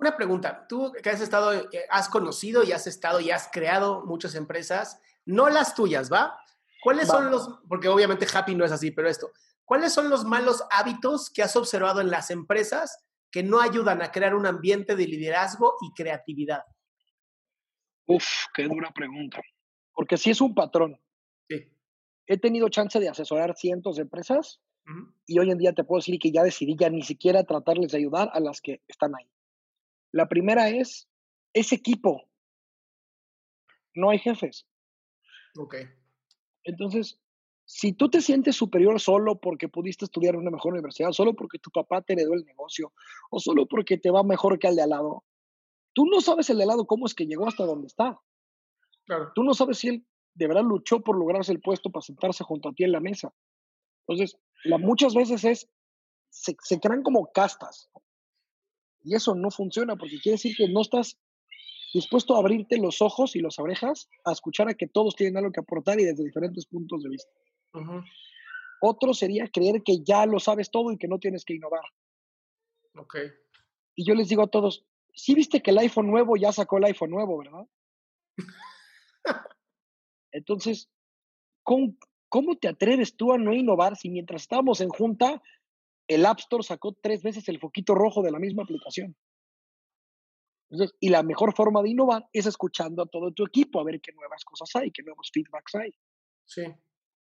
Una 0.00 0.16
pregunta, 0.16 0.66
tú 0.68 0.92
que 1.02 1.10
has 1.10 1.20
estado, 1.20 1.52
eh, 1.52 1.86
has 1.90 2.08
conocido 2.08 2.64
y 2.64 2.72
has 2.72 2.86
estado 2.86 3.20
y 3.20 3.30
has 3.30 3.48
creado 3.52 4.04
muchas 4.04 4.34
empresas, 4.34 5.00
no 5.24 5.48
las 5.48 5.74
tuyas, 5.74 6.12
¿va? 6.12 6.36
¿Cuáles 6.82 7.06
son 7.06 7.30
los, 7.30 7.60
porque 7.68 7.88
obviamente 7.88 8.26
Happy 8.32 8.56
no 8.56 8.64
es 8.64 8.72
así, 8.72 8.90
pero 8.90 9.08
esto, 9.08 9.30
¿cuáles 9.64 9.92
son 9.92 10.10
los 10.10 10.24
malos 10.24 10.64
hábitos 10.70 11.30
que 11.30 11.42
has 11.42 11.54
observado 11.54 12.00
en 12.00 12.10
las 12.10 12.30
empresas 12.30 13.04
que 13.30 13.44
no 13.44 13.60
ayudan 13.60 14.02
a 14.02 14.10
crear 14.10 14.34
un 14.34 14.46
ambiente 14.46 14.96
de 14.96 15.06
liderazgo 15.06 15.76
y 15.80 15.92
creatividad? 15.94 16.64
Uf, 18.06 18.26
qué 18.52 18.64
dura 18.64 18.90
pregunta. 18.92 19.40
Porque 19.92 20.16
sí 20.16 20.30
es 20.30 20.40
un 20.40 20.54
patrón. 20.54 21.00
Sí. 21.48 21.70
He 22.26 22.38
tenido 22.38 22.68
chance 22.68 22.98
de 22.98 23.08
asesorar 23.08 23.54
cientos 23.54 23.96
de 23.96 24.02
empresas 24.02 24.60
y 25.26 25.38
hoy 25.38 25.50
en 25.50 25.58
día 25.58 25.72
te 25.72 25.84
puedo 25.84 26.00
decir 26.00 26.18
que 26.18 26.32
ya 26.32 26.42
decidí 26.42 26.76
ya 26.78 26.90
ni 26.90 27.02
siquiera 27.02 27.44
tratarles 27.44 27.92
de 27.92 27.98
ayudar 27.98 28.30
a 28.32 28.40
las 28.40 28.60
que 28.60 28.82
están 28.88 29.14
ahí. 29.14 29.30
La 30.10 30.28
primera 30.28 30.68
es, 30.68 31.08
ese 31.52 31.76
equipo. 31.76 32.28
No 33.94 34.10
hay 34.10 34.18
jefes. 34.18 34.66
Ok. 35.58 35.76
Entonces, 36.64 37.20
si 37.64 37.92
tú 37.92 38.08
te 38.10 38.20
sientes 38.20 38.56
superior 38.56 39.00
solo 39.00 39.40
porque 39.40 39.68
pudiste 39.68 40.04
estudiar 40.04 40.34
en 40.34 40.40
una 40.40 40.50
mejor 40.50 40.72
universidad, 40.72 41.12
solo 41.12 41.34
porque 41.34 41.58
tu 41.58 41.70
papá 41.70 42.02
te 42.02 42.14
heredó 42.14 42.34
el 42.34 42.44
negocio, 42.44 42.92
o 43.30 43.38
solo 43.38 43.66
porque 43.66 43.98
te 43.98 44.10
va 44.10 44.22
mejor 44.22 44.58
que 44.58 44.68
al 44.68 44.76
de 44.76 44.82
al 44.82 44.90
lado, 44.90 45.24
tú 45.94 46.06
no 46.06 46.20
sabes 46.20 46.50
el 46.50 46.58
de 46.58 46.64
al 46.64 46.68
lado 46.68 46.86
cómo 46.86 47.06
es 47.06 47.14
que 47.14 47.26
llegó 47.26 47.46
hasta 47.46 47.64
donde 47.64 47.86
está. 47.86 48.20
Claro. 49.04 49.32
Tú 49.34 49.42
no 49.42 49.54
sabes 49.54 49.78
si 49.78 49.88
él 49.88 50.06
de 50.34 50.46
verdad 50.46 50.62
luchó 50.62 51.00
por 51.00 51.18
lograrse 51.18 51.52
el 51.52 51.60
puesto 51.60 51.90
para 51.90 52.02
sentarse 52.02 52.44
junto 52.44 52.68
a 52.68 52.72
ti 52.72 52.84
en 52.84 52.92
la 52.92 53.00
mesa. 53.00 53.32
Entonces, 54.06 54.38
la, 54.64 54.78
muchas 54.78 55.14
veces 55.14 55.44
es, 55.44 55.68
se, 56.30 56.56
se 56.62 56.80
crean 56.80 57.02
como 57.02 57.30
castas. 57.32 57.90
Y 59.02 59.14
eso 59.14 59.34
no 59.34 59.50
funciona 59.50 59.96
porque 59.96 60.20
quiere 60.20 60.34
decir 60.34 60.54
que 60.56 60.68
no 60.68 60.82
estás 60.82 61.18
dispuesto 61.92 62.34
a 62.34 62.38
abrirte 62.38 62.78
los 62.78 63.02
ojos 63.02 63.36
y 63.36 63.40
las 63.40 63.58
orejas 63.58 64.08
a 64.24 64.32
escuchar 64.32 64.68
a 64.68 64.74
que 64.74 64.86
todos 64.86 65.14
tienen 65.14 65.36
algo 65.36 65.52
que 65.52 65.60
aportar 65.60 66.00
y 66.00 66.04
desde 66.04 66.24
diferentes 66.24 66.66
puntos 66.66 67.02
de 67.02 67.10
vista. 67.10 67.30
Otro 68.80 69.14
sería 69.14 69.48
creer 69.48 69.82
que 69.82 70.02
ya 70.02 70.26
lo 70.26 70.40
sabes 70.40 70.70
todo 70.70 70.90
y 70.92 70.98
que 70.98 71.08
no 71.08 71.18
tienes 71.18 71.44
que 71.44 71.54
innovar. 71.54 71.84
Ok. 72.96 73.16
Y 73.94 74.06
yo 74.06 74.14
les 74.14 74.28
digo 74.28 74.42
a 74.42 74.48
todos, 74.50 74.84
sí 75.14 75.34
viste 75.34 75.62
que 75.62 75.70
el 75.70 75.78
iPhone 75.78 76.10
nuevo 76.10 76.36
ya 76.36 76.52
sacó 76.52 76.78
el 76.78 76.84
iPhone 76.84 77.10
nuevo, 77.10 77.38
¿verdad? 77.38 77.66
Entonces, 80.32 80.88
¿cómo, 81.62 81.94
¿cómo 82.32 82.56
te 82.56 82.66
atreves 82.66 83.14
tú 83.14 83.34
a 83.34 83.36
no 83.36 83.52
innovar 83.52 83.94
si 83.94 84.08
mientras 84.08 84.40
estábamos 84.40 84.80
en 84.80 84.88
junta, 84.88 85.42
el 86.08 86.24
App 86.24 86.38
Store 86.38 86.62
sacó 86.62 86.94
tres 86.94 87.22
veces 87.22 87.46
el 87.50 87.60
foquito 87.60 87.94
rojo 87.94 88.22
de 88.22 88.30
la 88.30 88.38
misma 88.38 88.62
aplicación? 88.62 89.14
y 91.00 91.10
la 91.10 91.22
mejor 91.22 91.54
forma 91.54 91.82
de 91.82 91.90
innovar 91.90 92.26
es 92.32 92.46
escuchando 92.46 93.02
a 93.02 93.06
todo 93.06 93.30
tu 93.32 93.44
equipo, 93.44 93.78
a 93.78 93.84
ver 93.84 94.00
qué 94.00 94.10
nuevas 94.12 94.42
cosas 94.42 94.70
hay, 94.74 94.90
qué 94.90 95.02
nuevos 95.02 95.28
feedbacks 95.30 95.74
hay. 95.74 95.94
Sí. 96.46 96.62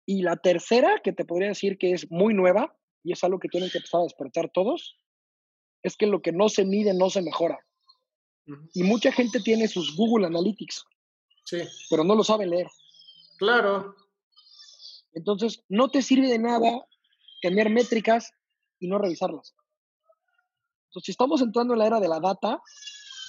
Y 0.06 0.22
la 0.22 0.38
tercera, 0.38 1.02
que 1.04 1.12
te 1.12 1.26
podría 1.26 1.50
decir 1.50 1.78
que 1.78 1.92
es 1.92 2.10
muy 2.10 2.34
nueva, 2.34 2.74
y 3.04 3.12
es 3.12 3.22
algo 3.26 3.40
que 3.40 3.50
tienen 3.50 3.70
que 3.70 3.80
empezar 3.80 4.00
a 4.00 4.04
despertar 4.04 4.50
todos, 4.50 4.98
es 5.82 5.98
que 5.98 6.08
lo 6.08 6.22
que 6.22 6.32
no 6.32 6.48
se 6.48 6.64
mide 6.64 6.94
no 6.94 7.10
se 7.10 7.22
mejora. 7.22 7.60
Y 8.74 8.84
mucha 8.84 9.12
gente 9.12 9.42
tiene 9.42 9.68
sus 9.68 9.94
Google 9.98 10.28
Analytics, 10.28 10.86
sí. 11.44 11.64
pero 11.90 12.06
no 12.06 12.16
lo 12.16 12.24
sabe 12.24 12.48
leer. 12.48 12.68
Claro. 13.38 13.94
Entonces, 15.14 15.64
no 15.70 15.90
te 15.90 16.02
sirve 16.02 16.28
de 16.28 16.40
nada 16.40 16.86
tener 17.42 17.70
métricas 17.70 18.32
y 18.80 18.88
no 18.88 18.98
revisarlas. 18.98 19.56
Entonces, 20.88 21.06
si 21.06 21.12
estamos 21.12 21.42
entrando 21.42 21.74
en 21.74 21.80
la 21.80 21.88
era 21.88 22.00
de 22.00 22.08
la 22.08 22.20
data, 22.20 22.62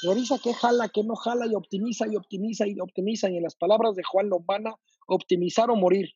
revisa 0.02 0.38
qué 0.42 0.54
jala, 0.54 0.88
qué 0.88 1.02
no 1.02 1.16
jala 1.16 1.46
y 1.46 1.54
optimiza 1.54 2.06
y 2.06 2.16
optimiza 2.16 2.66
y 2.66 2.78
optimiza. 2.80 3.30
Y 3.30 3.36
en 3.36 3.42
las 3.42 3.54
palabras 3.54 3.94
de 3.96 4.02
Juan 4.02 4.28
Lombana, 4.28 4.74
optimizar 5.06 5.70
o 5.70 5.76
morir. 5.76 6.10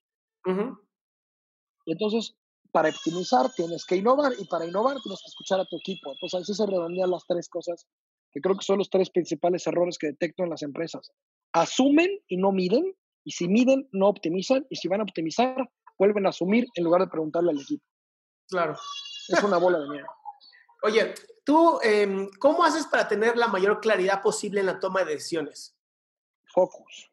Entonces, 1.87 2.37
para 2.71 2.91
optimizar 2.91 3.51
tienes 3.53 3.85
que 3.85 3.97
innovar 3.97 4.33
y 4.39 4.45
para 4.45 4.67
innovar 4.67 4.99
tienes 5.03 5.21
que 5.21 5.29
escuchar 5.29 5.61
a 5.61 5.65
tu 5.65 5.77
equipo. 5.77 6.13
Entonces, 6.13 6.43
así 6.43 6.55
se 6.55 6.67
redondean 6.67 7.11
las 7.11 7.27
tres 7.27 7.49
cosas 7.49 7.87
que 8.31 8.41
creo 8.41 8.57
que 8.57 8.65
son 8.65 8.79
los 8.79 8.91
tres 8.91 9.11
principales 9.11 9.67
errores 9.67 9.97
que 9.99 10.09
detecto 10.09 10.45
en 10.45 10.51
las 10.51 10.63
empresas. 10.63 11.11
Asumen 11.53 12.11
y 12.29 12.37
no 12.37 12.53
miden, 12.53 12.95
y 13.25 13.33
si 13.33 13.49
miden, 13.49 13.89
no 13.93 14.09
optimizan, 14.09 14.67
y 14.71 14.77
si 14.77 14.89
van 14.89 15.01
a 15.01 15.05
optimizar, 15.05 15.69
vuelven 15.99 16.27
a 16.27 16.31
asumir 16.31 16.67
en 16.75 16.85
lugar 16.85 17.03
de 17.03 17.09
preguntarle 17.09 17.51
al 17.51 17.61
equipo. 17.61 17.85
Claro. 18.49 18.77
Es 19.29 19.43
una 19.43 19.59
bola 19.59 19.79
de 19.79 19.89
mierda. 19.89 20.09
Oye, 20.83 21.15
tú, 21.45 21.79
em, 21.83 22.31
¿cómo 22.39 22.65
haces 22.65 22.87
para 22.87 23.09
tener 23.09 23.37
la 23.37 23.49
mayor 23.49 23.81
claridad 23.81 24.23
posible 24.23 24.61
en 24.61 24.67
la 24.67 24.81
toma 24.81 25.05
de 25.05 25.13
decisiones? 25.13 25.77
Focus. 26.47 27.11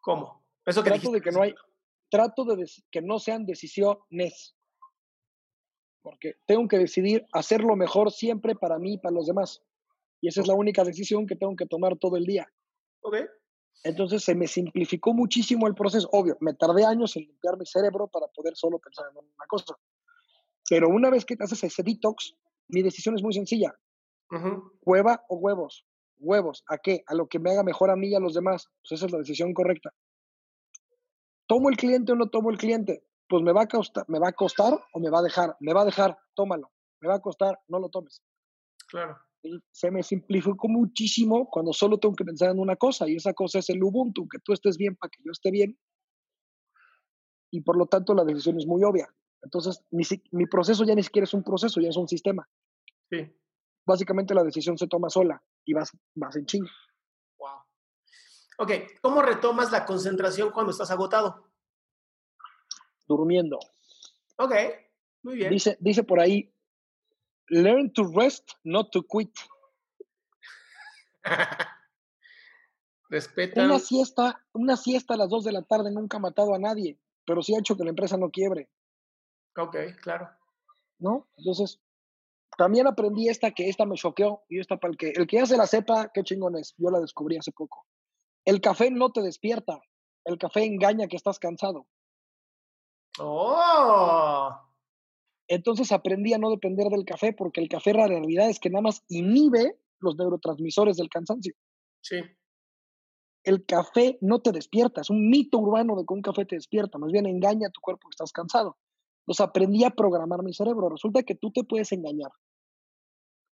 ¿Cómo? 0.00 0.44
Eso 0.64 0.82
que 0.82 0.90
trato 0.90 1.10
de 1.10 1.20
que 1.20 1.32
no 1.32 1.42
hay, 1.42 1.54
trato 2.08 2.44
de 2.44 2.64
que 2.90 3.02
no 3.02 3.18
sean 3.18 3.44
decisiones. 3.44 4.54
Porque 6.02 6.36
tengo 6.46 6.66
que 6.68 6.78
decidir 6.78 7.26
hacer 7.32 7.62
lo 7.62 7.76
mejor 7.76 8.12
siempre 8.12 8.54
para 8.54 8.78
mí 8.78 8.94
y 8.94 8.98
para 8.98 9.14
los 9.14 9.26
demás. 9.26 9.62
Y 10.20 10.28
esa 10.28 10.40
es 10.40 10.46
la 10.46 10.54
única 10.54 10.84
decisión 10.84 11.26
que 11.26 11.36
tengo 11.36 11.56
que 11.56 11.66
tomar 11.66 11.96
todo 11.98 12.16
el 12.16 12.24
día. 12.24 12.46
Ok. 13.02 13.16
Entonces 13.84 14.22
se 14.22 14.34
me 14.34 14.46
simplificó 14.46 15.12
muchísimo 15.12 15.66
el 15.66 15.74
proceso. 15.74 16.08
Obvio, 16.12 16.36
me 16.40 16.54
tardé 16.54 16.84
años 16.84 17.16
en 17.16 17.24
limpiar 17.24 17.56
mi 17.56 17.66
cerebro 17.66 18.06
para 18.08 18.28
poder 18.28 18.56
solo 18.56 18.78
pensar 18.78 19.06
en 19.10 19.18
una 19.18 19.46
cosa. 19.48 19.76
Pero 20.68 20.88
una 20.88 21.10
vez 21.10 21.24
que 21.24 21.36
te 21.36 21.44
haces 21.44 21.64
ese 21.64 21.82
detox, 21.82 22.34
mi 22.68 22.82
decisión 22.82 23.16
es 23.16 23.22
muy 23.22 23.32
sencilla. 23.32 23.74
Hueva 24.84 25.24
o 25.28 25.36
huevos. 25.36 25.84
Huevos. 26.18 26.64
¿A 26.68 26.78
qué? 26.78 27.02
A 27.06 27.14
lo 27.14 27.26
que 27.26 27.38
me 27.38 27.50
haga 27.50 27.62
mejor 27.62 27.90
a 27.90 27.96
mí 27.96 28.08
y 28.08 28.14
a 28.14 28.20
los 28.20 28.34
demás. 28.34 28.68
Pues 28.82 28.92
esa 28.92 29.06
es 29.06 29.12
la 29.12 29.18
decisión 29.18 29.52
correcta. 29.52 29.92
¿Tomo 31.46 31.68
el 31.68 31.76
cliente 31.76 32.12
o 32.12 32.14
no 32.14 32.30
tomo 32.30 32.50
el 32.50 32.58
cliente? 32.58 33.04
Pues 33.28 33.42
me 33.42 33.52
va 33.52 33.62
a 33.62 33.68
costar, 33.68 34.04
me 34.08 34.18
va 34.18 34.28
a 34.28 34.32
costar 34.32 34.72
o 34.92 35.00
me 35.00 35.10
va 35.10 35.18
a 35.18 35.22
dejar. 35.22 35.56
Me 35.60 35.74
va 35.74 35.82
a 35.82 35.84
dejar, 35.84 36.16
tómalo. 36.34 36.70
Me 37.00 37.08
va 37.08 37.16
a 37.16 37.20
costar, 37.20 37.60
no 37.68 37.78
lo 37.78 37.88
tomes. 37.88 38.22
Claro. 38.88 39.18
Se 39.70 39.90
me 39.90 40.02
simplificó 40.02 40.68
muchísimo 40.68 41.48
cuando 41.50 41.72
solo 41.72 41.98
tengo 41.98 42.14
que 42.14 42.24
pensar 42.24 42.50
en 42.50 42.58
una 42.58 42.76
cosa 42.76 43.08
y 43.08 43.16
esa 43.16 43.34
cosa 43.34 43.58
es 43.58 43.68
el 43.70 43.82
Ubuntu, 43.82 44.28
que 44.28 44.38
tú 44.38 44.52
estés 44.52 44.76
bien 44.76 44.96
para 44.96 45.10
que 45.10 45.22
yo 45.24 45.32
esté 45.32 45.50
bien. 45.50 45.78
Y 47.50 47.60
por 47.60 47.76
lo 47.76 47.86
tanto 47.86 48.14
la 48.14 48.24
decisión 48.24 48.58
es 48.58 48.66
muy 48.66 48.82
obvia. 48.84 49.12
Entonces, 49.42 49.84
mi, 49.90 50.04
mi 50.30 50.46
proceso 50.46 50.84
ya 50.84 50.94
ni 50.94 51.02
siquiera 51.02 51.24
es 51.24 51.34
un 51.34 51.42
proceso, 51.42 51.80
ya 51.80 51.88
es 51.88 51.96
un 51.96 52.08
sistema. 52.08 52.48
Sí. 53.10 53.30
Básicamente 53.84 54.34
la 54.34 54.44
decisión 54.44 54.78
se 54.78 54.86
toma 54.86 55.10
sola 55.10 55.42
y 55.64 55.74
vas, 55.74 55.90
vas 56.14 56.36
en 56.36 56.46
ching. 56.46 56.66
Wow. 57.38 57.58
Ok, 58.58 58.70
¿cómo 59.00 59.22
retomas 59.22 59.72
la 59.72 59.84
concentración 59.84 60.52
cuando 60.52 60.70
estás 60.70 60.90
agotado? 60.90 61.50
Durmiendo. 63.06 63.58
Ok, 64.36 64.54
muy 65.24 65.36
bien. 65.36 65.50
Dice, 65.50 65.76
dice 65.80 66.04
por 66.04 66.20
ahí, 66.20 66.51
learn 67.52 67.92
to 67.92 68.04
rest, 68.04 68.56
not 68.64 68.90
to 68.92 69.02
quit. 69.02 69.30
Respeta. 73.10 73.62
Una 73.62 73.78
siesta, 73.78 74.42
una 74.54 74.76
siesta 74.76 75.14
a 75.14 75.18
las 75.18 75.28
2 75.28 75.44
de 75.44 75.52
la 75.52 75.62
tarde 75.62 75.92
nunca 75.92 76.16
ha 76.16 76.20
matado 76.20 76.54
a 76.54 76.58
nadie, 76.58 76.98
pero 77.26 77.42
sí 77.42 77.54
ha 77.54 77.58
hecho 77.58 77.76
que 77.76 77.84
la 77.84 77.90
empresa 77.90 78.16
no 78.16 78.30
quiebre. 78.30 78.70
Ok, 79.56 79.76
claro. 80.00 80.30
¿No? 80.98 81.28
Entonces, 81.36 81.78
también 82.56 82.86
aprendí 82.86 83.28
esta 83.28 83.50
que 83.50 83.68
esta 83.68 83.84
me 83.84 83.96
choqueó 83.96 84.44
y 84.48 84.60
esta 84.60 84.78
para 84.78 84.92
el 84.92 84.96
que 84.96 85.10
el 85.10 85.26
que 85.26 85.36
ya 85.36 85.46
se 85.46 85.58
la 85.58 85.66
sepa, 85.66 86.10
qué 86.14 86.22
chingón 86.22 86.56
es. 86.56 86.74
Yo 86.78 86.90
la 86.90 87.00
descubrí 87.00 87.36
hace 87.36 87.52
poco. 87.52 87.86
El 88.46 88.62
café 88.62 88.90
no 88.90 89.12
te 89.12 89.20
despierta. 89.20 89.78
El 90.24 90.38
café 90.38 90.64
engaña 90.64 91.06
que 91.06 91.16
estás 91.16 91.38
cansado. 91.38 91.86
Oh. 93.18 94.71
Entonces 95.52 95.92
aprendí 95.92 96.32
a 96.32 96.38
no 96.38 96.48
depender 96.48 96.88
del 96.88 97.04
café 97.04 97.34
porque 97.34 97.60
el 97.60 97.68
café 97.68 97.92
la 97.92 98.06
realidad 98.06 98.48
es 98.48 98.58
que 98.58 98.70
nada 98.70 98.80
más 98.80 99.04
inhibe 99.10 99.78
los 100.00 100.16
neurotransmisores 100.16 100.96
del 100.96 101.10
cansancio. 101.10 101.54
Sí. 102.00 102.16
El 103.44 103.66
café 103.66 104.16
no 104.22 104.40
te 104.40 104.50
despierta, 104.50 105.02
es 105.02 105.10
un 105.10 105.28
mito 105.28 105.58
urbano 105.58 105.94
de 105.94 106.06
que 106.06 106.14
un 106.14 106.22
café 106.22 106.46
te 106.46 106.56
despierta, 106.56 106.96
más 106.96 107.12
bien 107.12 107.26
engaña 107.26 107.68
a 107.68 107.70
tu 107.70 107.82
cuerpo 107.82 108.08
que 108.08 108.14
estás 108.14 108.32
cansado. 108.32 108.78
Entonces 109.20 109.42
aprendí 109.42 109.84
a 109.84 109.90
programar 109.90 110.42
mi 110.42 110.54
cerebro. 110.54 110.88
Resulta 110.88 111.22
que 111.22 111.34
tú 111.34 111.52
te 111.52 111.64
puedes 111.64 111.92
engañar. 111.92 112.30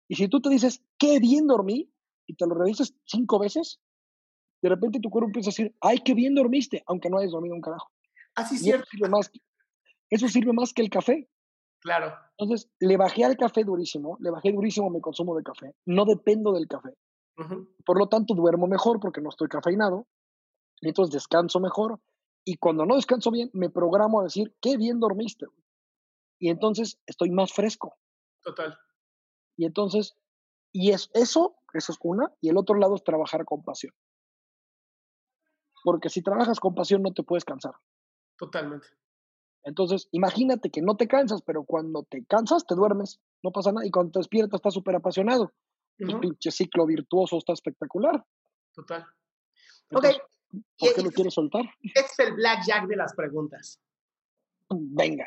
Y 0.08 0.14
si 0.14 0.28
tú 0.28 0.40
te 0.40 0.48
dices, 0.48 0.82
qué 0.96 1.18
bien 1.18 1.46
dormí, 1.46 1.92
y 2.26 2.34
te 2.36 2.46
lo 2.46 2.54
revisas 2.54 2.94
cinco 3.04 3.38
veces, 3.38 3.82
de 4.62 4.70
repente 4.70 4.98
tu 4.98 5.10
cuerpo 5.10 5.28
empieza 5.28 5.50
a 5.50 5.52
decir, 5.52 5.76
ay, 5.82 5.98
qué 5.98 6.14
bien 6.14 6.34
dormiste, 6.34 6.82
aunque 6.86 7.10
no 7.10 7.18
hayas 7.18 7.32
dormido 7.32 7.54
un 7.54 7.60
carajo. 7.60 7.90
Así 8.34 8.54
es 8.54 8.62
eso 8.62 8.64
cierto. 8.64 8.86
sirve, 8.90 9.08
más, 9.10 9.30
eso 10.08 10.28
sirve 10.28 10.54
más 10.54 10.72
que 10.72 10.80
el 10.80 10.88
café. 10.88 11.28
Claro. 11.82 12.14
Entonces, 12.38 12.70
le 12.78 12.96
bajé 12.96 13.24
al 13.24 13.36
café 13.36 13.64
durísimo, 13.64 14.16
le 14.20 14.30
bajé 14.30 14.52
durísimo 14.52 14.88
mi 14.88 15.00
consumo 15.00 15.36
de 15.36 15.42
café. 15.42 15.74
No 15.84 16.04
dependo 16.04 16.52
del 16.52 16.68
café. 16.68 16.96
Por 17.84 17.98
lo 17.98 18.08
tanto, 18.08 18.34
duermo 18.34 18.68
mejor 18.68 19.00
porque 19.00 19.20
no 19.20 19.30
estoy 19.30 19.48
cafeinado. 19.48 20.06
Y 20.80 20.88
entonces 20.88 21.12
descanso 21.12 21.58
mejor. 21.58 21.98
Y 22.44 22.56
cuando 22.56 22.86
no 22.86 22.94
descanso 22.94 23.30
bien, 23.32 23.50
me 23.52 23.68
programo 23.68 24.20
a 24.20 24.24
decir, 24.24 24.54
qué 24.60 24.76
bien 24.76 25.00
dormiste. 25.00 25.46
güey". 25.46 25.62
Y 26.38 26.50
entonces 26.50 27.00
estoy 27.06 27.30
más 27.30 27.52
fresco. 27.52 27.96
Total. 28.42 28.78
Y 29.56 29.64
entonces, 29.64 30.16
y 30.72 30.90
es 30.90 31.10
eso, 31.14 31.56
eso 31.74 31.92
es 31.92 31.98
una. 32.02 32.32
Y 32.40 32.48
el 32.48 32.56
otro 32.56 32.76
lado 32.76 32.94
es 32.94 33.02
trabajar 33.02 33.44
con 33.44 33.64
pasión. 33.64 33.94
Porque 35.82 36.10
si 36.10 36.22
trabajas 36.22 36.60
con 36.60 36.74
pasión 36.74 37.02
no 37.02 37.12
te 37.12 37.24
puedes 37.24 37.44
cansar. 37.44 37.74
Totalmente. 38.38 38.86
Entonces, 39.64 40.08
imagínate 40.10 40.70
que 40.70 40.82
no 40.82 40.96
te 40.96 41.06
cansas, 41.06 41.40
pero 41.42 41.64
cuando 41.64 42.02
te 42.02 42.24
cansas, 42.24 42.66
te 42.66 42.74
duermes. 42.74 43.20
No 43.42 43.52
pasa 43.52 43.70
nada. 43.72 43.86
Y 43.86 43.90
cuando 43.90 44.12
te 44.12 44.18
despiertas, 44.20 44.58
estás 44.58 44.74
súper 44.74 44.96
apasionado. 44.96 45.52
El 45.98 46.10
Ujú. 46.10 46.20
pinche 46.20 46.50
ciclo 46.50 46.84
virtuoso 46.86 47.38
está 47.38 47.52
espectacular. 47.52 48.24
Total. 48.74 49.02
Ok. 49.02 50.04
Entonces, 50.04 50.20
¿Por 50.78 50.90
Y- 50.90 50.94
qué 50.94 51.02
lo 51.02 51.10
quieres 51.10 51.32
soltar? 51.32 51.64
Es 51.94 52.18
el 52.18 52.34
blackjack 52.34 52.86
de 52.86 52.96
las 52.96 53.14
preguntas. 53.14 53.80
Venga. 54.68 55.26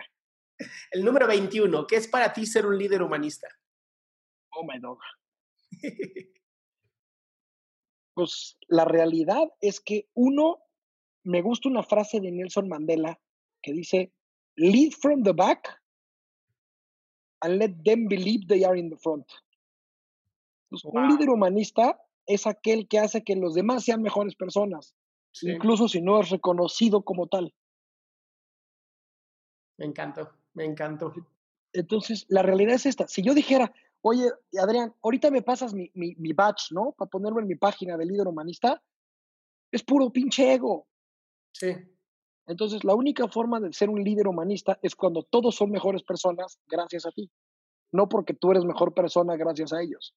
El 0.91 1.03
número 1.03 1.25
21. 1.27 1.87
¿Qué 1.87 1.95
es 1.95 2.07
para 2.07 2.31
ti 2.31 2.45
ser 2.45 2.65
un 2.67 2.77
líder 2.77 3.01
humanista? 3.01 3.47
Oh 4.51 4.63
my 4.63 4.79
dog. 4.79 4.99
Pues 8.13 8.57
la 8.69 8.85
realidad 8.85 9.43
es 9.59 9.81
que 9.81 10.07
uno, 10.13 10.59
me 11.23 11.41
gusta 11.41 11.67
una 11.67 11.83
frase 11.83 12.21
de 12.21 12.31
Nelson 12.31 12.69
Mandela 12.69 13.19
que 13.61 13.73
dice, 13.73 14.13
lead 14.57 14.93
from 14.93 15.23
the 15.23 15.33
back 15.33 15.67
and 17.41 17.59
let 17.59 17.71
them 17.83 18.07
believe 18.07 18.47
they 18.47 18.63
are 18.63 18.77
in 18.77 18.89
the 18.89 18.97
front. 18.97 19.25
Un 20.83 21.09
líder 21.09 21.29
humanista 21.29 22.01
es 22.25 22.47
aquel 22.47 22.87
que 22.87 22.99
hace 22.99 23.23
que 23.23 23.35
los 23.35 23.53
demás 23.53 23.83
sean 23.85 24.01
mejores 24.01 24.35
personas, 24.35 24.95
Sí, 25.31 25.49
incluso 25.51 25.87
si 25.87 26.01
no 26.01 26.19
es 26.21 26.29
reconocido 26.29 27.03
como 27.03 27.27
tal. 27.27 27.53
me 29.77 29.85
encantó. 29.85 30.31
Me 30.53 30.63
encantó. 30.63 31.13
Entonces, 31.73 32.25
la 32.29 32.41
realidad 32.41 32.75
es 32.75 32.85
esta. 32.85 33.07
Si 33.09 33.21
yo 33.21 33.33
dijera, 33.33 33.73
oye, 34.01 34.31
Adrián, 34.57 34.93
ahorita 35.03 35.29
me 35.29 35.41
pasas 35.41 35.73
mi, 35.73 35.91
mi, 35.93 36.15
mi 36.15 36.31
badge, 36.31 36.71
¿no? 36.71 36.93
Para 36.93 37.09
ponerlo 37.09 37.41
en 37.41 37.47
mi 37.47 37.55
página 37.55 37.97
de 37.97 38.05
líder 38.05 38.27
humanista, 38.27 38.81
es 39.71 39.83
puro 39.83 40.09
pinche 40.09 40.53
ego. 40.53 40.87
Sí. 41.51 41.75
Entonces, 42.47 42.83
la 42.83 42.93
única 42.93 43.27
forma 43.27 43.59
de 43.59 43.73
ser 43.73 43.89
un 43.89 44.03
líder 44.03 44.27
humanista 44.27 44.77
es 44.81 44.95
cuando 44.95 45.23
todos 45.23 45.55
son 45.55 45.71
mejores 45.71 46.03
personas 46.03 46.59
gracias 46.67 47.05
a 47.05 47.11
ti. 47.11 47.31
No 47.91 48.07
porque 48.07 48.33
tú 48.33 48.51
eres 48.51 48.65
mejor 48.65 48.93
persona 48.93 49.35
gracias 49.35 49.73
a 49.73 49.81
ellos. 49.81 50.13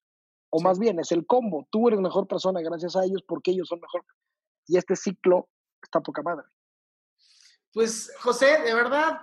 O 0.51 0.59
Sí. 0.59 0.64
más 0.64 0.79
bien, 0.79 0.99
es 0.99 1.12
el 1.12 1.26
combo. 1.26 1.66
Tú 1.70 1.89
eres 1.89 2.01
mejor 2.01 2.26
persona 2.26 2.61
gracias 2.61 2.97
a 2.97 3.05
ellos 3.05 3.22
porque 3.26 3.53
ellos 3.53 3.68
son 3.68 3.81
mejor. 3.81 4.05
Y 4.66 4.76
este 4.76 4.97
ciclo 4.97 5.49
está 5.83 6.01
poca 6.01 6.22
madre. 6.22 6.45
Pues, 7.72 8.12
José, 8.20 8.62
de 8.62 8.74
verdad, 8.74 9.20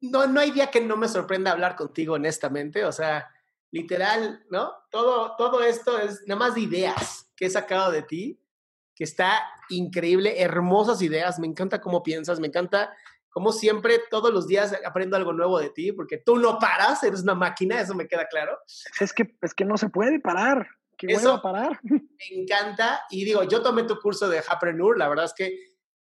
no, 0.00 0.26
no 0.26 0.40
hay 0.40 0.50
día 0.50 0.70
que 0.70 0.80
no 0.80 0.96
me 0.96 1.08
sorprenda 1.08 1.52
hablar 1.52 1.76
contigo, 1.76 2.14
honestamente. 2.14 2.84
O 2.84 2.92
sea, 2.92 3.28
literal, 3.70 4.44
¿no? 4.50 4.72
Todo, 4.90 5.34
todo 5.36 5.62
esto 5.62 5.98
es 5.98 6.22
nada 6.26 6.38
más 6.38 6.54
de 6.54 6.62
ideas 6.62 7.30
que 7.36 7.46
he 7.46 7.50
sacado 7.50 7.90
de 7.90 8.02
ti, 8.02 8.40
que 8.98 9.04
está 9.04 9.40
increíble, 9.68 10.42
hermosas 10.42 11.00
ideas. 11.02 11.38
Me 11.38 11.46
encanta 11.46 11.80
cómo 11.80 12.02
piensas, 12.02 12.40
me 12.40 12.48
encanta 12.48 12.92
cómo 13.30 13.52
siempre, 13.52 14.00
todos 14.10 14.32
los 14.34 14.48
días 14.48 14.74
aprendo 14.84 15.16
algo 15.16 15.32
nuevo 15.32 15.60
de 15.60 15.70
ti, 15.70 15.92
porque 15.92 16.18
tú 16.18 16.36
no 16.36 16.58
paras, 16.58 17.00
eres 17.04 17.22
una 17.22 17.36
máquina, 17.36 17.80
eso 17.80 17.94
me 17.94 18.08
queda 18.08 18.26
claro. 18.26 18.58
Es 18.98 19.12
que, 19.12 19.36
es 19.40 19.54
que 19.54 19.64
no 19.64 19.76
se 19.78 19.88
puede 19.88 20.18
parar. 20.18 20.66
¿Qué 20.96 21.06
Eso- 21.06 21.28
hueva 21.28 21.42
parar? 21.42 21.80
me 21.84 22.02
encanta. 22.32 23.02
Y 23.10 23.24
digo, 23.24 23.44
yo 23.44 23.62
tomé 23.62 23.84
tu 23.84 24.00
curso 24.00 24.28
de 24.28 24.42
Hapreneur, 24.48 24.98
la 24.98 25.08
verdad 25.08 25.26
es 25.26 25.34
que 25.34 25.56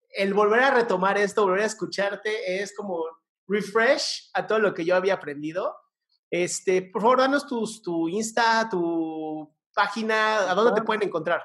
el 0.08 0.32
volver 0.32 0.60
a 0.62 0.70
retomar 0.70 1.18
esto, 1.18 1.42
volver 1.42 1.60
a 1.64 1.66
escucharte, 1.66 2.62
es 2.62 2.74
como 2.74 3.04
refresh 3.46 4.30
a 4.32 4.46
todo 4.46 4.58
lo 4.58 4.72
que 4.72 4.86
yo 4.86 4.96
había 4.96 5.14
aprendido. 5.14 5.76
Este, 6.30 6.80
por 6.80 7.02
favor, 7.02 7.18
danos 7.18 7.46
tus, 7.46 7.82
tu 7.82 8.08
Insta, 8.08 8.66
tu 8.70 9.54
página, 9.74 10.50
¿a 10.50 10.54
dónde 10.54 10.80
te 10.80 10.86
pueden 10.86 11.02
encontrar? 11.02 11.42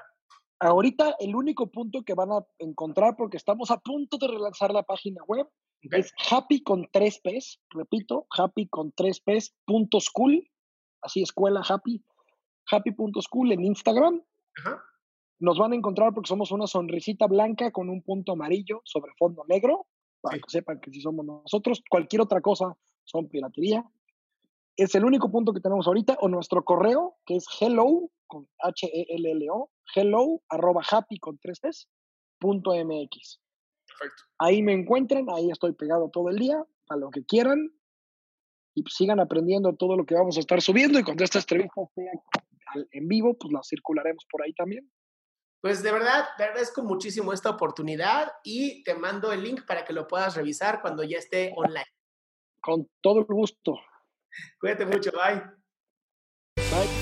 Ahorita 0.62 1.16
el 1.18 1.34
único 1.34 1.66
punto 1.70 2.02
que 2.02 2.14
van 2.14 2.30
a 2.30 2.46
encontrar, 2.58 3.16
porque 3.16 3.36
estamos 3.36 3.70
a 3.72 3.78
punto 3.78 4.16
de 4.18 4.28
relanzar 4.28 4.72
la 4.72 4.84
página 4.84 5.22
web, 5.26 5.48
es 5.82 6.12
happy 6.30 6.62
con 6.62 6.88
tres 6.92 7.18
P's, 7.18 7.60
repito, 7.70 8.26
happy 8.30 8.68
con 8.68 8.92
tres 8.92 9.20
P's, 9.20 9.54
punto 9.64 9.98
school, 9.98 10.48
así 11.00 11.22
escuela 11.22 11.62
happy, 11.68 12.04
happy.school 12.70 13.50
en 13.50 13.64
Instagram. 13.64 14.22
Ajá. 14.58 14.82
Nos 15.40 15.58
van 15.58 15.72
a 15.72 15.74
encontrar 15.76 16.14
porque 16.14 16.28
somos 16.28 16.52
una 16.52 16.68
sonrisita 16.68 17.26
blanca 17.26 17.72
con 17.72 17.88
un 17.88 18.00
punto 18.02 18.32
amarillo 18.32 18.80
sobre 18.84 19.12
fondo 19.18 19.44
negro, 19.48 19.88
para 20.20 20.36
Sí. 20.36 20.42
que 20.42 20.50
sepan 20.50 20.80
que 20.80 20.92
si 20.92 21.00
somos 21.00 21.26
nosotros, 21.26 21.82
cualquier 21.90 22.22
otra 22.22 22.40
cosa 22.40 22.76
son 23.02 23.28
piratería. 23.28 23.84
Es 24.76 24.94
el 24.94 25.04
único 25.04 25.32
punto 25.32 25.52
que 25.52 25.60
tenemos 25.60 25.88
ahorita, 25.88 26.18
o 26.20 26.28
nuestro 26.28 26.62
correo, 26.62 27.16
que 27.26 27.34
es 27.34 27.46
hello, 27.60 28.08
con 28.28 28.48
H-E-L-L-O, 28.60 29.70
hello, 29.94 30.42
arroba 30.48 30.82
happy 30.88 31.18
con 31.18 31.38
tres 31.38 31.88
punto 32.38 32.72
MX. 32.72 33.40
Perfecto. 33.86 34.22
Ahí 34.38 34.62
me 34.62 34.72
encuentran, 34.72 35.26
ahí 35.30 35.50
estoy 35.50 35.72
pegado 35.72 36.10
todo 36.10 36.28
el 36.28 36.36
día, 36.36 36.62
a 36.88 36.96
lo 36.96 37.10
que 37.10 37.24
quieran. 37.24 37.70
Y 38.74 38.82
pues 38.82 38.94
sigan 38.94 39.20
aprendiendo 39.20 39.74
todo 39.76 39.96
lo 39.96 40.06
que 40.06 40.14
vamos 40.14 40.36
a 40.38 40.40
estar 40.40 40.60
subiendo. 40.62 40.98
Y 40.98 41.04
cuando 41.04 41.24
esta 41.24 41.38
entrevista 41.38 41.82
esté 41.82 42.10
en 42.92 43.08
vivo, 43.08 43.36
pues 43.38 43.52
la 43.52 43.60
circularemos 43.62 44.24
por 44.30 44.42
ahí 44.42 44.54
también. 44.54 44.90
Pues 45.60 45.82
de 45.82 45.92
verdad, 45.92 46.26
te 46.36 46.42
agradezco 46.42 46.82
muchísimo 46.82 47.32
esta 47.32 47.50
oportunidad 47.50 48.32
y 48.42 48.82
te 48.82 48.94
mando 48.94 49.30
el 49.30 49.44
link 49.44 49.64
para 49.66 49.84
que 49.84 49.92
lo 49.92 50.08
puedas 50.08 50.34
revisar 50.34 50.80
cuando 50.80 51.04
ya 51.04 51.18
esté 51.18 51.52
online. 51.54 51.86
Con 52.60 52.90
todo 53.00 53.20
el 53.20 53.26
gusto. 53.26 53.78
Cuídate 54.58 54.86
mucho, 54.86 55.12
bye. 55.12 55.42
Bye. 56.56 57.01